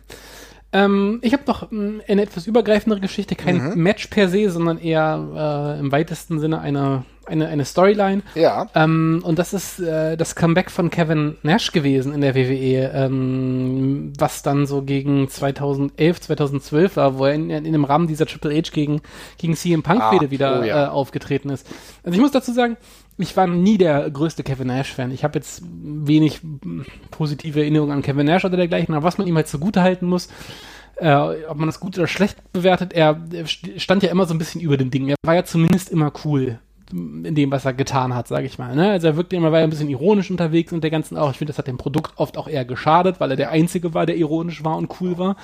Ähm, 0.77 1.19
ich 1.23 1.33
habe 1.33 1.43
noch 1.47 1.71
ähm, 1.71 2.01
eine 2.07 2.21
etwas 2.21 2.45
übergreifendere 2.45 3.01
Geschichte, 3.01 3.35
kein 3.35 3.71
mhm. 3.71 3.81
Match 3.81 4.07
per 4.07 4.29
se, 4.29 4.49
sondern 4.51 4.77
eher 4.77 5.75
äh, 5.75 5.79
im 5.79 5.91
weitesten 5.91 6.39
Sinne 6.39 6.61
eine, 6.61 7.03
eine, 7.25 7.47
eine 7.47 7.65
Storyline. 7.65 8.21
Ja. 8.35 8.67
Ähm, 8.75 9.21
und 9.23 9.39
das 9.39 9.53
ist 9.53 9.79
äh, 9.79 10.15
das 10.17 10.35
Comeback 10.35 10.69
von 10.69 10.91
Kevin 10.91 11.35
Nash 11.41 11.71
gewesen 11.71 12.13
in 12.13 12.21
der 12.21 12.35
WWE, 12.35 12.91
ähm, 12.93 14.13
was 14.19 14.43
dann 14.43 14.67
so 14.67 14.83
gegen 14.83 15.27
2011, 15.27 16.21
2012 16.21 16.95
war, 16.95 17.17
wo 17.17 17.25
er 17.25 17.33
in, 17.33 17.49
in, 17.49 17.71
dem 17.71 17.83
Rahmen 17.83 18.05
dieser 18.05 18.27
Triple 18.27 18.55
H 18.55 18.69
gegen, 18.71 19.01
gegen 19.39 19.55
CM 19.55 19.81
Punk-Fehde 19.81 20.27
ah, 20.27 20.31
wieder 20.31 20.59
oh, 20.59 20.63
ja. 20.63 20.85
äh, 20.85 20.87
aufgetreten 20.89 21.49
ist. 21.49 21.65
Also 22.03 22.15
ich 22.15 22.21
muss 22.21 22.31
dazu 22.31 22.53
sagen, 22.53 22.77
ich 23.17 23.35
war 23.35 23.47
nie 23.47 23.77
der 23.77 24.09
größte 24.09 24.43
Kevin 24.43 24.67
Nash-Fan. 24.67 25.11
Ich 25.11 25.23
habe 25.23 25.39
jetzt 25.39 25.63
wenig 25.65 26.41
positive 27.09 27.59
Erinnerungen 27.59 27.97
an 27.97 28.01
Kevin 28.01 28.27
Nash 28.27 28.45
oder 28.45 28.57
dergleichen, 28.57 28.93
aber 28.93 29.03
was 29.03 29.17
man 29.17 29.27
ihm 29.27 29.35
halt 29.35 29.47
zugute 29.47 29.81
halten 29.81 30.05
muss, 30.05 30.29
äh, 30.97 31.13
ob 31.13 31.57
man 31.57 31.67
das 31.67 31.79
gut 31.79 31.97
oder 31.97 32.07
schlecht 32.07 32.37
bewertet, 32.53 32.93
er, 32.93 33.21
stand 33.77 34.03
ja 34.03 34.09
immer 34.09 34.25
so 34.25 34.33
ein 34.33 34.37
bisschen 34.37 34.61
über 34.61 34.77
den 34.77 34.91
Dingen. 34.91 35.09
Er 35.09 35.15
war 35.23 35.35
ja 35.35 35.45
zumindest 35.45 35.89
immer 35.89 36.11
cool 36.25 36.59
in 36.91 37.35
dem, 37.35 37.51
was 37.51 37.65
er 37.65 37.73
getan 37.73 38.15
hat, 38.15 38.27
sage 38.27 38.45
ich 38.45 38.57
mal. 38.57 38.75
Ne? 38.75 38.91
Also 38.91 39.07
er 39.07 39.17
wirkte 39.17 39.35
immer, 39.35 39.51
war 39.51 39.59
ein 39.59 39.69
bisschen 39.69 39.89
ironisch 39.89 40.31
unterwegs 40.31 40.71
und 40.71 40.83
der 40.83 40.91
ganzen 40.91 41.17
auch. 41.17 41.31
Ich 41.31 41.37
finde, 41.37 41.51
das 41.51 41.57
hat 41.57 41.67
dem 41.67 41.77
Produkt 41.77 42.13
oft 42.15 42.37
auch 42.37 42.47
eher 42.47 42.65
geschadet, 42.65 43.19
weil 43.19 43.31
er 43.31 43.37
der 43.37 43.51
Einzige 43.51 43.93
war, 43.93 44.05
der 44.05 44.15
ironisch 44.15 44.63
war 44.63 44.77
und 44.77 45.01
cool 45.01 45.17
war. 45.17 45.35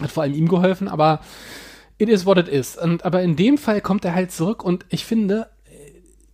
Hat 0.00 0.10
vor 0.10 0.22
allem 0.22 0.34
ihm 0.34 0.48
geholfen, 0.48 0.88
aber 0.88 1.20
it 1.98 2.08
is 2.08 2.26
what 2.26 2.38
it 2.38 2.48
is. 2.48 2.76
Und, 2.76 3.04
aber 3.04 3.22
in 3.22 3.34
dem 3.34 3.58
Fall 3.58 3.80
kommt 3.80 4.04
er 4.04 4.14
halt 4.14 4.30
zurück 4.30 4.64
und 4.64 4.86
ich 4.88 5.04
finde, 5.04 5.48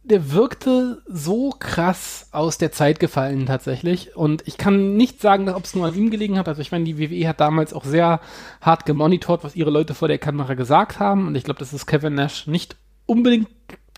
der 0.09 0.32
wirkte 0.32 1.02
so 1.07 1.50
krass 1.50 2.28
aus 2.30 2.59
der 2.59 2.70
Zeit 2.72 3.00
gefallen 3.00 3.46
tatsächlich. 3.46 4.16
Und 4.16 4.46
ich 4.46 4.57
kann 4.57 4.96
nicht 4.96 5.20
sagen, 5.20 5.48
ob 5.48 5.64
es 5.64 5.74
nur 5.74 5.86
an 5.86 5.94
ihm 5.94 6.11
gelegen 6.11 6.38
hat. 6.38 6.48
Also 6.48 6.61
ich 6.61 6.70
meine, 6.70 6.84
die 6.84 6.98
WWE 6.98 7.28
hat 7.28 7.40
damals 7.40 7.72
auch 7.72 7.84
sehr 7.84 8.20
hart 8.61 8.86
gemonitort, 8.86 9.42
was 9.42 9.57
ihre 9.57 9.70
Leute 9.70 9.94
vor 9.94 10.09
der 10.09 10.18
Kamera 10.18 10.54
gesagt 10.54 11.00
haben. 11.00 11.26
Und 11.26 11.34
ich 11.34 11.44
glaube, 11.44 11.59
das 11.59 11.72
ist 11.72 11.86
Kevin 11.86 12.14
Nash 12.14 12.46
nicht 12.46 12.76
unbedingt 13.07 13.48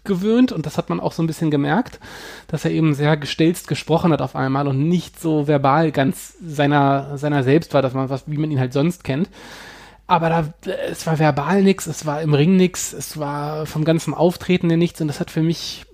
gewöhnt 0.05 0.53
und 0.53 0.65
das 0.65 0.79
hat 0.79 0.89
man 0.89 1.01
auch 1.01 1.13
so 1.13 1.23
ein 1.23 1.27
bisschen 1.27 1.51
gemerkt, 1.51 2.01
dass 2.47 2.65
er 2.65 2.71
eben 2.71 2.95
sehr 2.95 3.17
gestelzt 3.17 3.69
gesprochen 3.69 4.13
hat 4.13 4.23
auf 4.23 4.35
einmal 4.35 4.67
und 4.67 4.89
nicht 4.89 5.21
so 5.21 5.47
verbal 5.47 5.93
ganz 5.93 6.35
seiner, 6.41 7.19
seiner 7.19 7.43
selbst 7.43 7.75
war, 7.75 7.83
dass 7.83 7.95
man 7.95 8.09
was, 8.09 8.25
wie 8.27 8.39
man 8.39 8.51
ihn 8.51 8.61
halt 8.61 8.73
sonst 8.73 9.05
kennt. 9.05 9.29
Aber 10.09 10.31
da, 10.31 10.73
es 10.91 11.07
war 11.07 11.19
verbal 11.19 11.63
nichts, 11.63 11.87
es 11.87 12.07
war 12.07 12.23
im 12.23 12.35
Ring 12.35 12.57
nichts, 12.57 12.93
es 12.93 13.19
war 13.19 13.67
vom 13.67 13.85
ganzen 13.85 14.15
Auftreten 14.15 14.67
nichts 14.67 15.01
und 15.01 15.07
das 15.07 15.21
hat 15.21 15.31
für 15.31 15.43
mich 15.43 15.85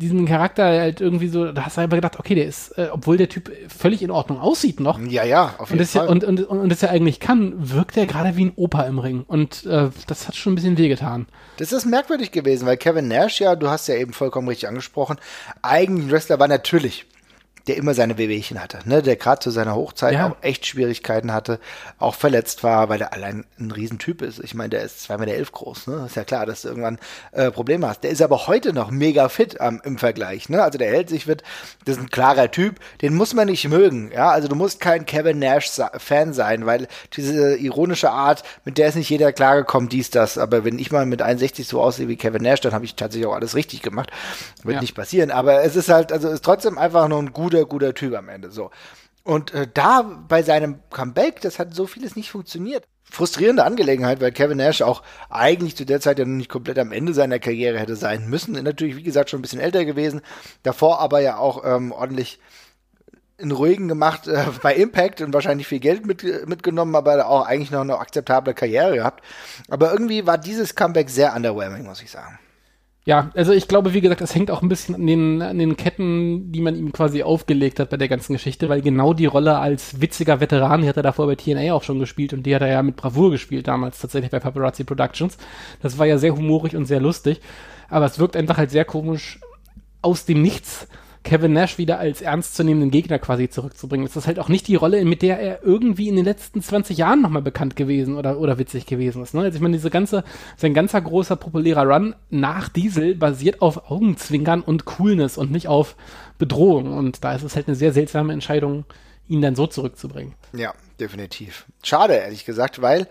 diesen 0.00 0.26
Charakter 0.26 0.64
halt 0.64 1.00
irgendwie 1.00 1.28
so, 1.28 1.52
da 1.52 1.66
hast 1.66 1.76
du 1.76 1.82
einfach 1.82 1.98
gedacht, 1.98 2.18
okay, 2.18 2.34
der 2.34 2.46
ist, 2.46 2.70
äh, 2.78 2.88
obwohl 2.90 3.18
der 3.18 3.28
Typ 3.28 3.52
völlig 3.68 4.02
in 4.02 4.10
Ordnung 4.10 4.40
aussieht 4.40 4.80
noch. 4.80 4.98
Ja, 4.98 5.24
ja, 5.24 5.54
auf 5.58 5.70
jeden 5.70 5.82
und 5.82 5.88
Fall. 5.88 6.04
Ja, 6.06 6.10
und, 6.10 6.24
und, 6.24 6.40
und, 6.40 6.58
und 6.58 6.68
das 6.70 6.80
ja 6.80 6.88
eigentlich 6.88 7.20
kann, 7.20 7.52
wirkt 7.56 7.96
er 7.98 8.06
gerade 8.06 8.36
wie 8.36 8.46
ein 8.46 8.52
Opa 8.56 8.84
im 8.84 8.98
Ring. 8.98 9.24
Und 9.26 9.66
äh, 9.66 9.90
das 10.06 10.26
hat 10.26 10.36
schon 10.36 10.52
ein 10.52 10.56
bisschen 10.56 10.78
wehgetan. 10.78 11.26
Das 11.58 11.72
ist 11.72 11.84
merkwürdig 11.84 12.32
gewesen, 12.32 12.66
weil 12.66 12.78
Kevin 12.78 13.08
Nash, 13.08 13.40
ja, 13.40 13.56
du 13.56 13.68
hast 13.68 13.88
ja 13.88 13.96
eben 13.96 14.14
vollkommen 14.14 14.48
richtig 14.48 14.68
angesprochen, 14.68 15.18
eigentlich 15.60 16.10
Wrestler 16.10 16.38
war 16.38 16.48
natürlich 16.48 17.04
der 17.66 17.76
immer 17.76 17.94
seine 17.94 18.18
Wehwehchen 18.18 18.62
hatte, 18.62 18.78
ne? 18.84 19.02
der 19.02 19.16
gerade 19.16 19.40
zu 19.40 19.50
seiner 19.50 19.74
Hochzeit 19.74 20.14
ja. 20.14 20.28
auch 20.28 20.36
echt 20.40 20.66
Schwierigkeiten 20.66 21.32
hatte, 21.32 21.60
auch 21.98 22.14
verletzt 22.14 22.62
war, 22.64 22.88
weil 22.88 23.00
er 23.00 23.12
allein 23.12 23.44
ein 23.58 23.70
Riesentyp 23.70 24.22
ist. 24.22 24.40
Ich 24.40 24.54
meine, 24.54 24.70
der 24.70 24.82
ist 24.82 25.02
zwei 25.02 25.18
Meter 25.18 25.32
elf 25.32 25.52
groß, 25.52 25.86
ne? 25.88 26.04
Ist 26.06 26.16
ja 26.16 26.24
klar, 26.24 26.46
dass 26.46 26.62
du 26.62 26.68
irgendwann 26.68 26.98
äh, 27.32 27.50
Probleme 27.50 27.88
hast. 27.88 28.02
Der 28.02 28.10
ist 28.10 28.22
aber 28.22 28.46
heute 28.46 28.72
noch 28.72 28.90
mega 28.90 29.28
fit 29.28 29.56
ähm, 29.60 29.80
im 29.84 29.98
Vergleich, 29.98 30.48
ne? 30.48 30.62
Also 30.62 30.78
der 30.78 30.88
hält 30.88 31.08
sich 31.08 31.26
fit, 31.26 31.42
das 31.84 31.96
ist 31.96 32.02
ein 32.02 32.10
klarer 32.10 32.50
Typ, 32.50 32.76
den 33.02 33.14
muss 33.14 33.34
man 33.34 33.46
nicht 33.46 33.68
mögen, 33.68 34.10
ja? 34.12 34.30
Also 34.30 34.48
du 34.48 34.56
musst 34.56 34.80
kein 34.80 35.06
Kevin 35.06 35.38
Nash-Fan 35.38 36.32
sein, 36.32 36.66
weil 36.66 36.88
diese 37.16 37.56
ironische 37.56 38.10
Art, 38.10 38.42
mit 38.64 38.78
der 38.78 38.88
ist 38.88 38.94
nicht 38.94 39.10
jeder 39.10 39.32
klargekommen, 39.32 39.88
dies, 39.88 40.10
das. 40.10 40.38
Aber 40.38 40.64
wenn 40.64 40.78
ich 40.78 40.90
mal 40.90 41.06
mit 41.06 41.22
61 41.22 41.66
so 41.66 41.80
aussehe 41.80 42.08
wie 42.08 42.16
Kevin 42.16 42.42
Nash, 42.42 42.60
dann 42.60 42.72
habe 42.72 42.84
ich 42.84 42.94
tatsächlich 42.94 43.26
auch 43.26 43.34
alles 43.34 43.54
richtig 43.54 43.82
gemacht. 43.82 44.10
Wird 44.62 44.76
ja. 44.76 44.80
nicht 44.80 44.94
passieren. 44.94 45.30
Aber 45.30 45.62
es 45.62 45.76
ist 45.76 45.88
halt, 45.88 46.12
also 46.12 46.28
ist 46.28 46.44
trotzdem 46.44 46.78
einfach 46.78 47.08
nur 47.08 47.18
ein 47.18 47.32
guter 47.32 47.49
guter, 47.50 47.66
guter 47.66 47.94
Typ 47.94 48.14
am 48.14 48.28
Ende. 48.28 48.50
So. 48.50 48.70
Und 49.22 49.52
äh, 49.52 49.66
da 49.72 50.02
bei 50.02 50.42
seinem 50.42 50.80
Comeback, 50.90 51.40
das 51.40 51.58
hat 51.58 51.74
so 51.74 51.86
vieles 51.86 52.16
nicht 52.16 52.30
funktioniert. 52.30 52.84
Frustrierende 53.04 53.64
Angelegenheit, 53.64 54.20
weil 54.20 54.30
Kevin 54.30 54.58
Nash 54.58 54.82
auch 54.82 55.02
eigentlich 55.28 55.76
zu 55.76 55.84
der 55.84 56.00
Zeit 56.00 56.18
ja 56.18 56.24
noch 56.24 56.36
nicht 56.36 56.48
komplett 56.48 56.78
am 56.78 56.92
Ende 56.92 57.12
seiner 57.12 57.40
Karriere 57.40 57.78
hätte 57.78 57.96
sein 57.96 58.28
müssen. 58.28 58.52
Natürlich, 58.62 58.96
wie 58.96 59.02
gesagt, 59.02 59.30
schon 59.30 59.40
ein 59.40 59.42
bisschen 59.42 59.60
älter 59.60 59.84
gewesen. 59.84 60.20
Davor 60.62 61.00
aber 61.00 61.20
ja 61.20 61.36
auch 61.36 61.64
ähm, 61.64 61.92
ordentlich 61.92 62.38
in 63.36 63.50
ruhigen 63.50 63.88
gemacht 63.88 64.28
äh, 64.28 64.44
bei 64.62 64.74
Impact 64.74 65.20
und 65.20 65.34
wahrscheinlich 65.34 65.66
viel 65.66 65.80
Geld 65.80 66.06
mit, 66.06 66.22
mitgenommen, 66.48 66.94
aber 66.94 67.26
auch 67.26 67.46
eigentlich 67.46 67.70
noch 67.70 67.80
eine 67.80 67.98
akzeptable 67.98 68.54
Karriere 68.54 68.94
gehabt. 68.94 69.24
Aber 69.68 69.92
irgendwie 69.92 70.26
war 70.26 70.38
dieses 70.38 70.74
Comeback 70.74 71.10
sehr 71.10 71.34
underwhelming, 71.34 71.84
muss 71.84 72.02
ich 72.02 72.10
sagen. 72.10 72.38
Ja, 73.06 73.30
also 73.34 73.52
ich 73.52 73.66
glaube, 73.66 73.94
wie 73.94 74.02
gesagt, 74.02 74.20
es 74.20 74.34
hängt 74.34 74.50
auch 74.50 74.60
ein 74.60 74.68
bisschen 74.68 74.94
an 74.94 75.06
den, 75.06 75.40
an 75.40 75.58
den 75.58 75.76
Ketten, 75.78 76.52
die 76.52 76.60
man 76.60 76.76
ihm 76.76 76.92
quasi 76.92 77.22
aufgelegt 77.22 77.80
hat 77.80 77.88
bei 77.88 77.96
der 77.96 78.08
ganzen 78.08 78.34
Geschichte, 78.34 78.68
weil 78.68 78.82
genau 78.82 79.14
die 79.14 79.24
Rolle 79.24 79.58
als 79.58 80.02
witziger 80.02 80.40
Veteran, 80.40 80.82
die 80.82 80.88
hat 80.88 80.98
er 80.98 81.02
davor 81.02 81.26
bei 81.26 81.34
TNA 81.34 81.72
auch 81.72 81.82
schon 81.82 81.98
gespielt 81.98 82.34
und 82.34 82.44
die 82.44 82.54
hat 82.54 82.60
er 82.60 82.68
ja 82.68 82.82
mit 82.82 82.96
Bravour 82.96 83.30
gespielt 83.30 83.68
damals 83.68 84.00
tatsächlich 84.00 84.30
bei 84.30 84.38
Paparazzi 84.38 84.84
Productions. 84.84 85.38
Das 85.80 85.98
war 85.98 86.06
ja 86.06 86.18
sehr 86.18 86.36
humorig 86.36 86.76
und 86.76 86.84
sehr 86.84 87.00
lustig, 87.00 87.40
aber 87.88 88.04
es 88.04 88.18
wirkt 88.18 88.36
einfach 88.36 88.58
halt 88.58 88.70
sehr 88.70 88.84
komisch 88.84 89.40
aus 90.02 90.26
dem 90.26 90.42
Nichts 90.42 90.86
Kevin 91.22 91.52
Nash 91.52 91.76
wieder 91.76 91.98
als 91.98 92.22
ernstzunehmenden 92.22 92.90
Gegner 92.90 93.18
quasi 93.18 93.48
zurückzubringen. 93.50 94.06
Das 94.06 94.16
ist 94.16 94.26
halt 94.26 94.38
auch 94.38 94.48
nicht 94.48 94.66
die 94.68 94.74
Rolle, 94.74 95.04
mit 95.04 95.20
der 95.20 95.38
er 95.38 95.62
irgendwie 95.62 96.08
in 96.08 96.16
den 96.16 96.24
letzten 96.24 96.62
20 96.62 96.96
Jahren 96.96 97.20
nochmal 97.20 97.42
bekannt 97.42 97.76
gewesen 97.76 98.16
oder, 98.16 98.38
oder 98.38 98.58
witzig 98.58 98.86
gewesen 98.86 99.22
ist. 99.22 99.34
Ne? 99.34 99.42
Also 99.42 99.56
ich 99.56 99.62
meine, 99.62 99.76
diese 99.76 99.90
ganze, 99.90 100.24
sein 100.56 100.72
ganzer 100.72 101.00
großer 101.00 101.36
populärer 101.36 101.86
Run 101.86 102.14
nach 102.30 102.68
Diesel 102.70 103.14
basiert 103.14 103.60
auf 103.60 103.90
Augenzwinkern 103.90 104.62
und 104.62 104.86
Coolness 104.86 105.36
und 105.36 105.50
nicht 105.50 105.68
auf 105.68 105.94
Bedrohung. 106.38 106.96
Und 106.96 107.22
da 107.22 107.34
ist 107.34 107.42
es 107.42 107.54
halt 107.54 107.68
eine 107.68 107.76
sehr 107.76 107.92
seltsame 107.92 108.32
Entscheidung, 108.32 108.84
ihn 109.28 109.42
dann 109.42 109.54
so 109.54 109.66
zurückzubringen. 109.66 110.34
Ja, 110.54 110.72
definitiv. 110.98 111.66
Schade, 111.82 112.14
ehrlich 112.14 112.44
gesagt, 112.44 112.80
weil 112.80 113.06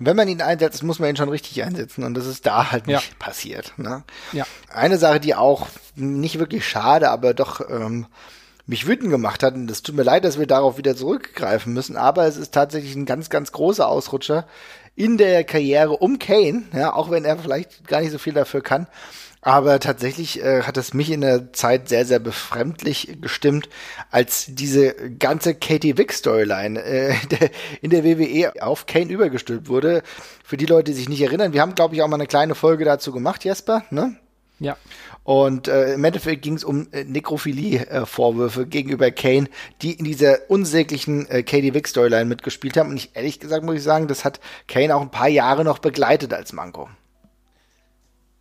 wenn 0.00 0.16
man 0.16 0.28
ihn 0.28 0.40
einsetzt, 0.40 0.82
muss 0.82 0.98
man 0.98 1.10
ihn 1.10 1.16
schon 1.16 1.28
richtig 1.28 1.62
einsetzen 1.62 2.04
und 2.04 2.14
das 2.14 2.26
ist 2.26 2.46
da 2.46 2.72
halt 2.72 2.86
nicht 2.86 3.10
ja. 3.10 3.16
passiert. 3.18 3.74
Ne? 3.76 4.02
Ja. 4.32 4.46
Eine 4.72 4.96
Sache, 4.96 5.20
die 5.20 5.34
auch 5.34 5.68
nicht 5.94 6.38
wirklich 6.38 6.66
schade, 6.66 7.10
aber 7.10 7.34
doch 7.34 7.60
ähm, 7.68 8.06
mich 8.66 8.86
wütend 8.86 9.10
gemacht 9.10 9.42
hat, 9.42 9.54
und 9.54 9.70
es 9.70 9.82
tut 9.82 9.94
mir 9.94 10.02
leid, 10.02 10.24
dass 10.24 10.38
wir 10.38 10.46
darauf 10.46 10.78
wieder 10.78 10.96
zurückgreifen 10.96 11.74
müssen, 11.74 11.96
aber 11.96 12.24
es 12.24 12.38
ist 12.38 12.54
tatsächlich 12.54 12.96
ein 12.96 13.04
ganz, 13.04 13.28
ganz 13.28 13.52
großer 13.52 13.86
Ausrutscher 13.86 14.46
in 14.96 15.18
der 15.18 15.44
Karriere 15.44 15.92
um 15.92 16.18
Kane, 16.18 16.62
ja, 16.72 16.94
auch 16.94 17.10
wenn 17.10 17.26
er 17.26 17.38
vielleicht 17.38 17.86
gar 17.86 18.00
nicht 18.00 18.12
so 18.12 18.18
viel 18.18 18.32
dafür 18.32 18.62
kann. 18.62 18.86
Aber 19.42 19.80
tatsächlich 19.80 20.42
äh, 20.42 20.62
hat 20.62 20.76
es 20.76 20.92
mich 20.92 21.10
in 21.10 21.22
der 21.22 21.52
Zeit 21.54 21.88
sehr, 21.88 22.04
sehr 22.04 22.18
befremdlich 22.18 23.18
gestimmt, 23.22 23.70
als 24.10 24.46
diese 24.48 24.94
ganze 25.18 25.54
Katie 25.54 25.96
Vick 25.96 26.12
Storyline 26.12 26.82
äh, 26.82 27.14
in 27.80 27.90
der 27.90 28.04
WWE 28.04 28.62
auf 28.62 28.84
Kane 28.84 29.10
übergestülpt 29.10 29.68
wurde. 29.68 30.02
Für 30.44 30.58
die 30.58 30.66
Leute, 30.66 30.90
die 30.90 30.96
sich 30.96 31.08
nicht 31.08 31.22
erinnern, 31.22 31.54
wir 31.54 31.62
haben, 31.62 31.74
glaube 31.74 31.94
ich, 31.94 32.02
auch 32.02 32.08
mal 32.08 32.16
eine 32.16 32.26
kleine 32.26 32.54
Folge 32.54 32.84
dazu 32.84 33.12
gemacht, 33.12 33.44
Jesper, 33.44 33.84
ne? 33.90 34.16
Ja. 34.58 34.76
Und 35.24 35.68
äh, 35.68 35.94
im 35.94 36.04
Endeffekt 36.04 36.42
ging 36.42 36.54
es 36.54 36.64
um 36.64 36.88
äh, 36.92 37.04
Nekrophilie-Vorwürfe 37.04 38.62
äh, 38.62 38.66
gegenüber 38.66 39.10
Kane, 39.10 39.48
die 39.80 39.92
in 39.92 40.04
dieser 40.04 40.50
unsäglichen 40.50 41.26
äh, 41.30 41.42
Katie 41.42 41.72
Vick 41.72 41.88
Storyline 41.88 42.26
mitgespielt 42.26 42.76
haben. 42.76 42.90
Und 42.90 42.96
ich 42.96 43.10
ehrlich 43.14 43.40
gesagt 43.40 43.64
muss 43.64 43.76
ich 43.76 43.82
sagen, 43.82 44.06
das 44.06 44.24
hat 44.26 44.38
Kane 44.68 44.94
auch 44.94 45.00
ein 45.00 45.10
paar 45.10 45.28
Jahre 45.28 45.64
noch 45.64 45.78
begleitet 45.78 46.34
als 46.34 46.52
Manko. 46.52 46.90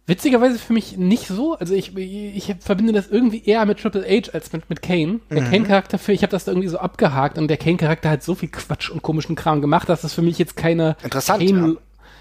Witzigerweise 0.10 0.58
für 0.58 0.74
mich 0.74 0.98
nicht 0.98 1.28
so. 1.28 1.54
Also 1.54 1.76
ich, 1.76 1.96
ich 1.96 2.56
verbinde 2.60 2.94
das 2.94 3.10
irgendwie 3.10 3.44
eher 3.46 3.64
mit 3.68 3.80
Triple 3.80 4.04
H 4.04 4.32
als 4.34 4.52
mit, 4.52 4.68
mit 4.68 4.82
Kane. 4.82 5.20
Der 5.30 5.44
mhm. 5.44 5.52
Kane-Charakter, 5.52 6.00
für 6.00 6.14
ich 6.14 6.24
habe 6.24 6.32
das 6.32 6.46
da 6.46 6.52
irgendwie 6.52 6.68
so 6.68 6.80
abgehakt 6.80 7.38
und 7.38 7.48
der 7.48 7.58
Kane-Charakter 7.58 8.10
hat 8.10 8.24
so 8.24 8.34
viel 8.34 8.50
Quatsch 8.50 8.90
und 8.90 9.04
komischen 9.04 9.36
Kram 9.36 9.62
gemacht, 9.62 9.88
dass 9.88 10.02
das 10.02 10.16
für 10.16 10.24
mich 10.24 10.40
jetzt 10.40 10.58
keine 10.58 10.98
Interessant, 11.04 11.46
Kane, 11.46 11.68
ja. 11.68 11.74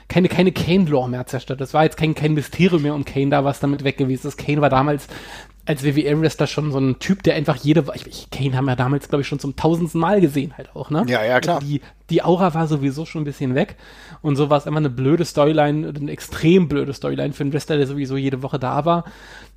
keine, 0.06 0.28
keine 0.28 0.52
Kane-Lore 0.52 1.08
mehr 1.08 1.26
zerstört. 1.26 1.62
Das 1.62 1.72
war 1.72 1.84
jetzt 1.84 1.96
kein, 1.96 2.14
kein 2.14 2.34
Mysterium 2.34 2.82
mehr 2.82 2.94
um 2.94 3.06
Kane 3.06 3.30
da, 3.30 3.42
was 3.42 3.58
damit 3.58 3.84
weg 3.84 3.96
gewesen 3.96 4.28
ist. 4.28 4.36
Kane 4.36 4.60
war 4.60 4.68
damals 4.68 5.06
als 5.68 5.84
WWE-Wrestler 5.84 6.46
schon 6.46 6.72
so 6.72 6.78
ein 6.78 6.98
Typ, 6.98 7.22
der 7.22 7.34
einfach 7.34 7.56
jede, 7.56 7.84
ich, 7.94 8.06
ich 8.06 8.30
Kane 8.30 8.56
haben 8.56 8.64
wir 8.64 8.74
damals, 8.74 9.10
glaube 9.10 9.20
ich, 9.20 9.28
schon 9.28 9.38
zum 9.38 9.54
tausendsten 9.54 10.00
Mal 10.00 10.22
gesehen 10.22 10.54
halt 10.56 10.74
auch, 10.74 10.88
ne? 10.88 11.04
Ja, 11.08 11.22
ja, 11.22 11.40
klar. 11.40 11.60
Die, 11.60 11.82
die 12.08 12.22
Aura 12.22 12.54
war 12.54 12.66
sowieso 12.66 13.04
schon 13.04 13.20
ein 13.20 13.26
bisschen 13.26 13.54
weg 13.54 13.76
und 14.22 14.36
so 14.36 14.48
war 14.48 14.56
es 14.56 14.64
immer 14.64 14.78
eine 14.78 14.88
blöde 14.88 15.26
Storyline, 15.26 15.92
eine 15.94 16.10
extrem 16.10 16.68
blöde 16.68 16.94
Storyline 16.94 17.34
für 17.34 17.42
einen 17.42 17.52
Wrestler, 17.52 17.76
der 17.76 17.86
sowieso 17.86 18.16
jede 18.16 18.42
Woche 18.42 18.58
da 18.58 18.86
war. 18.86 19.04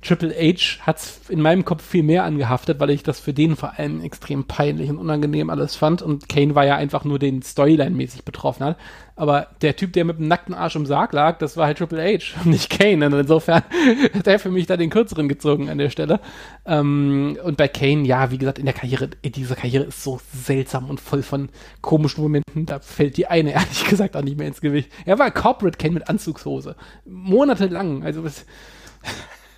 Triple 0.02 0.34
H 0.34 0.84
hat's 0.84 1.22
in 1.30 1.40
meinem 1.40 1.64
Kopf 1.64 1.82
viel 1.82 2.02
mehr 2.02 2.24
angehaftet, 2.24 2.78
weil 2.78 2.90
ich 2.90 3.02
das 3.02 3.18
für 3.18 3.32
den 3.32 3.56
vor 3.56 3.78
allem 3.78 4.02
extrem 4.02 4.44
peinlich 4.44 4.90
und 4.90 4.98
unangenehm 4.98 5.48
alles 5.48 5.76
fand 5.76 6.02
und 6.02 6.28
Kane 6.28 6.54
war 6.54 6.66
ja 6.66 6.76
einfach 6.76 7.04
nur 7.04 7.18
den 7.18 7.40
Storyline-mäßig 7.40 8.24
betroffen 8.26 8.66
hat. 8.66 8.76
Aber 9.22 9.46
der 9.60 9.76
Typ, 9.76 9.92
der 9.92 10.04
mit 10.04 10.18
dem 10.18 10.26
nackten 10.26 10.52
Arsch 10.52 10.74
im 10.74 10.84
Sarg 10.84 11.12
lag, 11.12 11.38
das 11.38 11.56
war 11.56 11.66
halt 11.66 11.78
Triple 11.78 12.02
H 12.02 12.40
und 12.40 12.50
nicht 12.50 12.70
Kane. 12.70 13.06
Und 13.06 13.12
insofern 13.12 13.62
hat 14.14 14.26
er 14.26 14.40
für 14.40 14.50
mich 14.50 14.66
da 14.66 14.76
den 14.76 14.90
kürzeren 14.90 15.28
gezogen 15.28 15.70
an 15.70 15.78
der 15.78 15.90
Stelle. 15.90 16.18
Ähm, 16.66 17.38
und 17.44 17.56
bei 17.56 17.68
Kane, 17.68 18.04
ja, 18.04 18.32
wie 18.32 18.38
gesagt, 18.38 18.58
in 18.58 18.64
der 18.64 18.74
Karriere, 18.74 19.10
diese 19.24 19.54
Karriere 19.54 19.84
ist 19.84 20.02
so 20.02 20.20
seltsam 20.34 20.90
und 20.90 21.00
voll 21.00 21.22
von 21.22 21.50
komischen 21.82 22.20
Momenten. 22.20 22.66
Da 22.66 22.80
fällt 22.80 23.16
die 23.16 23.28
eine 23.28 23.52
ehrlich 23.54 23.84
gesagt 23.84 24.16
auch 24.16 24.22
nicht 24.22 24.38
mehr 24.38 24.48
ins 24.48 24.60
Gewicht. 24.60 24.90
Er 25.06 25.20
war 25.20 25.30
Corporate 25.30 25.78
Kane 25.78 25.94
mit 25.94 26.08
Anzugshose. 26.08 26.74
Monatelang. 27.04 28.02
Also 28.02 28.24
was. 28.24 28.44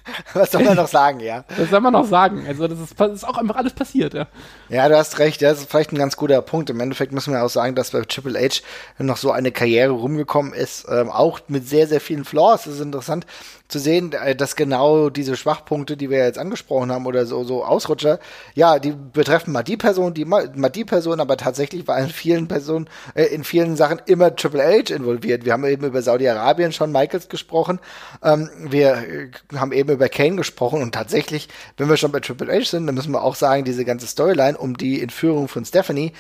Was 0.34 0.52
soll 0.52 0.64
man 0.64 0.76
noch 0.76 0.88
sagen, 0.88 1.20
ja? 1.20 1.44
Was 1.56 1.70
soll 1.70 1.80
man 1.80 1.92
noch 1.92 2.06
sagen? 2.06 2.44
Also, 2.46 2.68
das 2.68 2.78
ist, 2.78 3.00
das 3.00 3.12
ist, 3.12 3.24
auch 3.24 3.38
einfach 3.38 3.56
alles 3.56 3.72
passiert, 3.72 4.14
ja. 4.14 4.26
Ja, 4.68 4.88
du 4.88 4.96
hast 4.96 5.18
recht, 5.18 5.40
ja, 5.40 5.50
das 5.50 5.60
ist 5.60 5.70
vielleicht 5.70 5.92
ein 5.92 5.98
ganz 5.98 6.16
guter 6.16 6.42
Punkt. 6.42 6.70
Im 6.70 6.80
Endeffekt 6.80 7.12
müssen 7.12 7.32
wir 7.32 7.42
auch 7.42 7.48
sagen, 7.48 7.74
dass 7.74 7.90
bei 7.90 8.02
Triple 8.02 8.38
H 8.38 8.60
noch 8.98 9.16
so 9.16 9.30
eine 9.30 9.50
Karriere 9.50 9.92
rumgekommen 9.92 10.52
ist, 10.52 10.86
ähm, 10.90 11.10
auch 11.10 11.40
mit 11.48 11.68
sehr, 11.68 11.86
sehr 11.86 12.00
vielen 12.00 12.24
Flaws. 12.24 12.64
Das 12.64 12.74
ist 12.74 12.80
interessant 12.80 13.26
zu 13.68 13.78
sehen, 13.78 14.12
äh, 14.12 14.36
dass 14.36 14.56
genau 14.56 15.10
diese 15.10 15.36
Schwachpunkte, 15.36 15.96
die 15.96 16.10
wir 16.10 16.18
jetzt 16.18 16.38
angesprochen 16.38 16.92
haben, 16.92 17.06
oder 17.06 17.26
so, 17.26 17.44
so 17.44 17.64
Ausrutscher, 17.64 18.18
ja, 18.54 18.78
die 18.78 18.92
betreffen 18.92 19.52
mal 19.52 19.62
die 19.62 19.76
Person, 19.76 20.14
die 20.14 20.24
mal, 20.24 20.48
die 20.48 20.84
Person, 20.84 21.20
aber 21.20 21.36
tatsächlich 21.36 21.88
war 21.88 21.98
in 21.98 22.10
vielen 22.10 22.46
Personen, 22.46 22.88
äh, 23.14 23.24
in 23.24 23.44
vielen 23.44 23.76
Sachen 23.76 24.00
immer 24.06 24.36
Triple 24.36 24.62
H 24.62 24.94
involviert. 24.94 25.44
Wir 25.44 25.52
haben 25.52 25.64
eben 25.64 25.86
über 25.86 26.02
Saudi-Arabien 26.02 26.72
schon 26.72 26.92
Michaels 26.92 27.28
gesprochen, 27.28 27.80
ähm, 28.22 28.50
wir 28.60 28.92
äh, 28.92 29.30
haben 29.56 29.72
eben 29.72 29.90
über 29.90 30.08
Kane 30.08 30.36
gesprochen 30.36 30.82
und 30.82 30.92
tatsächlich, 30.92 31.48
wenn 31.76 31.88
wir 31.88 31.96
schon 31.96 32.12
bei 32.12 32.20
Triple 32.20 32.52
H 32.52 32.70
sind, 32.70 32.86
dann 32.86 32.94
müssen 32.94 33.12
wir 33.12 33.22
auch 33.22 33.34
sagen, 33.34 33.64
diese 33.64 33.84
ganze 33.84 34.06
Storyline 34.06 34.58
um 34.58 34.76
die 34.76 35.00
Entführung 35.00 35.48
von 35.48 35.64
Stephanie, 35.64 36.12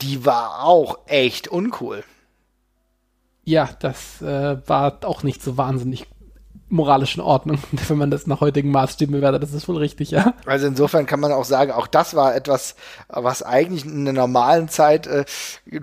die 0.00 0.24
war 0.24 0.64
auch 0.64 0.98
echt 1.06 1.48
uncool. 1.48 2.04
Ja, 3.44 3.70
das 3.78 4.20
äh, 4.22 4.56
war 4.66 4.98
auch 5.04 5.22
nicht 5.22 5.42
so 5.42 5.56
wahnsinnig 5.56 6.08
moralischen 6.68 7.22
Ordnung, 7.22 7.58
wenn 7.88 7.98
man 7.98 8.10
das 8.10 8.26
nach 8.26 8.40
heutigen 8.40 8.70
Maßstäben 8.70 9.14
bewertet. 9.14 9.42
Das 9.42 9.52
ist 9.52 9.68
wohl 9.68 9.76
richtig, 9.76 10.10
ja. 10.10 10.34
Also 10.46 10.66
insofern 10.66 11.06
kann 11.06 11.20
man 11.20 11.32
auch 11.32 11.44
sagen, 11.44 11.70
auch 11.70 11.86
das 11.86 12.14
war 12.14 12.34
etwas, 12.34 12.74
was 13.08 13.42
eigentlich 13.42 13.84
in 13.84 14.04
der 14.04 14.14
normalen 14.14 14.68
Zeit 14.68 15.06
äh, 15.06 15.24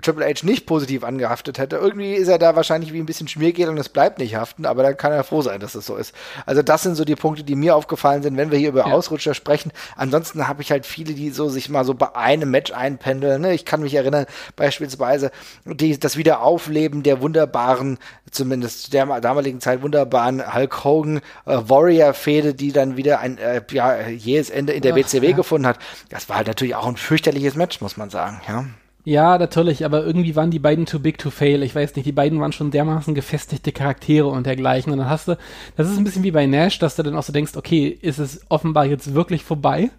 Triple 0.02 0.26
H 0.26 0.44
nicht 0.44 0.66
positiv 0.66 1.04
angehaftet 1.04 1.58
hätte. 1.58 1.76
Irgendwie 1.76 2.12
ist 2.14 2.28
er 2.28 2.38
da 2.38 2.54
wahrscheinlich 2.54 2.92
wie 2.92 2.98
ein 2.98 3.06
bisschen 3.06 3.28
Schmiergeld 3.28 3.68
und 3.68 3.78
es 3.78 3.88
bleibt 3.88 4.18
nicht 4.18 4.36
haften, 4.36 4.66
aber 4.66 4.82
da 4.82 4.92
kann 4.92 5.12
er 5.12 5.24
froh 5.24 5.42
sein, 5.42 5.60
dass 5.60 5.72
das 5.72 5.86
so 5.86 5.96
ist. 5.96 6.14
Also 6.44 6.62
das 6.62 6.82
sind 6.82 6.96
so 6.96 7.04
die 7.04 7.16
Punkte, 7.16 7.44
die 7.44 7.56
mir 7.56 7.76
aufgefallen 7.76 8.22
sind, 8.22 8.36
wenn 8.36 8.50
wir 8.50 8.58
hier 8.58 8.68
über 8.68 8.86
ja. 8.86 8.92
Ausrutscher 8.92 9.34
sprechen. 9.34 9.72
Ansonsten 9.96 10.46
habe 10.48 10.60
ich 10.60 10.70
halt 10.70 10.84
viele, 10.84 11.14
die 11.14 11.30
so 11.30 11.48
sich 11.48 11.68
mal 11.70 11.84
so 11.84 11.94
bei 11.94 12.14
einem 12.14 12.50
Match 12.50 12.72
einpendeln. 12.72 13.40
Ne? 13.40 13.54
Ich 13.54 13.64
kann 13.64 13.80
mich 13.80 13.94
erinnern, 13.94 14.26
beispielsweise 14.56 15.30
die, 15.64 15.98
das 15.98 16.16
Wiederaufleben 16.16 17.02
der 17.02 17.22
wunderbaren, 17.22 17.98
zumindest 18.34 18.92
der 18.92 19.20
damaligen 19.20 19.60
Zeit 19.60 19.82
wunderbaren 19.82 20.54
Hulk 20.54 20.84
Hogan 20.84 21.18
äh, 21.46 21.58
Warrior-Fehde, 21.66 22.54
die 22.54 22.72
dann 22.72 22.96
wieder 22.96 23.20
ein 23.20 23.38
äh, 23.38 23.62
ja, 23.70 24.08
jähes 24.08 24.50
Ende 24.50 24.72
in 24.72 24.82
der 24.82 24.92
Ach, 24.92 24.96
WCW 24.96 25.30
ja. 25.30 25.36
gefunden 25.36 25.66
hat. 25.66 25.78
Das 26.10 26.28
war 26.28 26.36
halt 26.36 26.48
natürlich 26.48 26.74
auch 26.74 26.86
ein 26.86 26.96
fürchterliches 26.96 27.54
Match, 27.54 27.80
muss 27.80 27.96
man 27.96 28.10
sagen, 28.10 28.40
ja. 28.48 28.64
Ja, 29.06 29.36
natürlich, 29.36 29.84
aber 29.84 30.02
irgendwie 30.02 30.34
waren 30.34 30.50
die 30.50 30.58
beiden 30.58 30.86
too 30.86 30.98
big 30.98 31.18
to 31.18 31.28
fail. 31.28 31.62
Ich 31.62 31.74
weiß 31.74 31.94
nicht, 31.94 32.06
die 32.06 32.12
beiden 32.12 32.40
waren 32.40 32.52
schon 32.52 32.70
dermaßen 32.70 33.14
gefestigte 33.14 33.70
Charaktere 33.70 34.28
und 34.28 34.46
dergleichen. 34.46 34.92
Und 34.92 34.98
dann 34.98 35.10
hast 35.10 35.28
du, 35.28 35.36
das 35.76 35.90
ist 35.90 35.98
ein 35.98 36.04
bisschen 36.04 36.22
wie 36.22 36.30
bei 36.30 36.46
Nash, 36.46 36.78
dass 36.78 36.96
du 36.96 37.02
dann 37.02 37.14
auch 37.14 37.22
so 37.22 37.32
denkst, 37.32 37.54
okay, 37.56 37.86
ist 38.00 38.18
es 38.18 38.40
offenbar 38.48 38.86
jetzt 38.86 39.12
wirklich 39.12 39.44
vorbei? 39.44 39.90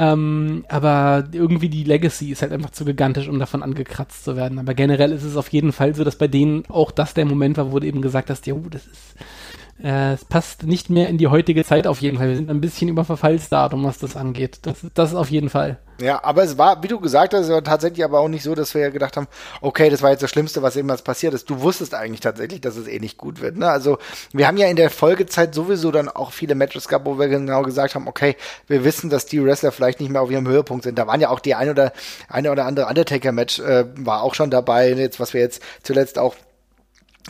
Ähm, 0.00 0.64
aber 0.68 1.24
irgendwie 1.32 1.68
die 1.68 1.82
Legacy 1.82 2.30
ist 2.30 2.42
halt 2.42 2.52
einfach 2.52 2.70
zu 2.70 2.84
gigantisch, 2.84 3.28
um 3.28 3.40
davon 3.40 3.64
angekratzt 3.64 4.24
zu 4.24 4.36
werden. 4.36 4.60
Aber 4.60 4.72
generell 4.72 5.10
ist 5.10 5.24
es 5.24 5.36
auf 5.36 5.48
jeden 5.48 5.72
Fall 5.72 5.92
so, 5.96 6.04
dass 6.04 6.14
bei 6.14 6.28
denen 6.28 6.64
auch 6.68 6.92
das 6.92 7.14
der 7.14 7.24
Moment 7.24 7.56
war, 7.56 7.72
wo 7.72 7.80
du 7.80 7.86
eben 7.88 8.00
gesagt 8.00 8.30
hast, 8.30 8.46
ja, 8.46 8.54
das 8.70 8.86
ist 8.86 9.16
äh, 9.82 10.12
es 10.12 10.24
passt 10.24 10.64
nicht 10.64 10.90
mehr 10.90 11.08
in 11.08 11.18
die 11.18 11.28
heutige 11.28 11.64
Zeit 11.64 11.86
auf 11.86 12.00
jeden 12.00 12.18
Fall. 12.18 12.28
Wir 12.28 12.36
sind 12.36 12.50
ein 12.50 12.60
bisschen 12.60 12.88
über 12.88 13.04
Verfallsdatum, 13.04 13.84
was 13.84 13.98
das 13.98 14.16
angeht. 14.16 14.60
Das, 14.62 14.86
das 14.94 15.14
auf 15.14 15.30
jeden 15.30 15.50
Fall. 15.50 15.78
Ja, 16.00 16.22
aber 16.22 16.44
es 16.44 16.56
war, 16.58 16.80
wie 16.84 16.88
du 16.88 17.00
gesagt 17.00 17.34
hast, 17.34 17.48
tatsächlich 17.64 18.04
aber 18.04 18.20
auch 18.20 18.28
nicht 18.28 18.44
so, 18.44 18.54
dass 18.54 18.72
wir 18.72 18.82
ja 18.82 18.90
gedacht 18.90 19.16
haben, 19.16 19.26
okay, 19.60 19.90
das 19.90 20.00
war 20.00 20.10
jetzt 20.10 20.22
das 20.22 20.30
Schlimmste, 20.30 20.62
was 20.62 20.76
jemals 20.76 21.02
passiert 21.02 21.34
ist. 21.34 21.50
Du 21.50 21.60
wusstest 21.60 21.92
eigentlich 21.92 22.20
tatsächlich, 22.20 22.60
dass 22.60 22.76
es 22.76 22.86
eh 22.86 23.00
nicht 23.00 23.18
gut 23.18 23.40
wird. 23.40 23.56
Ne? 23.56 23.68
Also 23.68 23.98
wir 24.32 24.46
haben 24.46 24.56
ja 24.56 24.68
in 24.68 24.76
der 24.76 24.90
Folgezeit 24.90 25.56
sowieso 25.56 25.90
dann 25.90 26.08
auch 26.08 26.30
viele 26.30 26.54
Matches 26.54 26.86
gehabt, 26.86 27.04
wo 27.04 27.18
wir 27.18 27.26
genau 27.26 27.62
gesagt 27.62 27.96
haben, 27.96 28.06
okay, 28.06 28.36
wir 28.68 28.84
wissen, 28.84 29.10
dass 29.10 29.26
die 29.26 29.44
Wrestler 29.44 29.72
vielleicht 29.72 29.98
nicht 29.98 30.10
mehr 30.10 30.22
auf 30.22 30.30
ihrem 30.30 30.46
Höhepunkt 30.46 30.84
sind. 30.84 30.98
Da 30.98 31.08
waren 31.08 31.20
ja 31.20 31.30
auch 31.30 31.40
die 31.40 31.56
ein 31.56 31.68
oder 31.68 31.92
eine 32.28 32.52
oder 32.52 32.66
andere 32.66 32.86
Undertaker-Match 32.86 33.58
äh, 33.58 33.86
war 33.96 34.22
auch 34.22 34.34
schon 34.34 34.50
dabei. 34.50 34.92
Jetzt, 34.92 35.18
was 35.18 35.34
wir 35.34 35.40
jetzt 35.40 35.62
zuletzt 35.82 36.18
auch 36.20 36.36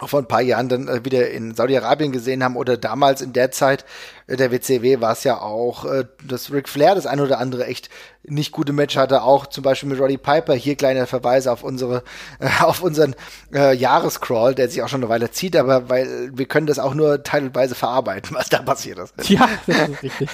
vor 0.07 0.21
ein 0.21 0.29
paar 0.29 0.43
Jahren 0.43 0.69
dann 0.69 0.89
äh, 0.89 1.05
wieder 1.05 1.31
in 1.31 1.55
Saudi-Arabien 1.55 2.13
gesehen 2.13 2.45
haben 2.45 2.57
oder 2.57 2.77
damals 2.77 3.21
in 3.21 3.33
der 3.33 3.51
Zeit 3.51 3.85
äh, 4.29 4.37
der 4.37 4.53
WCW 4.53 5.01
war 5.01 5.13
es 5.13 5.25
ja 5.25 5.41
auch, 5.41 5.85
äh, 5.85 6.05
dass 6.25 6.53
Ric 6.53 6.69
Flair 6.69 6.95
das 6.95 7.07
ein 7.07 7.21
oder 7.21 7.39
andere 7.39 7.67
echt 7.67 7.89
nicht 8.23 8.53
gute 8.53 8.73
Match 8.73 8.97
hatte, 8.97 9.23
auch 9.23 9.47
zum 9.47 9.65
Beispiel 9.65 9.89
mit 9.89 9.99
Roddy 9.99 10.19
Piper. 10.19 10.55
Hier 10.55 10.77
kleiner 10.77 11.07
Verweis 11.07 11.47
auf 11.47 11.65
unsere, 11.65 12.03
auf 12.61 12.83
unseren 12.83 13.17
äh, 13.53 13.75
Jahrescrawl, 13.75 14.55
der 14.55 14.69
sich 14.69 14.83
auch 14.83 14.89
schon 14.89 15.01
eine 15.03 15.09
Weile 15.09 15.31
zieht, 15.31 15.57
aber 15.57 15.89
weil 15.89 16.31
wir 16.33 16.47
können 16.47 16.67
das 16.67 16.79
auch 16.79 16.95
nur 16.95 17.23
teilweise 17.23 17.75
verarbeiten, 17.75 18.37
was 18.37 18.49
da 18.49 18.63
passiert 18.63 18.99
ist. 18.99 19.15
Ja, 19.29 19.49
das 19.67 19.89
ist 19.89 20.03
richtig. 20.03 20.29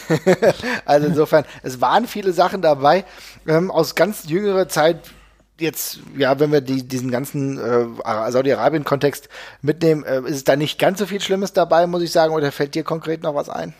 also 0.85 1.07
insofern, 1.07 1.45
es 1.62 1.81
waren 1.81 2.07
viele 2.07 2.33
Sachen 2.33 2.61
dabei 2.62 3.05
ähm, 3.47 3.71
aus 3.71 3.95
ganz 3.95 4.25
jüngerer 4.29 4.69
Zeit 4.69 4.99
jetzt, 5.59 6.01
ja, 6.17 6.39
wenn 6.41 6.53
wir 6.53 6.61
die, 6.61 6.87
diesen 6.87 7.11
ganzen 7.11 7.59
äh, 7.59 7.87
Saudi-Arabien-Kontext 8.31 9.29
mitnehmen, 9.63 10.05
äh, 10.05 10.23
ist 10.23 10.49
da 10.49 10.57
nicht 10.57 10.79
ganz 10.79 10.99
so 10.99 11.07
viel 11.07 11.21
Schlimmes 11.21 11.53
dabei, 11.53 11.87
muss 11.87 12.03
ich 12.03 12.11
sagen, 12.11 12.35
oder 12.35 12.53
fällt 12.53 12.75
dir 12.75 12.85
konkret 12.85 13.23
noch 13.23 13.35
was 13.35 13.49
ein? 13.49 13.75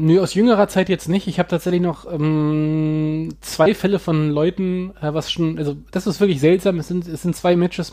Nö, 0.00 0.20
aus 0.20 0.34
jüngerer 0.34 0.68
Zeit 0.68 0.88
jetzt 0.88 1.08
nicht. 1.08 1.26
Ich 1.26 1.40
habe 1.40 1.48
tatsächlich 1.48 1.82
noch 1.82 2.06
ähm, 2.08 3.34
zwei 3.40 3.74
Fälle 3.74 3.98
von 3.98 4.30
Leuten, 4.30 4.92
äh, 5.00 5.12
was 5.12 5.32
schon, 5.32 5.58
also 5.58 5.76
das 5.90 6.06
ist 6.06 6.20
wirklich 6.20 6.38
seltsam. 6.38 6.78
Es 6.78 6.86
sind, 6.86 7.08
es 7.08 7.22
sind 7.22 7.34
zwei 7.34 7.56
Matches 7.56 7.92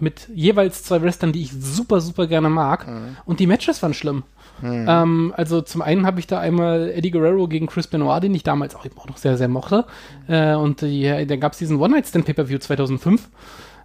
mit 0.00 0.28
jeweils 0.34 0.82
zwei 0.82 1.00
Wrestlern, 1.00 1.32
die 1.32 1.42
ich 1.42 1.52
super, 1.52 2.00
super 2.00 2.26
gerne 2.26 2.48
mag. 2.50 2.88
Mhm. 2.88 3.16
Und 3.24 3.38
die 3.38 3.46
Matches 3.46 3.80
waren 3.84 3.94
schlimm. 3.94 4.24
Mhm. 4.60 4.86
Ähm, 4.88 5.34
also 5.36 5.60
zum 5.60 5.82
einen 5.82 6.06
habe 6.06 6.20
ich 6.20 6.26
da 6.26 6.40
einmal 6.40 6.90
Eddie 6.90 7.10
Guerrero 7.10 7.48
gegen 7.48 7.66
Chris 7.66 7.86
Benoit, 7.86 8.22
den 8.22 8.34
ich 8.34 8.42
damals 8.42 8.74
auch, 8.74 8.84
auch 8.96 9.08
noch 9.08 9.16
sehr, 9.16 9.36
sehr 9.36 9.48
mochte. 9.48 9.84
Äh, 10.28 10.54
und 10.54 10.82
die, 10.82 11.26
dann 11.26 11.40
gab 11.40 11.52
es 11.52 11.58
diesen 11.58 11.78
One-Night-Stand-Pay-Per-View 11.78 12.58
2005. 12.58 13.28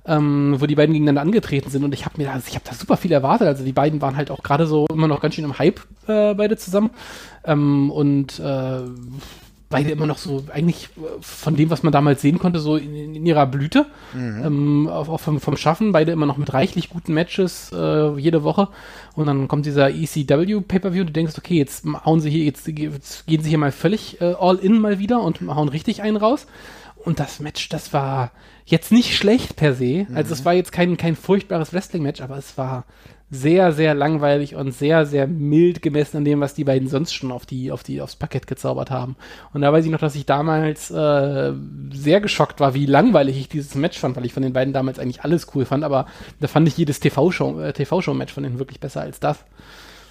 Ähm, 0.06 0.56
wo 0.58 0.66
die 0.66 0.76
beiden 0.76 0.92
gegeneinander 0.92 1.22
angetreten 1.22 1.70
sind 1.70 1.82
und 1.86 1.94
ich 1.94 2.04
habe 2.04 2.18
mir 2.18 2.26
da, 2.26 2.38
ich 2.46 2.56
habe 2.56 2.66
da 2.68 2.74
super 2.74 2.98
viel 2.98 3.14
erwartet. 3.14 3.48
Also 3.48 3.64
die 3.64 3.72
beiden 3.72 4.02
waren 4.02 4.18
halt 4.18 4.32
auch 4.32 4.44
gerade 4.44 4.68
so 4.68 4.86
immer 4.92 5.08
noch 5.08 5.22
ganz 5.22 5.36
schön 5.36 5.46
im 5.46 5.58
Hype 5.58 5.80
äh, 6.08 6.34
beide 6.34 6.58
zusammen 6.58 6.90
ähm, 7.46 7.90
und 7.90 8.38
äh, 8.38 8.82
beide 9.74 9.92
immer 9.92 10.06
noch 10.06 10.18
so 10.18 10.44
eigentlich 10.54 10.90
von 11.20 11.56
dem, 11.56 11.70
was 11.70 11.84
man 11.84 11.92
damals 11.92 12.22
sehen 12.22 12.40
konnte, 12.40 12.60
so 12.60 12.78
in, 12.78 13.16
in 13.16 13.26
ihrer 13.26 13.46
Blüte. 13.46 13.86
Mhm. 14.14 14.42
Ähm, 14.46 14.88
auch, 14.88 15.10
auch 15.10 15.20
vom, 15.20 15.40
vom, 15.40 15.58
Schaffen, 15.58 15.92
beide 15.92 16.12
immer 16.12 16.26
noch 16.26 16.38
mit 16.38 16.54
reichlich 16.54 16.90
guten 16.90 17.14
Matches 17.14 17.72
äh, 17.74 18.18
jede 18.18 18.44
Woche. 18.44 18.70
Und 19.16 19.26
dann 19.26 19.48
kommt 19.48 19.66
dieser 19.66 19.90
ECW 19.90 20.62
Pay-Per-View, 20.62 21.04
du 21.04 21.12
denkst, 21.12 21.34
okay, 21.38 21.58
jetzt 21.58 21.86
hauen 22.06 22.22
sie 22.22 22.30
hier, 22.30 22.46
jetzt, 22.46 22.68
jetzt 22.68 23.28
gehen 23.28 23.44
sie 23.44 23.50
hier 23.50 23.58
mal 23.58 23.72
völlig 23.72 24.22
äh, 24.22 24.34
all 24.40 24.58
in 24.58 24.80
mal 24.80 25.00
wieder 25.00 25.22
und 25.22 25.42
hauen 25.42 25.70
richtig 25.70 26.02
einen 26.02 26.18
raus. 26.18 26.48
Und 27.04 27.20
das 27.20 27.40
Match, 27.40 27.68
das 27.70 27.92
war 27.92 28.32
jetzt 28.66 28.92
nicht 28.92 29.16
schlecht 29.16 29.56
per 29.56 29.74
se. 29.74 30.06
Mhm. 30.08 30.16
Also 30.16 30.34
es 30.34 30.46
war 30.46 30.54
jetzt 30.54 30.72
kein, 30.72 30.96
kein 30.98 31.16
furchtbares 31.16 31.74
Wrestling-Match, 31.74 32.22
aber 32.22 32.38
es 32.38 32.58
war 32.58 32.86
sehr, 33.30 33.72
sehr 33.72 33.96
langweilig 33.96 34.56
und 34.56 34.72
sehr, 34.72 35.06
sehr 35.06 35.28
mild 35.28 35.82
gemessen 35.82 36.18
an 36.18 36.26
dem, 36.26 36.40
was 36.40 36.54
die 36.54 36.64
beiden 36.64 36.88
sonst 36.88 37.14
schon 37.14 37.32
auf 37.32 37.46
die, 37.46 37.72
auf 37.72 37.82
die, 37.82 38.02
aufs 38.02 38.16
Parkett 38.16 38.46
gezaubert 38.46 38.92
haben. 38.92 39.16
Und 39.54 39.62
da 39.62 39.74
weiß 39.74 39.86
ich 39.86 39.92
noch, 39.92 40.00
dass 40.00 40.16
ich 40.16 40.26
damals 40.26 40.92
äh, 40.92 41.54
sehr 41.92 42.22
geschockt 42.22 42.60
war, 42.60 42.74
wie 42.74 42.86
langweilig 42.86 43.40
ich 43.40 43.50
dieses 43.50 43.76
Match 43.76 44.00
fand, 44.00 44.16
weil 44.16 44.26
ich 44.26 44.34
von 44.34 44.44
den 44.44 44.54
beiden 44.54 44.74
damals 44.74 45.00
eigentlich 45.00 45.24
alles 45.24 45.48
cool 45.56 45.66
fand, 45.66 45.84
aber 45.84 46.06
da 46.40 46.48
fand 46.48 46.68
ich 46.68 46.78
jedes 46.78 47.00
TV-Show, 47.00 47.60
äh, 47.60 47.74
TV-Show-Match 47.74 48.34
von 48.34 48.44
denen 48.44 48.60
wirklich 48.60 48.80
besser 48.80 49.02
als 49.02 49.20
das. 49.20 49.40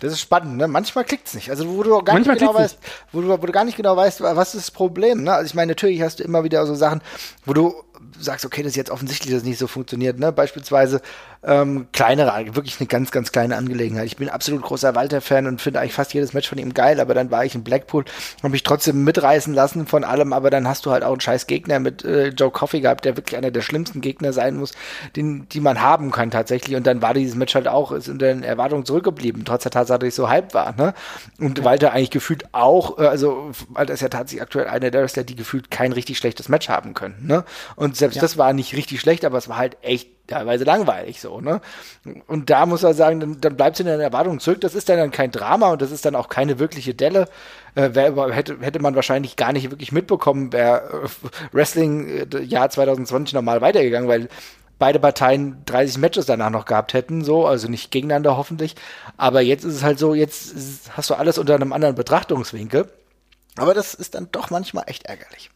Das 0.03 0.13
ist 0.13 0.21
spannend, 0.21 0.57
ne? 0.57 0.67
Manchmal 0.67 1.05
klickt's 1.05 1.33
nicht. 1.33 1.49
Also 1.51 1.69
wo 1.69 1.85
du 1.85 1.91
gar 2.03 2.15
Manchmal 2.15 2.35
nicht 2.35 2.41
genau 2.41 2.55
weißt, 2.55 2.77
wo 3.13 3.21
du, 3.21 3.29
wo 3.29 3.37
du 3.37 3.53
gar 3.53 3.65
nicht 3.65 3.77
genau 3.77 3.97
weißt, 3.97 4.21
was 4.21 4.57
ist 4.57 4.67
das 4.67 4.71
Problem, 4.73 5.23
ne? 5.23 5.33
Also 5.33 5.47
ich 5.47 5.55
meine, 5.55 5.71
natürlich 5.71 6.03
hast 6.03 6.19
du 6.19 6.25
immer 6.25 6.43
wieder 6.43 6.67
so 6.67 6.75
Sachen, 6.75 7.03
wo 7.47 7.53
du 7.53 7.73
sagst, 8.19 8.45
okay, 8.45 8.63
das 8.63 8.73
ist 8.73 8.77
jetzt 8.77 8.91
offensichtlich, 8.91 9.33
dass 9.33 9.43
es 9.43 9.49
nicht 9.49 9.59
so 9.59 9.67
funktioniert, 9.67 10.19
ne? 10.19 10.33
Beispielsweise 10.33 11.01
ähm, 11.45 11.89
kleinere, 11.93 12.55
wirklich 12.55 12.79
eine 12.79 12.87
ganz, 12.87 13.11
ganz 13.11 13.33
kleine 13.33 13.57
Angelegenheit. 13.57 14.07
Ich 14.07 14.17
bin 14.17 14.29
absolut 14.29 14.63
großer 14.63 14.95
Walter-Fan 14.95 15.47
und 15.47 15.61
finde 15.61 15.81
eigentlich 15.81 15.95
fast 15.95 16.15
jedes 16.15 16.35
Match 16.35 16.49
von 16.49 16.59
ihm 16.59 16.73
geil, 16.73 17.01
aber 17.01 17.15
dann 17.15 17.31
war 17.31 17.45
ich 17.45 17.55
in 17.55 17.65
Blackpool, 17.65 18.05
habe 18.39 18.51
mich 18.51 18.63
trotzdem 18.63 19.03
mitreißen 19.03 19.53
lassen 19.53 19.87
von 19.87 20.05
allem, 20.05 20.33
aber 20.33 20.51
dann 20.51 20.69
hast 20.69 20.87
du 20.87 20.93
halt 20.93 21.03
auch 21.03 21.13
einen 21.13 21.21
scheiß 21.21 21.47
Gegner 21.49 21.81
mit 21.81 22.05
äh, 22.05 22.29
Joe 22.29 22.51
Coffey 22.51 22.81
gehabt, 22.81 23.05
der 23.05 23.17
wirklich 23.17 23.37
einer 23.37 23.51
der 23.51 23.61
schlimmsten 23.63 24.01
Gegner 24.01 24.33
sein 24.33 24.57
muss, 24.57 24.73
den, 25.17 25.49
die 25.49 25.61
man 25.61 25.81
haben 25.81 26.13
kann 26.13 26.31
tatsächlich. 26.31 26.77
Und 26.77 26.87
dann 26.87 27.03
war 27.03 27.13
dieses 27.13 27.35
Match 27.35 27.55
halt 27.57 27.67
auch, 27.67 27.91
ist 27.91 28.09
in 28.09 28.19
den 28.19 28.45
Erwartungen 28.45 28.85
zurückgeblieben, 28.85 29.45
trotz 29.45 29.65
der 29.65 29.73
Tatsache, 29.73 29.99
dass 29.99 30.09
ich 30.09 30.15
so 30.15 30.29
hype 30.29 30.55
war, 30.55 30.75
ne? 30.77 30.95
Und 31.41 31.59
ja. 31.59 31.65
Walter 31.65 31.93
eigentlich 31.93 32.11
gefühlt 32.11 32.45
auch, 32.53 32.99
äh, 32.99 33.07
also 33.07 33.51
Walter 33.69 33.95
ist 33.95 34.01
ja 34.01 34.09
tatsächlich 34.09 34.43
aktuell 34.43 34.69
einer 34.69 34.93
der 34.93 35.03
Wrestler, 35.03 35.25
die 35.25 35.35
gefühlt 35.35 35.73
kein 35.73 35.93
richtig 35.93 36.19
schlechtes 36.19 36.49
Match 36.49 36.69
haben 36.69 36.95
können, 36.95 37.17
ne? 37.27 37.45
Und 37.75 37.92
selbst 37.97 38.17
ja. 38.17 38.23
das 38.23 38.39
war 38.39 38.53
nicht 38.53 38.75
richtig 38.77 39.01
schlecht, 39.01 39.25
aber 39.25 39.39
es 39.39 39.49
war 39.49 39.57
halt 39.57 39.77
echt 39.83 40.09
teilweise 40.27 40.65
langweilig 40.65 41.21
so, 41.21 41.41
ne? 41.41 41.61
Und 42.27 42.51
da 42.51 42.67
muss 42.67 42.83
er 42.83 42.95
sagen, 42.95 43.21
dann, 43.21 43.41
dann 43.41 43.57
bleibt 43.57 43.77
es 43.77 43.81
in 43.81 43.87
der 43.87 43.99
Erwartung 43.99 44.41
zurück. 44.41 44.61
Das 44.61 44.75
ist 44.75 44.89
dann, 44.89 44.99
dann 44.99 45.11
kein 45.11 45.31
Drama 45.31 45.73
und 45.73 45.83
das 45.83 45.91
ist 45.91 46.05
dann 46.05 46.15
auch 46.15 46.29
keine 46.29 46.59
wirkliche 46.59 46.95
Delle. 46.95 47.29
Äh, 47.75 47.95
wär, 47.95 48.33
hätte, 48.33 48.59
hätte 48.61 48.81
man 48.81 48.95
wahrscheinlich 48.95 49.37
gar 49.37 49.53
nicht 49.53 49.71
wirklich 49.71 49.93
mitbekommen, 49.93 50.53
wäre 50.53 51.05
äh, 51.05 51.29
Wrestling 51.53 52.09
äh, 52.33 52.43
Jahr 52.43 52.71
2020 52.71 53.35
normal 53.35 53.61
weitergegangen, 53.61 54.09
weil 54.09 54.29
beide 54.79 54.99
Parteien 54.99 55.63
30 55.67 55.99
Matches 55.99 56.27
danach 56.27 56.51
noch 56.51 56.65
gehabt 56.65 56.93
hätten, 56.93 57.23
so, 57.23 57.47
also 57.47 57.69
nicht 57.69 57.91
gegeneinander 57.91 58.37
hoffentlich. 58.37 58.75
Aber 59.17 59.41
jetzt 59.41 59.65
ist 59.65 59.77
es 59.77 59.83
halt 59.83 59.99
so, 59.99 60.15
jetzt 60.15 60.91
hast 60.97 61.11
du 61.11 61.15
alles 61.15 61.39
unter 61.39 61.55
einem 61.55 61.73
anderen 61.73 61.95
Betrachtungswinkel. 61.95 62.91
Aber 63.57 63.75
das 63.75 63.95
ist 63.95 64.15
dann 64.15 64.29
doch 64.33 64.51
manchmal 64.51 64.85
echt 64.87 65.05
ärgerlich. 65.07 65.51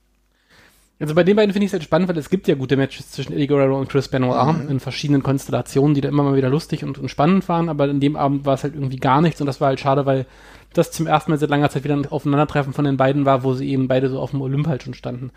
Also 0.99 1.15
bei 1.15 1.25
den 1.25 1.37
beiden 1.37 1.53
finde 1.53 1.65
ich 1.65 1.71
es 1.71 1.73
halt 1.75 1.83
spannend, 1.83 2.09
weil 2.09 2.17
es 2.17 2.31
gibt 2.31 2.49
ja 2.49 2.55
gute 2.55 2.77
Matches 2.77 3.11
zwischen 3.11 3.35
Eddie 3.35 3.47
Guerrero 3.47 3.79
und 3.79 3.89
Chris 3.89 4.09
Benoit 4.09 4.65
mhm. 4.65 4.71
in 4.71 4.81
verschiedenen 4.81 5.23
Konstellationen, 5.23 5.95
die 5.95 6.01
da 6.01 6.09
immer 6.09 6.23
mal 6.23 6.37
wieder 6.37 6.49
lustig 6.49 6.85
und, 6.85 6.99
und 6.99 7.11
spannend 7.11 7.49
waren, 7.49 7.69
aber 7.69 7.89
in 7.89 8.01
dem 8.01 8.17
Abend 8.17 8.47
war 8.47 8.55
es 8.55 8.63
halt 8.63 8.75
irgendwie 8.75 8.97
gar 8.97 9.21
nichts 9.21 9.41
und 9.41 9.47
das 9.47 9.61
war 9.61 9.69
halt 9.69 9.81
schade, 9.81 10.07
weil 10.07 10.27
das 10.73 10.93
zum 10.93 11.07
ersten 11.07 11.31
Mal 11.31 11.39
seit 11.39 11.51
langer 11.51 11.69
Zeit 11.69 11.85
wieder 11.85 11.97
ein 11.97 12.07
Aufeinandertreffen 12.07 12.73
von 12.73 12.85
den 12.85 12.97
beiden 12.97 13.27
war, 13.27 13.45
wo 13.45 13.53
sie 13.53 13.69
eben 13.69 13.89
beide 13.89 14.09
so 14.09 14.21
auf 14.21 14.31
dem 14.31 14.41
Olymp 14.41 14.67
halt 14.69 14.83
schon 14.83 14.95
standen. 14.95 15.33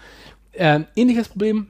Äh, 0.53 0.81
ähnliches 0.95 1.27
Problem, 1.27 1.67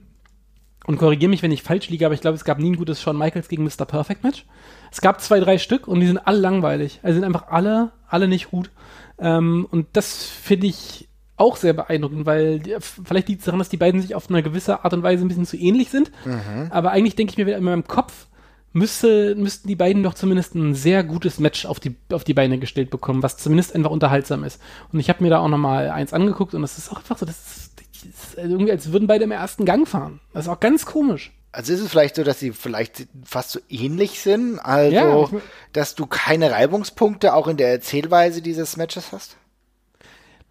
und 0.86 0.98
korrigiere 0.98 1.28
mich, 1.28 1.42
wenn 1.42 1.52
ich 1.52 1.62
falsch 1.62 1.88
liege, 1.90 2.06
aber 2.06 2.14
ich 2.14 2.20
glaube, 2.20 2.36
es 2.36 2.44
gab 2.44 2.58
nie 2.58 2.70
ein 2.70 2.76
gutes 2.76 3.02
Shawn 3.02 3.18
Michaels 3.18 3.48
gegen 3.48 3.64
Mr. 3.64 3.84
Perfect 3.84 4.24
Match. 4.24 4.46
Es 4.90 5.00
gab 5.00 5.20
zwei, 5.20 5.38
drei 5.38 5.58
Stück 5.58 5.86
und 5.86 6.00
die 6.00 6.06
sind 6.06 6.18
alle 6.18 6.38
langweilig. 6.38 7.00
Also 7.02 7.16
sind 7.16 7.24
einfach 7.24 7.48
alle, 7.48 7.92
alle 8.08 8.28
nicht 8.28 8.50
gut. 8.50 8.70
Ähm, 9.18 9.66
und 9.70 9.88
das 9.92 10.24
finde 10.24 10.68
ich 10.68 11.08
auch 11.40 11.56
sehr 11.56 11.72
beeindruckend, 11.72 12.26
weil 12.26 12.60
vielleicht 12.80 13.28
liegt 13.28 13.40
es 13.40 13.46
daran, 13.46 13.58
dass 13.58 13.68
die 13.68 13.76
beiden 13.76 14.00
sich 14.00 14.14
auf 14.14 14.28
eine 14.28 14.42
gewisse 14.42 14.84
Art 14.84 14.92
und 14.92 15.02
Weise 15.02 15.24
ein 15.24 15.28
bisschen 15.28 15.46
zu 15.46 15.56
ähnlich 15.56 15.90
sind. 15.90 16.12
Mhm. 16.24 16.68
Aber 16.70 16.90
eigentlich 16.90 17.16
denke 17.16 17.32
ich 17.32 17.38
mir 17.38 17.46
wieder 17.46 17.56
in 17.56 17.64
meinem 17.64 17.86
Kopf, 17.86 18.26
müsste, 18.72 19.34
müssten 19.36 19.68
die 19.68 19.76
beiden 19.76 20.02
doch 20.02 20.14
zumindest 20.14 20.54
ein 20.54 20.74
sehr 20.74 21.02
gutes 21.02 21.38
Match 21.38 21.66
auf 21.66 21.80
die, 21.80 21.96
auf 22.12 22.24
die 22.24 22.34
Beine 22.34 22.58
gestellt 22.58 22.90
bekommen, 22.90 23.22
was 23.22 23.36
zumindest 23.36 23.74
einfach 23.74 23.90
unterhaltsam 23.90 24.44
ist. 24.44 24.60
Und 24.92 25.00
ich 25.00 25.08
habe 25.08 25.22
mir 25.22 25.30
da 25.30 25.38
auch 25.40 25.48
noch 25.48 25.58
mal 25.58 25.90
eins 25.90 26.12
angeguckt 26.12 26.54
und 26.54 26.62
das 26.62 26.78
ist 26.78 26.92
auch 26.92 26.98
einfach 26.98 27.18
so, 27.18 27.26
das 27.26 27.36
ist, 27.36 27.72
das 28.04 28.24
ist 28.24 28.38
irgendwie, 28.38 28.72
als 28.72 28.92
würden 28.92 29.08
beide 29.08 29.24
im 29.24 29.32
ersten 29.32 29.64
Gang 29.64 29.88
fahren. 29.88 30.20
Das 30.32 30.46
ist 30.46 30.50
auch 30.50 30.60
ganz 30.60 30.86
komisch. 30.86 31.32
Also 31.52 31.72
ist 31.72 31.80
es 31.80 31.90
vielleicht 31.90 32.14
so, 32.14 32.22
dass 32.22 32.38
sie 32.38 32.52
vielleicht 32.52 33.08
fast 33.24 33.50
so 33.50 33.60
ähnlich 33.68 34.20
sind, 34.20 34.60
also 34.60 34.94
ja, 34.94 35.40
dass 35.72 35.96
du 35.96 36.06
keine 36.06 36.52
Reibungspunkte 36.52 37.34
auch 37.34 37.48
in 37.48 37.56
der 37.56 37.70
Erzählweise 37.70 38.40
dieses 38.40 38.76
Matches 38.76 39.10
hast? 39.10 39.36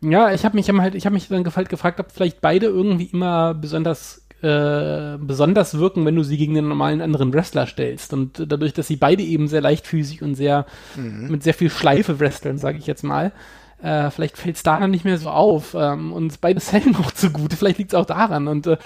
Ja, 0.01 0.31
ich 0.31 0.45
habe 0.45 0.55
mich 0.55 0.69
halt, 0.69 0.95
ich 0.95 1.05
habe 1.05 1.13
mich 1.13 1.27
dann 1.27 1.45
halt 1.45 1.69
gefragt, 1.69 1.99
ob 1.99 2.11
vielleicht 2.11 2.41
beide 2.41 2.67
irgendwie 2.67 3.05
immer 3.05 3.53
besonders 3.53 4.25
äh, 4.41 5.17
besonders 5.19 5.77
wirken, 5.77 6.05
wenn 6.05 6.15
du 6.15 6.23
sie 6.23 6.37
gegen 6.37 6.57
einen 6.57 6.69
normalen 6.69 7.01
anderen 7.01 7.33
Wrestler 7.33 7.67
stellst. 7.67 8.13
Und 8.13 8.45
dadurch, 8.47 8.73
dass 8.73 8.87
sie 8.87 8.95
beide 8.95 9.21
eben 9.21 9.49
sehr 9.49 9.59
leichtfüßig 9.59 10.21
und 10.21 10.35
sehr 10.35 10.65
mhm. 10.95 11.27
mit 11.29 11.43
sehr 11.43 11.53
viel 11.53 11.69
Schleife 11.69 12.21
wresteln, 12.21 12.57
sage 12.57 12.77
ich 12.77 12.87
jetzt 12.87 13.03
mal, 13.03 13.33
äh, 13.81 14.09
vielleicht 14.11 14.37
fällt 14.37 14.57
es 14.57 14.63
daran 14.63 14.91
nicht 14.91 15.03
mehr 15.03 15.17
so 15.17 15.29
auf. 15.29 15.75
Ähm, 15.77 16.13
und 16.13 16.39
beide 16.41 16.61
sellen 16.61 16.95
auch 17.01 17.11
zu 17.11 17.31
gut. 17.31 17.53
Vielleicht 17.53 17.79
liegt 17.79 17.91
es 17.91 17.99
auch 17.99 18.05
daran. 18.05 18.47
Und 18.47 18.67
äh, 18.67 18.77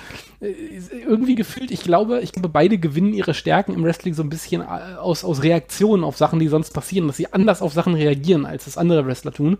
irgendwie 1.07 1.35
gefühlt, 1.35 1.69
ich 1.69 1.83
glaube, 1.83 2.21
ich 2.21 2.31
glaube, 2.31 2.49
beide 2.49 2.79
gewinnen 2.79 3.13
ihre 3.13 3.35
Stärken 3.35 3.73
im 3.73 3.83
Wrestling 3.83 4.15
so 4.15 4.23
ein 4.23 4.29
bisschen 4.29 4.61
äh, 4.61 4.95
aus, 4.97 5.23
aus 5.23 5.43
Reaktionen 5.43 6.03
auf 6.03 6.17
Sachen, 6.17 6.39
die 6.39 6.47
sonst 6.47 6.71
passieren, 6.71 7.07
dass 7.07 7.17
sie 7.17 7.31
anders 7.31 7.61
auf 7.61 7.73
Sachen 7.73 7.93
reagieren, 7.93 8.47
als 8.47 8.65
das 8.65 8.77
andere 8.77 9.05
Wrestler 9.05 9.31
tun. 9.31 9.57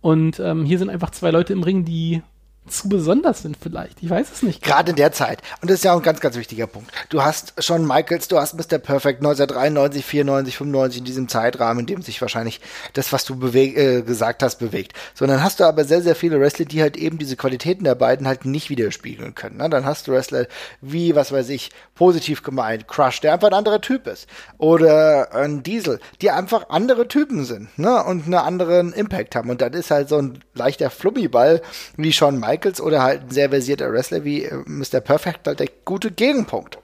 Und 0.00 0.40
ähm, 0.40 0.64
hier 0.64 0.78
sind 0.78 0.90
einfach 0.90 1.10
zwei 1.10 1.30
Leute 1.30 1.52
im 1.52 1.62
Ring, 1.62 1.84
die 1.84 2.22
zu 2.68 2.88
besonders 2.88 3.42
sind 3.42 3.56
vielleicht. 3.60 4.02
Ich 4.02 4.10
weiß 4.10 4.28
es 4.32 4.42
nicht. 4.42 4.62
Gerade 4.62 4.90
in 4.90 4.96
der 4.96 5.12
Zeit. 5.12 5.42
Und 5.60 5.70
das 5.70 5.78
ist 5.78 5.84
ja 5.84 5.92
auch 5.92 5.98
ein 5.98 6.02
ganz, 6.02 6.20
ganz 6.20 6.36
wichtiger 6.36 6.66
Punkt. 6.66 6.90
Du 7.08 7.22
hast 7.22 7.54
Shawn 7.62 7.86
Michaels, 7.86 8.28
du 8.28 8.38
hast 8.38 8.54
Mr. 8.54 8.78
Perfect 8.78 9.20
1993, 9.20 10.04
94, 10.04 10.56
95 10.56 10.98
in 10.98 11.04
diesem 11.04 11.28
Zeitrahmen, 11.28 11.80
in 11.80 11.86
dem 11.86 12.02
sich 12.02 12.20
wahrscheinlich 12.20 12.60
das, 12.92 13.12
was 13.12 13.24
du 13.24 13.34
äh, 13.54 14.02
gesagt 14.02 14.42
hast, 14.42 14.56
bewegt. 14.56 14.92
So, 15.14 15.26
dann 15.26 15.42
hast 15.42 15.60
du 15.60 15.64
aber 15.64 15.84
sehr, 15.84 16.02
sehr 16.02 16.14
viele 16.14 16.40
Wrestler, 16.40 16.64
die 16.64 16.82
halt 16.82 16.96
eben 16.96 17.18
diese 17.18 17.36
Qualitäten 17.36 17.84
der 17.84 17.94
beiden 17.94 18.26
halt 18.26 18.44
nicht 18.44 18.70
widerspiegeln 18.70 19.34
können. 19.34 19.56
Ne? 19.56 19.68
Dann 19.70 19.84
hast 19.84 20.06
du 20.06 20.12
Wrestler 20.12 20.46
wie, 20.80 21.14
was 21.14 21.32
weiß 21.32 21.48
ich, 21.50 21.70
positiv 21.94 22.42
gemeint, 22.42 22.88
Crush, 22.88 23.20
der 23.20 23.32
einfach 23.32 23.48
ein 23.48 23.54
anderer 23.54 23.80
Typ 23.80 24.06
ist. 24.06 24.28
Oder 24.58 25.34
ein 25.34 25.62
Diesel, 25.62 26.00
die 26.20 26.30
einfach 26.30 26.68
andere 26.68 27.08
Typen 27.08 27.44
sind 27.44 27.76
ne? 27.78 28.02
und 28.04 28.26
einen 28.26 28.34
anderen 28.34 28.92
Impact 28.92 29.34
haben. 29.34 29.50
Und 29.50 29.60
das 29.60 29.72
ist 29.74 29.90
halt 29.90 30.08
so 30.08 30.18
ein 30.18 30.40
leichter 30.54 30.90
Flummiball 30.90 31.62
wie 31.96 32.12
Shawn 32.12 32.38
Michaels 32.38 32.57
Michaels 32.58 32.80
oder 32.80 33.02
halt 33.02 33.22
ein 33.22 33.30
sehr 33.30 33.50
versierter 33.50 33.92
Wrestler 33.92 34.24
wie 34.24 34.44
äh, 34.44 34.62
Mr. 34.66 35.00
Perfect 35.00 35.46
halt 35.46 35.60
der 35.60 35.68
gute 35.84 36.10
Gegenpunkt. 36.10 36.78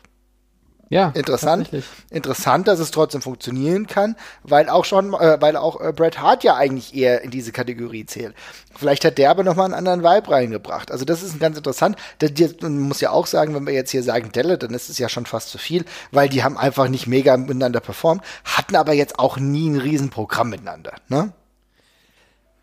Ja, 0.90 1.10
interessant. 1.14 1.70
Interessant, 2.10 2.68
dass 2.68 2.78
es 2.78 2.90
trotzdem 2.90 3.22
funktionieren 3.22 3.86
kann, 3.86 4.16
weil 4.42 4.68
auch 4.68 4.84
schon, 4.84 5.14
äh, 5.14 5.38
weil 5.40 5.56
auch 5.56 5.80
äh, 5.80 5.92
Bret 5.92 6.20
Hart 6.20 6.44
ja 6.44 6.54
eigentlich 6.54 6.94
eher 6.94 7.22
in 7.22 7.30
diese 7.30 7.52
Kategorie 7.52 8.06
zählt. 8.06 8.34
Vielleicht 8.76 9.04
hat 9.04 9.18
der 9.18 9.30
aber 9.30 9.42
noch 9.42 9.56
mal 9.56 9.64
einen 9.64 9.74
anderen 9.74 10.02
Vibe 10.02 10.30
reingebracht. 10.30 10.92
Also 10.92 11.04
das 11.04 11.22
ist 11.22 11.40
ganz 11.40 11.56
interessant. 11.56 11.96
Das, 12.18 12.30
man 12.60 12.78
muss 12.78 13.00
ja 13.00 13.10
auch 13.10 13.26
sagen, 13.26 13.54
wenn 13.54 13.66
wir 13.66 13.72
jetzt 13.72 13.90
hier 13.90 14.02
sagen 14.02 14.30
Delle, 14.32 14.58
dann 14.58 14.74
ist 14.74 14.90
es 14.90 14.98
ja 14.98 15.08
schon 15.08 15.26
fast 15.26 15.48
zu 15.48 15.58
viel, 15.58 15.84
weil 16.12 16.28
die 16.28 16.44
haben 16.44 16.58
einfach 16.58 16.88
nicht 16.88 17.06
mega 17.06 17.36
miteinander 17.36 17.80
performt, 17.80 18.22
hatten 18.44 18.76
aber 18.76 18.92
jetzt 18.92 19.18
auch 19.18 19.38
nie 19.38 19.70
ein 19.70 19.78
Riesenprogramm 19.78 20.50
miteinander. 20.50 20.92
Ne? 21.08 21.32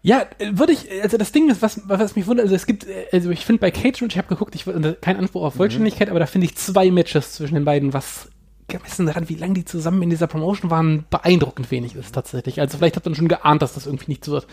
Ja, 0.04 0.26
äh, 0.40 0.52
würde 0.54 0.74
ich, 0.74 0.88
also 1.02 1.18
das 1.18 1.32
Ding 1.32 1.50
ist, 1.50 1.62
was, 1.62 1.82
was 1.86 2.16
mich 2.16 2.26
wundert, 2.28 2.46
also 2.46 2.56
es 2.56 2.66
gibt, 2.66 2.88
äh, 2.88 3.06
also 3.12 3.30
ich 3.30 3.46
finde 3.46 3.60
bei 3.60 3.72
Cage 3.72 4.02
ich 4.02 4.18
habe 4.18 4.28
geguckt, 4.28 4.56
ich 4.56 4.66
kein 5.02 5.18
Anspruch 5.18 5.44
auf 5.44 5.56
Vollständigkeit, 5.56 6.08
mhm. 6.08 6.12
aber 6.12 6.20
da 6.20 6.26
finde 6.26 6.46
ich 6.46 6.58
zwei 6.58 6.90
Matches 6.90 7.34
zwischen 7.34 7.56
den 7.56 7.66
beiden, 7.66 7.94
was 7.94 8.30
gemessen 8.68 9.06
daran, 9.06 9.30
wie 9.30 9.36
lange 9.36 9.54
die 9.54 9.66
zusammen 9.66 10.02
in 10.02 10.10
dieser 10.10 10.28
Promotion 10.28 10.72
waren, 10.72 11.06
beeindruckend 11.10 11.70
wenig 11.72 11.96
ist 11.96 12.16
tatsächlich. 12.16 12.60
Also 12.60 12.78
vielleicht 12.78 12.96
habt 12.96 13.06
ihr 13.06 13.16
schon 13.16 13.28
geahnt, 13.28 13.62
dass 13.62 13.74
das 13.74 13.86
irgendwie 13.86 14.12
nicht 14.12 14.26
so 14.26 14.32
wird. 14.32 14.48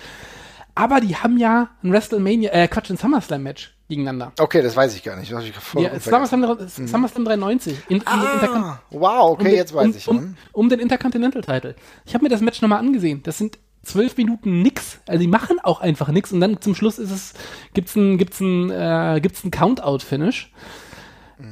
Aber 0.75 1.01
die 1.01 1.17
haben 1.17 1.39
ja 1.39 1.71
ein 1.83 1.93
WrestleMania, 1.93 2.53
äh, 2.53 2.69
Quatsch, 2.69 2.91
ein 2.91 2.97
SummerSlam-Match 2.97 3.75
gegeneinander. 3.89 4.33
Okay, 4.39 4.63
das 4.63 4.77
weiß 4.77 4.95
ich 4.95 5.03
gar 5.03 5.17
nicht. 5.17 5.33
Das 5.33 5.43
ich 5.43 5.53
ja, 5.75 5.99
SummerSlam, 5.99 6.41
mhm. 6.41 6.87
SummerSlam 6.87 7.25
93. 7.25 7.77
In, 7.89 7.97
in 7.97 8.03
ah, 8.07 8.81
wow, 8.91 9.31
okay, 9.31 9.43
um 9.43 9.45
den, 9.45 9.55
jetzt 9.57 9.75
weiß 9.75 9.87
um, 9.87 9.97
ich. 9.97 10.09
Um, 10.09 10.37
um 10.53 10.69
den 10.69 10.79
Intercontinental-Title. 10.79 11.75
Ich 12.05 12.15
habe 12.15 12.23
mir 12.23 12.29
das 12.29 12.43
Match 12.43 12.61
nochmal 12.61 12.79
angesehen. 12.79 13.23
Das 13.25 13.39
sind 13.39 13.59
zwölf 13.83 14.17
Minuten 14.17 14.63
nix. 14.63 15.01
Also 15.07 15.21
die 15.21 15.29
machen 15.29 15.59
auch 15.63 15.81
einfach 15.81 16.09
nix 16.09 16.33
und 16.33 16.41
dann 16.41 16.61
zum 16.61 16.75
Schluss 16.75 16.99
ist 16.99 17.11
es, 17.11 17.35
gibt's 17.75 17.97
ein, 17.97 18.19
gibt's 18.19 18.41
ein, 18.41 18.71
äh, 18.71 19.21
gibt's 19.23 19.45
ein 19.45 19.51
Count-Out-Finish. 19.51 20.53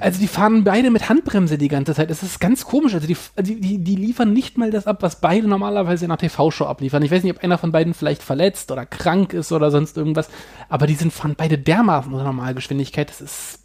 Also 0.01 0.19
die 0.19 0.27
fahren 0.27 0.65
beide 0.65 0.91
mit 0.91 1.09
Handbremse 1.09 1.59
die 1.59 1.69
ganze 1.69 1.95
Zeit. 1.95 2.11
Das 2.11 2.25
ist 2.25 2.41
ganz 2.41 2.65
komisch. 2.65 2.95
Also 2.95 3.07
die, 3.07 3.17
die, 3.39 3.79
die 3.79 3.95
liefern 3.95 4.33
nicht 4.33 4.59
mal 4.59 4.73
das 4.73 4.89
ab, 4.89 4.99
was 5.01 5.21
beide 5.21 5.47
normalerweise 5.47 6.05
in 6.05 6.11
einer 6.11 6.19
TV-Show 6.19 6.65
abliefern. 6.65 7.05
Ich 7.05 7.13
weiß 7.13 7.23
nicht, 7.23 7.37
ob 7.37 7.45
einer 7.45 7.57
von 7.57 7.71
beiden 7.71 7.95
vielleicht 7.95 8.23
verletzt 8.23 8.73
oder 8.73 8.85
krank 8.85 9.33
ist 9.33 9.53
oder 9.53 9.71
sonst 9.71 9.97
irgendwas. 9.97 10.29
Aber 10.69 10.89
die 10.89 10.95
sind 10.95 11.13
fahren 11.13 11.37
beide 11.37 11.57
dermaßen 11.57 12.13
unter 12.13 12.25
Normalgeschwindigkeit. 12.25 13.11
Das 13.11 13.21
ist 13.21 13.61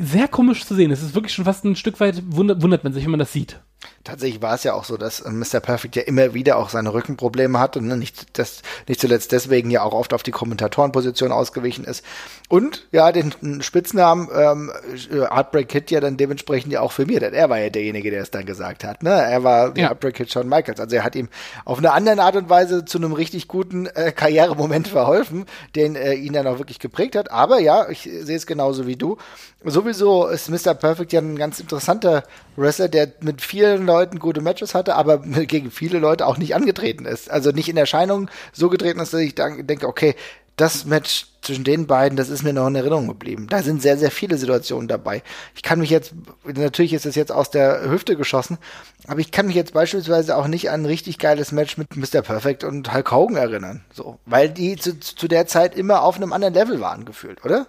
sehr 0.00 0.28
komisch 0.28 0.66
zu 0.66 0.74
sehen. 0.74 0.90
Es 0.90 1.02
ist 1.02 1.14
wirklich 1.14 1.32
schon 1.32 1.46
fast 1.46 1.64
ein 1.64 1.74
Stück 1.74 1.98
weit 1.98 2.22
wundert, 2.26 2.60
wundert 2.60 2.84
man 2.84 2.92
sich, 2.92 3.04
wenn 3.04 3.12
man 3.12 3.20
das 3.20 3.32
sieht. 3.32 3.60
Tatsächlich 4.02 4.40
war 4.40 4.54
es 4.54 4.64
ja 4.64 4.72
auch 4.72 4.84
so, 4.84 4.96
dass 4.96 5.20
äh, 5.20 5.30
Mr. 5.30 5.60
Perfect 5.60 5.94
ja 5.94 6.02
immer 6.02 6.32
wieder 6.32 6.56
auch 6.56 6.70
seine 6.70 6.94
Rückenprobleme 6.94 7.58
hatte, 7.58 7.82
ne? 7.82 7.98
nicht, 7.98 8.38
das, 8.38 8.62
nicht 8.88 8.98
zuletzt 8.98 9.30
deswegen 9.32 9.70
ja 9.70 9.82
auch 9.82 9.92
oft 9.92 10.14
auf 10.14 10.22
die 10.22 10.30
Kommentatorenposition 10.30 11.32
ausgewichen 11.32 11.84
ist. 11.84 12.02
Und 12.48 12.86
ja, 12.92 13.12
den 13.12 13.62
Spitznamen 13.62 14.28
ähm, 14.34 14.72
Heartbreak 15.10 15.68
Kid 15.68 15.90
ja 15.90 16.00
dann 16.00 16.16
dementsprechend 16.16 16.72
ja 16.72 16.80
auch 16.80 16.92
für 16.92 17.04
mir, 17.04 17.20
denn 17.20 17.34
er 17.34 17.50
war 17.50 17.58
ja 17.58 17.68
derjenige, 17.68 18.10
der 18.10 18.22
es 18.22 18.30
dann 18.30 18.46
gesagt 18.46 18.84
hat. 18.84 19.02
Ne? 19.02 19.10
Er 19.10 19.44
war 19.44 19.76
ja. 19.76 19.88
Heartbreak 19.88 20.14
Kid 20.14 20.32
Shawn 20.32 20.48
Michaels. 20.48 20.80
Also 20.80 20.96
er 20.96 21.04
hat 21.04 21.14
ihm 21.14 21.28
auf 21.66 21.76
eine 21.76 21.92
andere 21.92 22.22
Art 22.22 22.36
und 22.36 22.48
Weise 22.48 22.86
zu 22.86 22.96
einem 22.96 23.12
richtig 23.12 23.48
guten 23.48 23.84
äh, 23.86 24.12
Karrieremoment 24.12 24.88
verholfen, 24.88 25.44
den 25.76 25.94
äh, 25.94 26.14
ihn 26.14 26.32
dann 26.32 26.46
auch 26.46 26.58
wirklich 26.58 26.78
geprägt 26.78 27.16
hat. 27.16 27.30
Aber 27.30 27.60
ja, 27.60 27.88
ich 27.90 28.02
sehe 28.02 28.36
es 28.36 28.46
genauso 28.46 28.86
wie 28.86 28.96
du. 28.96 29.18
Sowieso 29.62 30.26
ist 30.26 30.48
Mr. 30.48 30.72
Perfect 30.72 31.12
ja 31.12 31.20
ein 31.20 31.36
ganz 31.36 31.60
interessanter 31.60 32.22
Wrestler, 32.56 32.88
der 32.88 33.12
mit 33.20 33.42
vielen 33.42 33.89
Leuten 33.90 34.18
gute 34.18 34.40
Matches 34.40 34.74
hatte, 34.74 34.94
aber 34.94 35.18
gegen 35.46 35.70
viele 35.70 35.98
Leute 35.98 36.26
auch 36.26 36.38
nicht 36.38 36.54
angetreten 36.54 37.04
ist. 37.04 37.30
Also 37.30 37.50
nicht 37.50 37.68
in 37.68 37.76
Erscheinung 37.76 38.30
so 38.52 38.68
getreten 38.68 39.00
ist, 39.00 39.12
dass 39.12 39.20
ich 39.20 39.34
denke, 39.34 39.86
okay, 39.88 40.14
das 40.56 40.84
Match 40.84 41.26
zwischen 41.40 41.64
den 41.64 41.86
beiden, 41.86 42.16
das 42.16 42.28
ist 42.28 42.42
mir 42.42 42.52
noch 42.52 42.66
in 42.66 42.74
Erinnerung 42.74 43.08
geblieben. 43.08 43.46
Da 43.48 43.62
sind 43.62 43.80
sehr, 43.80 43.96
sehr 43.96 44.10
viele 44.10 44.36
Situationen 44.36 44.88
dabei. 44.88 45.22
Ich 45.54 45.62
kann 45.62 45.78
mich 45.78 45.88
jetzt, 45.88 46.12
natürlich 46.44 46.92
ist 46.92 47.06
es 47.06 47.14
jetzt 47.14 47.32
aus 47.32 47.50
der 47.50 47.90
Hüfte 47.90 48.14
geschossen, 48.16 48.58
aber 49.06 49.20
ich 49.20 49.32
kann 49.32 49.46
mich 49.46 49.56
jetzt 49.56 49.72
beispielsweise 49.72 50.36
auch 50.36 50.46
nicht 50.46 50.70
an 50.70 50.82
ein 50.82 50.86
richtig 50.86 51.18
geiles 51.18 51.50
Match 51.52 51.78
mit 51.78 51.96
Mr. 51.96 52.20
Perfect 52.20 52.62
und 52.62 52.92
Hulk 52.92 53.10
Hogan 53.10 53.36
erinnern. 53.36 53.84
So, 53.92 54.18
weil 54.26 54.50
die 54.50 54.76
zu, 54.76 55.00
zu 55.00 55.28
der 55.28 55.46
Zeit 55.46 55.74
immer 55.74 56.02
auf 56.02 56.16
einem 56.16 56.34
anderen 56.34 56.54
Level 56.54 56.80
waren, 56.80 57.06
gefühlt, 57.06 57.42
oder? 57.42 57.66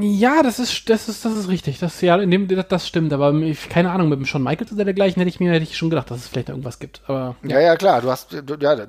Ja, 0.00 0.42
das 0.42 0.58
ist, 0.58 0.88
das 0.88 1.08
ist, 1.08 1.24
das 1.24 1.34
ist 1.34 1.48
richtig. 1.48 1.78
Das, 1.78 2.00
ja, 2.00 2.16
in 2.16 2.30
dem, 2.30 2.48
das 2.48 2.88
stimmt, 2.88 3.12
aber 3.12 3.34
ich, 3.34 3.68
keine 3.68 3.90
Ahnung, 3.90 4.08
mit 4.08 4.18
dem 4.18 4.24
Shawn 4.24 4.42
Michaels 4.42 4.72
oder 4.72 4.84
dergleichen 4.84 5.20
hätte 5.20 5.28
ich 5.28 5.40
mir, 5.40 5.52
hätte 5.52 5.64
ich 5.64 5.76
schon 5.76 5.90
gedacht, 5.90 6.10
dass 6.10 6.18
es 6.18 6.28
vielleicht 6.28 6.48
irgendwas 6.48 6.78
gibt, 6.78 7.02
aber. 7.06 7.36
Ja, 7.42 7.60
ja, 7.60 7.66
ja 7.66 7.76
klar, 7.76 8.00
du 8.00 8.10
hast, 8.10 8.32
du, 8.32 8.54
ja, 8.60 8.86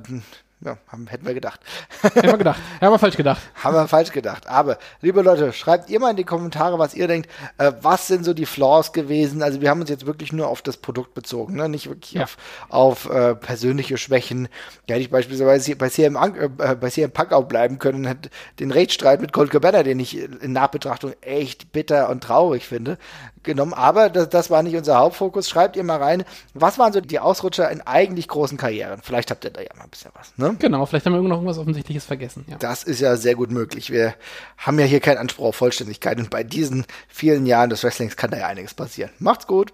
ja, 0.61 0.77
haben, 0.87 1.07
hätten 1.07 1.25
wir 1.25 1.33
gedacht. 1.33 1.59
Hätten 2.01 2.27
wir 2.27 2.37
gedacht. 2.37 2.59
Haben 2.81 2.93
wir 2.93 2.99
falsch 2.99 3.17
gedacht. 3.17 3.41
haben 3.55 3.75
wir 3.75 3.87
falsch 3.87 4.11
gedacht. 4.11 4.47
Aber, 4.47 4.77
liebe 5.01 5.21
Leute, 5.21 5.51
schreibt 5.51 5.89
ihr 5.89 5.99
mal 5.99 6.11
in 6.11 6.15
die 6.15 6.23
Kommentare, 6.23 6.79
was 6.79 6.93
ihr 6.93 7.07
denkt. 7.07 7.29
Äh, 7.57 7.73
was 7.81 8.07
sind 8.07 8.23
so 8.23 8.33
die 8.33 8.45
Flaws 8.45 8.93
gewesen? 8.93 9.43
Also, 9.43 9.61
wir 9.61 9.69
haben 9.69 9.81
uns 9.81 9.89
jetzt 9.89 10.05
wirklich 10.05 10.31
nur 10.31 10.47
auf 10.47 10.61
das 10.61 10.77
Produkt 10.77 11.13
bezogen, 11.13 11.55
ne? 11.55 11.67
nicht 11.67 11.89
wirklich 11.89 12.13
ja. 12.13 12.23
auf, 12.23 12.37
auf 12.69 13.09
äh, 13.09 13.35
persönliche 13.35 13.97
Schwächen. 13.97 14.47
Ja, 14.87 14.95
hätte 14.95 15.01
ich 15.01 15.11
beispielsweise 15.11 15.75
bei 15.75 15.89
CM, 15.89 16.15
äh, 16.15 16.75
bei 16.75 16.89
CM 16.89 17.11
Punk 17.11 17.33
auch 17.33 17.45
bleiben 17.45 17.77
können, 17.77 18.07
hat 18.07 18.29
den 18.59 18.71
Rechtsstreit 18.71 19.21
mit 19.21 19.33
Colt 19.33 19.51
Cabana, 19.51 19.83
den 19.83 19.99
ich 19.99 20.17
in 20.17 20.53
Nachbetrachtung 20.53 21.13
echt 21.21 21.73
bitter 21.73 22.09
und 22.09 22.23
traurig 22.23 22.65
finde, 22.65 22.97
genommen. 23.45 23.73
Aber 23.73 24.09
das, 24.09 24.29
das 24.29 24.49
war 24.49 24.63
nicht 24.63 24.75
unser 24.75 24.97
Hauptfokus. 24.97 25.49
Schreibt 25.49 25.75
ihr 25.75 25.83
mal 25.83 26.01
rein, 26.01 26.23
was 26.53 26.77
waren 26.77 26.93
so 26.93 27.01
die 27.01 27.19
Ausrutscher 27.19 27.69
in 27.71 27.81
eigentlich 27.81 28.27
großen 28.27 28.57
Karrieren? 28.57 28.99
Vielleicht 29.01 29.31
habt 29.31 29.45
ihr 29.45 29.51
da 29.51 29.61
ja 29.61 29.69
mal 29.77 29.85
ein 29.85 29.89
bisschen 29.89 30.11
was. 30.13 30.33
Ne? 30.37 30.55
Genau, 30.59 30.85
vielleicht 30.85 31.05
haben 31.05 31.13
wir 31.13 31.21
noch 31.21 31.37
irgendwas 31.37 31.57
Offensichtliches 31.57 32.05
vergessen. 32.05 32.45
Ja. 32.47 32.57
Das 32.57 32.83
ist 32.83 32.99
ja 32.99 33.15
sehr 33.15 33.35
gut 33.35 33.51
möglich. 33.51 33.89
Wir 33.89 34.15
haben 34.57 34.79
ja 34.79 34.85
hier 34.85 34.99
keinen 34.99 35.17
Anspruch 35.17 35.45
auf 35.45 35.55
Vollständigkeit 35.55 36.17
und 36.17 36.29
bei 36.29 36.43
diesen 36.43 36.85
vielen 37.07 37.45
Jahren 37.45 37.69
des 37.69 37.83
Wrestlings 37.83 38.15
kann 38.17 38.31
da 38.31 38.37
ja 38.37 38.47
einiges 38.47 38.73
passieren. 38.73 39.11
Macht's 39.19 39.47
gut. 39.47 39.71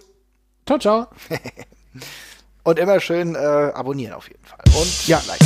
Ciao, 0.66 0.78
ciao. 0.78 1.08
und 2.64 2.80
immer 2.80 3.00
schön 3.00 3.36
äh, 3.36 3.38
abonnieren 3.38 4.14
auf 4.14 4.30
jeden 4.30 4.46
Fall. 4.46 4.60
Und 4.76 5.08
ja, 5.08 5.22
like. 5.28 5.40